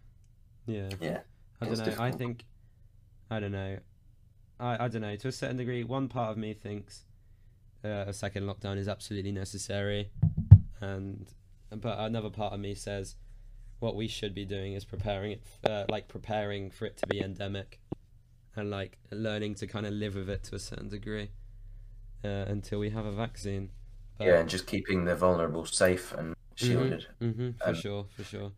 yeah. 0.65 0.89
Yeah, 0.99 1.19
I 1.61 1.65
don't 1.67 1.77
know. 1.77 1.95
I 1.99 2.11
think 2.11 2.43
I 3.31 3.39
don't 3.39 3.51
know. 3.53 3.77
I 4.59 4.85
I 4.85 4.87
don't 4.87 5.01
know. 5.01 5.15
To 5.15 5.27
a 5.27 5.31
certain 5.31 5.57
degree, 5.57 5.83
one 5.83 6.07
part 6.07 6.31
of 6.31 6.37
me 6.37 6.53
thinks 6.53 7.03
uh, 7.83 8.05
a 8.07 8.13
second 8.13 8.43
lockdown 8.43 8.77
is 8.77 8.87
absolutely 8.87 9.31
necessary, 9.31 10.09
and 10.81 11.27
but 11.69 11.99
another 11.99 12.29
part 12.29 12.53
of 12.53 12.59
me 12.59 12.75
says 12.75 13.15
what 13.79 13.95
we 13.95 14.07
should 14.07 14.33
be 14.33 14.45
doing 14.45 14.73
is 14.73 14.85
preparing 14.85 15.33
it, 15.33 15.41
uh, 15.63 15.85
like 15.89 16.07
preparing 16.07 16.71
for 16.71 16.85
it 16.85 16.97
to 16.97 17.07
be 17.07 17.21
endemic, 17.21 17.79
and 18.55 18.71
like 18.71 18.97
learning 19.11 19.55
to 19.55 19.67
kind 19.67 19.85
of 19.85 19.93
live 19.93 20.15
with 20.15 20.29
it 20.29 20.43
to 20.43 20.55
a 20.55 20.59
certain 20.59 20.89
degree 20.89 21.29
uh, 22.23 22.45
until 22.47 22.79
we 22.79 22.89
have 22.89 23.05
a 23.05 23.11
vaccine. 23.11 23.69
But, 24.17 24.27
yeah, 24.27 24.39
and 24.39 24.49
just 24.49 24.65
keeping 24.65 25.05
the 25.05 25.15
vulnerable 25.15 25.65
safe 25.65 26.13
and 26.13 26.35
shielded. 26.55 27.05
hmm 27.19 27.49
for 27.61 27.69
um, 27.69 27.75
sure, 27.75 28.05
for 28.15 28.23
sure. 28.23 28.51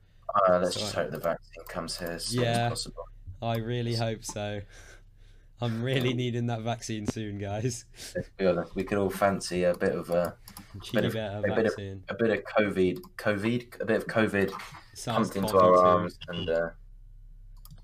Uh, 0.47 0.59
let's 0.59 0.75
just 0.75 0.93
hope 0.93 1.11
the 1.11 1.19
vaccine 1.19 1.63
comes 1.67 1.97
here 1.97 2.09
as 2.09 2.25
soon 2.25 2.43
Yeah. 2.43 2.65
as 2.65 2.69
possible. 2.69 3.03
I 3.41 3.57
really 3.57 3.95
hope 3.95 4.23
so. 4.23 4.61
I'm 5.61 5.83
really 5.83 6.13
needing 6.13 6.47
that 6.47 6.61
vaccine 6.61 7.05
soon, 7.05 7.37
guys. 7.37 7.85
Let's 8.15 8.29
be 8.37 8.45
honest, 8.47 8.75
we 8.75 8.83
could 8.83 8.97
all 8.97 9.09
fancy 9.09 9.63
a 9.65 9.73
bit 9.75 9.93
of 9.93 10.09
a 10.09 10.35
Cheeky 10.81 10.97
of- 11.07 11.15
a 11.15 11.41
bit 11.55 11.65
of- 11.65 11.73
a 12.09 12.13
bit 12.13 12.29
of 12.31 12.43
COVID, 12.45 12.99
COVID, 13.17 13.81
a 13.81 13.85
bit 13.85 13.97
of 13.97 14.07
COVID 14.07 14.51
pumped 15.05 15.35
into 15.35 15.49
SARS-CoV-2. 15.49 15.61
our 15.61 15.75
arms 15.85 16.17
and 16.29 16.49
uh, 16.49 16.69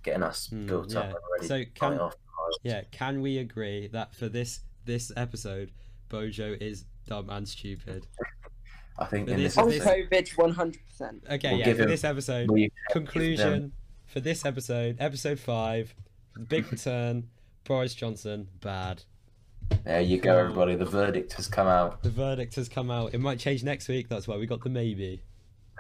getting 0.04 0.24
us 0.24 0.48
Mm, 0.50 0.68
built 0.68 0.96
up 0.96 1.06
and 1.06 1.16
ready 1.34 1.48
So 1.48 1.64
can- 1.74 2.00
off. 2.00 2.16
Yeah, 2.64 2.84
can 2.92 3.22
we 3.22 3.40
agree 3.40 3.88
that 3.88 4.14
for 4.16 4.30
this 4.30 4.62
this 4.86 5.12
episode, 5.18 5.72
Bojo 6.10 6.56
is 6.62 6.86
dumb 7.08 7.30
and 7.30 7.48
stupid? 7.50 8.06
I 8.98 9.06
think 9.06 9.26
But 9.28 9.34
in 9.34 9.44
this 9.44 9.56
this 9.56 9.64
On 9.64 9.72
is- 9.72 9.84
COVID, 9.84 10.36
100%. 10.36 11.30
Okay, 11.30 11.50
We'll 11.50 11.60
yeah, 11.60 11.74
for 11.74 11.82
him- 11.84 11.90
this 11.90 12.04
episode, 12.06 12.50
we 12.52 12.72
conclusion 12.92 13.74
for 14.06 14.20
this 14.22 14.46
episode, 14.46 14.96
episode 15.00 15.40
five, 15.40 15.94
big 16.48 16.66
return, 16.72 17.28
Boris 17.66 17.94
Johnson, 17.96 18.48
bad. 18.62 19.04
there 19.84 20.02
you 20.02 20.20
go, 20.20 20.38
everybody. 20.38 20.76
The 20.76 20.86
verdict 20.86 21.34
has 21.34 21.48
come 21.48 21.68
out. 21.68 22.02
The 22.04 22.10
verdict 22.12 22.56
has 22.56 22.70
come 22.70 22.92
out. 22.92 23.14
It 23.14 23.20
might 23.20 23.40
change 23.40 23.64
next 23.64 23.88
week. 23.88 24.08
That's 24.08 24.28
why 24.28 24.38
we 24.38 24.46
got 24.46 24.64
the 24.64 24.70
maybe. 24.70 25.22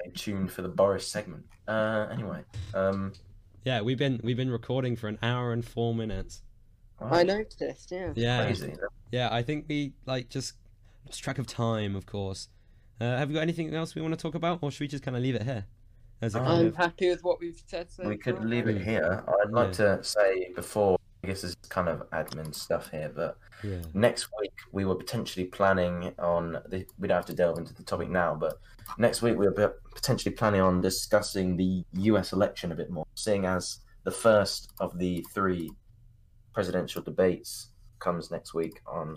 Stay 0.02 0.12
tuned 0.12 0.52
for 0.52 0.62
the 0.64 0.68
Boris 0.68 1.08
segment. 1.08 1.46
Uh, 1.68 2.08
anyway, 2.12 2.42
um, 2.74 3.14
Yeah, 3.64 3.82
we've 3.82 3.98
been 3.98 4.20
we've 4.24 4.36
been 4.38 4.50
recording 4.52 4.96
for 4.96 5.08
an 5.08 5.18
hour 5.22 5.54
and 5.54 5.64
four 5.64 5.94
minutes. 5.96 6.42
wow, 7.00 7.10
I 7.12 7.24
noticed, 7.24 7.92
yeah. 7.92 8.12
Yeah, 8.16 8.44
crazy. 8.46 8.74
yeah. 9.12 9.30
I 9.32 9.42
think 9.44 9.66
we 9.70 9.94
like 10.06 10.30
just 10.30 10.54
lost 11.06 11.24
track 11.24 11.38
of 11.38 11.48
time, 11.48 11.96
of 11.96 12.06
course. 12.06 12.50
Uh, 13.00 13.18
have 13.18 13.30
you 13.30 13.36
got 13.36 13.42
anything 13.42 13.74
else 13.76 13.94
we 13.94 14.02
want 14.02 14.14
to 14.14 14.20
talk 14.20 14.36
about, 14.36 14.60
or 14.62 14.72
should 14.72 14.82
we 14.82 14.88
just 14.88 15.04
kind 15.04 15.16
of 15.18 15.22
leave 15.24 15.36
it 15.36 15.44
here? 15.44 15.66
As 16.22 16.34
a 16.34 16.40
Um, 16.40 16.46
kind 16.46 16.60
I'm 16.62 16.68
of, 16.68 16.76
happy 16.78 17.10
with 17.10 17.24
what 17.24 17.40
we've 17.40 17.62
said 17.68 17.92
so 17.92 18.08
We 18.08 18.18
could 18.18 18.44
leave 18.44 18.68
it 18.68 18.82
here. 18.82 19.24
I'd 19.44 19.52
like 19.52 19.74
to 19.74 20.02
say 20.04 20.52
before. 20.56 20.98
I 21.26 21.28
guess 21.28 21.42
this 21.42 21.52
is 21.52 21.58
kind 21.70 21.90
of 21.90 22.08
admin 22.12 22.54
stuff 22.54 22.92
here, 22.92 23.12
but 23.14 23.40
yeah. 23.64 23.80
next 23.96 24.30
week 24.40 24.54
we 24.72 24.86
were 24.86 24.94
potentially 24.94 25.46
planning 25.46 26.14
on 26.20 26.52
the, 26.70 26.86
we 27.00 27.08
don't 27.08 27.16
have 27.16 27.26
to 27.26 27.34
delve 27.34 27.58
into 27.58 27.74
the 27.74 27.82
topic 27.82 28.10
now 28.10 28.36
but 28.36 28.60
next 29.00 29.24
week 29.24 29.36
we 29.36 29.48
were 29.48 29.76
potentially 29.96 30.36
planning 30.36 30.62
on 30.62 30.82
discussing 30.82 31.58
the 31.58 31.84
us 31.96 32.32
election 32.32 32.72
a 32.72 32.76
bit 32.76 32.92
more 32.92 33.08
seeing 33.16 33.46
as 33.48 33.80
the 34.04 34.12
first 34.12 34.72
of 34.80 35.00
the 35.00 35.26
three 35.34 35.72
presidential 36.54 37.02
debates 37.02 37.72
comes 37.98 38.30
next 38.30 38.54
week 38.54 38.80
on 38.86 39.16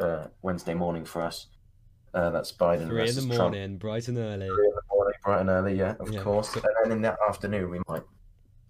uh, 0.00 0.26
wednesday 0.42 0.74
morning 0.74 1.04
for 1.04 1.22
us 1.22 1.46
uh, 2.14 2.30
that's 2.30 2.50
biden 2.50 2.88
Three 2.88 3.02
in 3.02 3.14
the 3.14 3.20
versus 3.20 3.26
Trump. 3.26 3.38
morning, 3.54 3.78
bright 3.78 4.08
and 4.08 4.18
early. 4.18 4.48
Three 4.48 4.66
in 4.66 4.74
the 4.74 4.82
morning, 4.90 5.14
bright 5.22 5.40
and 5.42 5.50
early 5.50 5.78
yeah 5.78 5.94
of 6.00 6.10
Yeah. 6.10 6.22
course 6.22 6.52
and 6.56 6.64
then 6.82 6.90
in 6.90 7.02
that 7.02 7.18
afternoon 7.28 7.70
we 7.70 7.78
might 7.86 8.02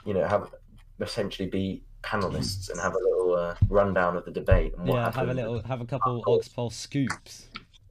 you 0.04 0.12
know 0.12 0.26
have 0.28 0.50
essentially 1.00 1.48
be 1.48 1.82
panelists 2.06 2.70
and 2.70 2.80
have 2.80 2.94
a 2.94 2.98
little 2.98 3.34
uh, 3.34 3.54
rundown 3.68 4.16
of 4.16 4.24
the 4.24 4.30
debate 4.30 4.72
and 4.78 4.86
what 4.88 4.94
Yeah, 4.96 5.12
have 5.12 5.28
a 5.28 5.34
little, 5.34 5.62
have 5.62 5.80
a 5.80 5.84
couple 5.84 6.22
Oxpol 6.24 6.72
scoops. 6.72 7.48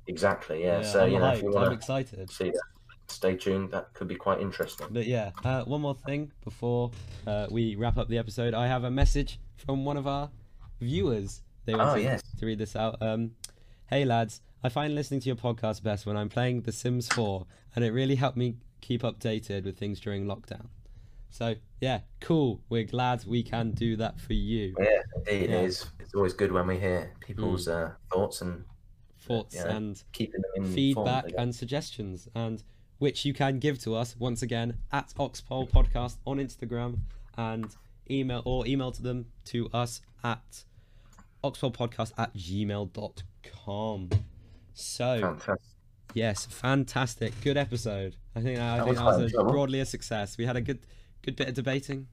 Exactly, 0.07 0.63
yeah. 0.63 0.82
so 0.82 1.03
I'm 1.03 1.11
you 1.11 1.20
know, 1.20 1.32
if 1.32 1.41
you 1.41 1.49
hyped. 1.49 1.55
I'm 1.55 1.61
want 1.63 1.74
excited. 1.74 2.30
to 2.30 2.34
see 2.34 2.51
that, 2.51 2.61
stay 3.07 3.36
tuned. 3.36 3.72
That 3.72 3.93
could 3.93 4.07
be 4.07 4.16
quite 4.16 4.39
interesting. 4.39 4.88
But 4.89 5.05
yeah, 5.07 5.32
uh, 5.43 5.63
one 5.63 5.82
more 5.82 5.95
thing 5.95 6.32
before 6.43 6.91
uh, 7.28 7.47
we 7.51 7.76
wrap 7.76 7.97
up 7.97 8.07
the 8.07 8.18
episode. 8.18 8.53
I 8.53 8.68
have 8.68 8.84
a 8.84 8.91
message 8.91 9.39
from 9.57 9.84
one 9.84 9.97
of 9.97 10.07
our 10.07 10.30
viewers. 10.80 11.41
They 11.66 11.74
Oh 11.74 11.78
wanted 11.80 12.03
yes, 12.03 12.22
to 12.39 12.45
read 12.45 12.59
this 12.59 12.76
out. 12.76 13.01
Um, 13.01 13.32
hey 13.88 14.05
lads, 14.05 14.41
I 14.63 14.70
find 14.70 14.93
listening 14.95 15.20
to 15.22 15.28
your 15.28 15.36
podcast 15.36 15.84
best 15.84 16.05
when 16.05 16.16
I'm 16.16 16.30
playing 16.30 16.61
The 16.61 16.72
Sims 16.72 17.07
4, 17.09 17.45
and 17.76 17.84
it 17.84 17.91
really 17.91 18.16
helped 18.16 18.38
me 18.38 18.57
keep 18.82 19.01
updated 19.01 19.66
with 19.66 19.78
things 19.78 19.99
during 19.99 20.26
lockdown. 20.26 20.68
So 21.32 21.55
yeah, 21.82 22.00
cool. 22.22 22.62
We're 22.70 22.84
glad 22.86 23.26
we 23.26 23.44
can 23.44 23.72
do 23.72 23.96
that 23.98 24.20
for 24.20 24.34
you. 24.34 24.76
Yeah, 24.80 25.02
indeed, 25.18 25.50
Yeah. 25.50 25.58
it 25.58 25.66
is. 25.66 25.86
It's 26.00 26.14
always 26.14 26.34
good 26.34 26.52
when 26.52 26.68
we 26.68 26.80
hear 26.80 27.12
people's 27.20 27.68
uh, 27.68 27.92
thoughts 28.12 28.42
and 28.42 28.64
Thoughts 29.20 29.56
Yeah. 29.56 29.76
and 29.76 30.04
keeping 30.12 30.40
them 30.42 30.52
in 30.66 30.72
feedback 30.72 31.26
and 31.36 31.56
suggestions, 31.56 32.28
and 32.36 32.64
which 33.00 33.26
you 33.26 33.34
can 33.34 33.58
give 33.58 33.80
to 33.80 33.96
us 33.96 34.16
once 34.18 34.44
again 34.44 34.78
at 34.92 35.14
Oxpol 35.18 35.68
Podcast 35.72 36.18
on 36.28 36.38
Instagram 36.38 37.00
and 37.36 37.76
email 38.10 38.44
or 38.46 38.68
email 38.68 38.92
to 38.92 39.02
them 39.02 39.26
to 39.46 39.68
us 39.74 40.02
at 40.24 40.64
oxpolpodcast 41.44 42.14
at 42.20 42.36
gmail.com. 42.36 44.10
So 44.74 45.20
Fantastic. 45.22 45.60
yes, 46.14 46.46
fantastic, 46.46 47.34
good 47.42 47.58
episode. 47.58 48.16
I 48.36 48.42
think 48.42 48.60
I 48.60 48.78
That 48.78 48.86
think 48.86 49.00
was 49.00 49.18
that 49.18 49.24
was 49.24 49.32
quite 49.34 49.42
a, 49.46 49.50
broadly 49.50 49.80
a 49.80 49.86
success. 49.86 50.38
We 50.38 50.46
had 50.46 50.56
a 50.56 50.62
good 50.62 50.80
good 51.26 51.36
bit 51.36 51.48
of 51.50 51.56
debating. 51.56 52.08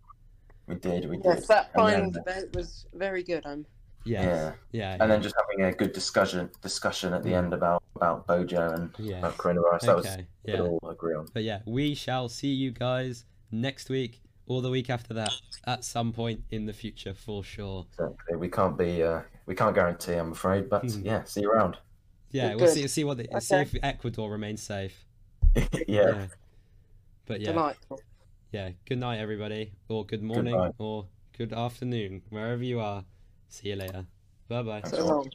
We 0.67 0.77
did, 0.77 1.09
we 1.09 1.17
did. 1.17 1.25
Yes, 1.27 1.47
that 1.49 1.67
And 1.75 1.83
final 1.83 2.11
then- 2.11 2.13
debate 2.13 2.57
was 2.57 2.87
very 2.95 3.23
good. 3.23 3.45
I'm 3.47 3.67
Yes. 4.05 4.25
Yeah. 4.25 4.53
Yeah. 4.73 4.97
And 5.01 5.09
then 5.09 5.23
just 5.23 5.37
having 5.39 5.65
a 5.65 5.73
good 5.73 5.93
discussion 5.93 6.51
discussion 6.61 7.13
at 7.13 7.23
the 7.23 7.33
end 7.35 7.53
about 7.55 7.85
about 7.95 8.27
Bojo 8.27 8.73
and 8.73 8.91
yeah. 8.99 9.19
about 9.19 9.37
coronavirus. 9.37 9.81
That 9.83 9.97
was 9.97 10.07
okay. 10.07 10.27
we 10.45 10.53
Yeah. 10.53 10.59
could 10.59 10.67
all 10.83 10.89
agree 10.91 11.15
on. 11.15 11.29
But 11.33 11.45
yeah, 11.45 11.61
we 11.67 11.95
shall 11.95 12.29
see 12.29 12.49
you 12.53 12.73
guys 12.73 13.25
next 13.53 13.89
week 13.91 14.21
or 14.47 14.61
the 14.61 14.71
week 14.71 14.91
after 14.91 15.15
that 15.15 15.31
at 15.69 15.85
some 15.85 16.13
point 16.13 16.41
in 16.51 16.67
the 16.67 16.73
future 16.73 17.15
for 17.15 17.45
sure. 17.45 17.87
Exactly. 17.93 18.37
We 18.39 18.49
can't 18.49 18.77
be 18.77 19.05
uh, 19.05 19.21
we 19.47 19.55
can't 19.55 19.75
guarantee, 19.75 20.15
I'm 20.15 20.33
afraid, 20.33 20.69
but 20.69 20.83
Mhm. 20.85 21.05
yeah, 21.05 21.23
see 21.23 21.43
you 21.43 21.51
around. 21.53 21.77
Yeah, 22.33 22.53
Good. 22.53 22.61
we'll 22.61 22.71
see 22.75 22.89
see 22.89 23.05
what 23.05 23.19
the, 23.19 23.29
see 23.41 23.55
if 23.57 23.77
Ecuador 23.85 24.29
remains 24.33 24.63
safe. 24.63 25.05
yeah. 25.87 26.27
But 27.27 27.41
yeah, 27.41 27.53
delightful. 27.53 28.01
Yeah. 28.53 28.70
Good 28.86 28.98
night, 28.98 29.18
everybody, 29.18 29.72
or 29.88 30.05
good 30.05 30.22
morning, 30.22 30.57
night. 30.57 30.74
or 30.78 31.07
good 31.36 31.53
afternoon, 31.53 32.22
wherever 32.28 32.62
you 32.62 32.80
are. 32.80 33.05
See 33.48 33.70
you 33.70 33.76
later. 33.76 34.07
Bye 34.48 34.62
bye. 34.62 34.82
So 34.86 35.07
long. 35.07 35.30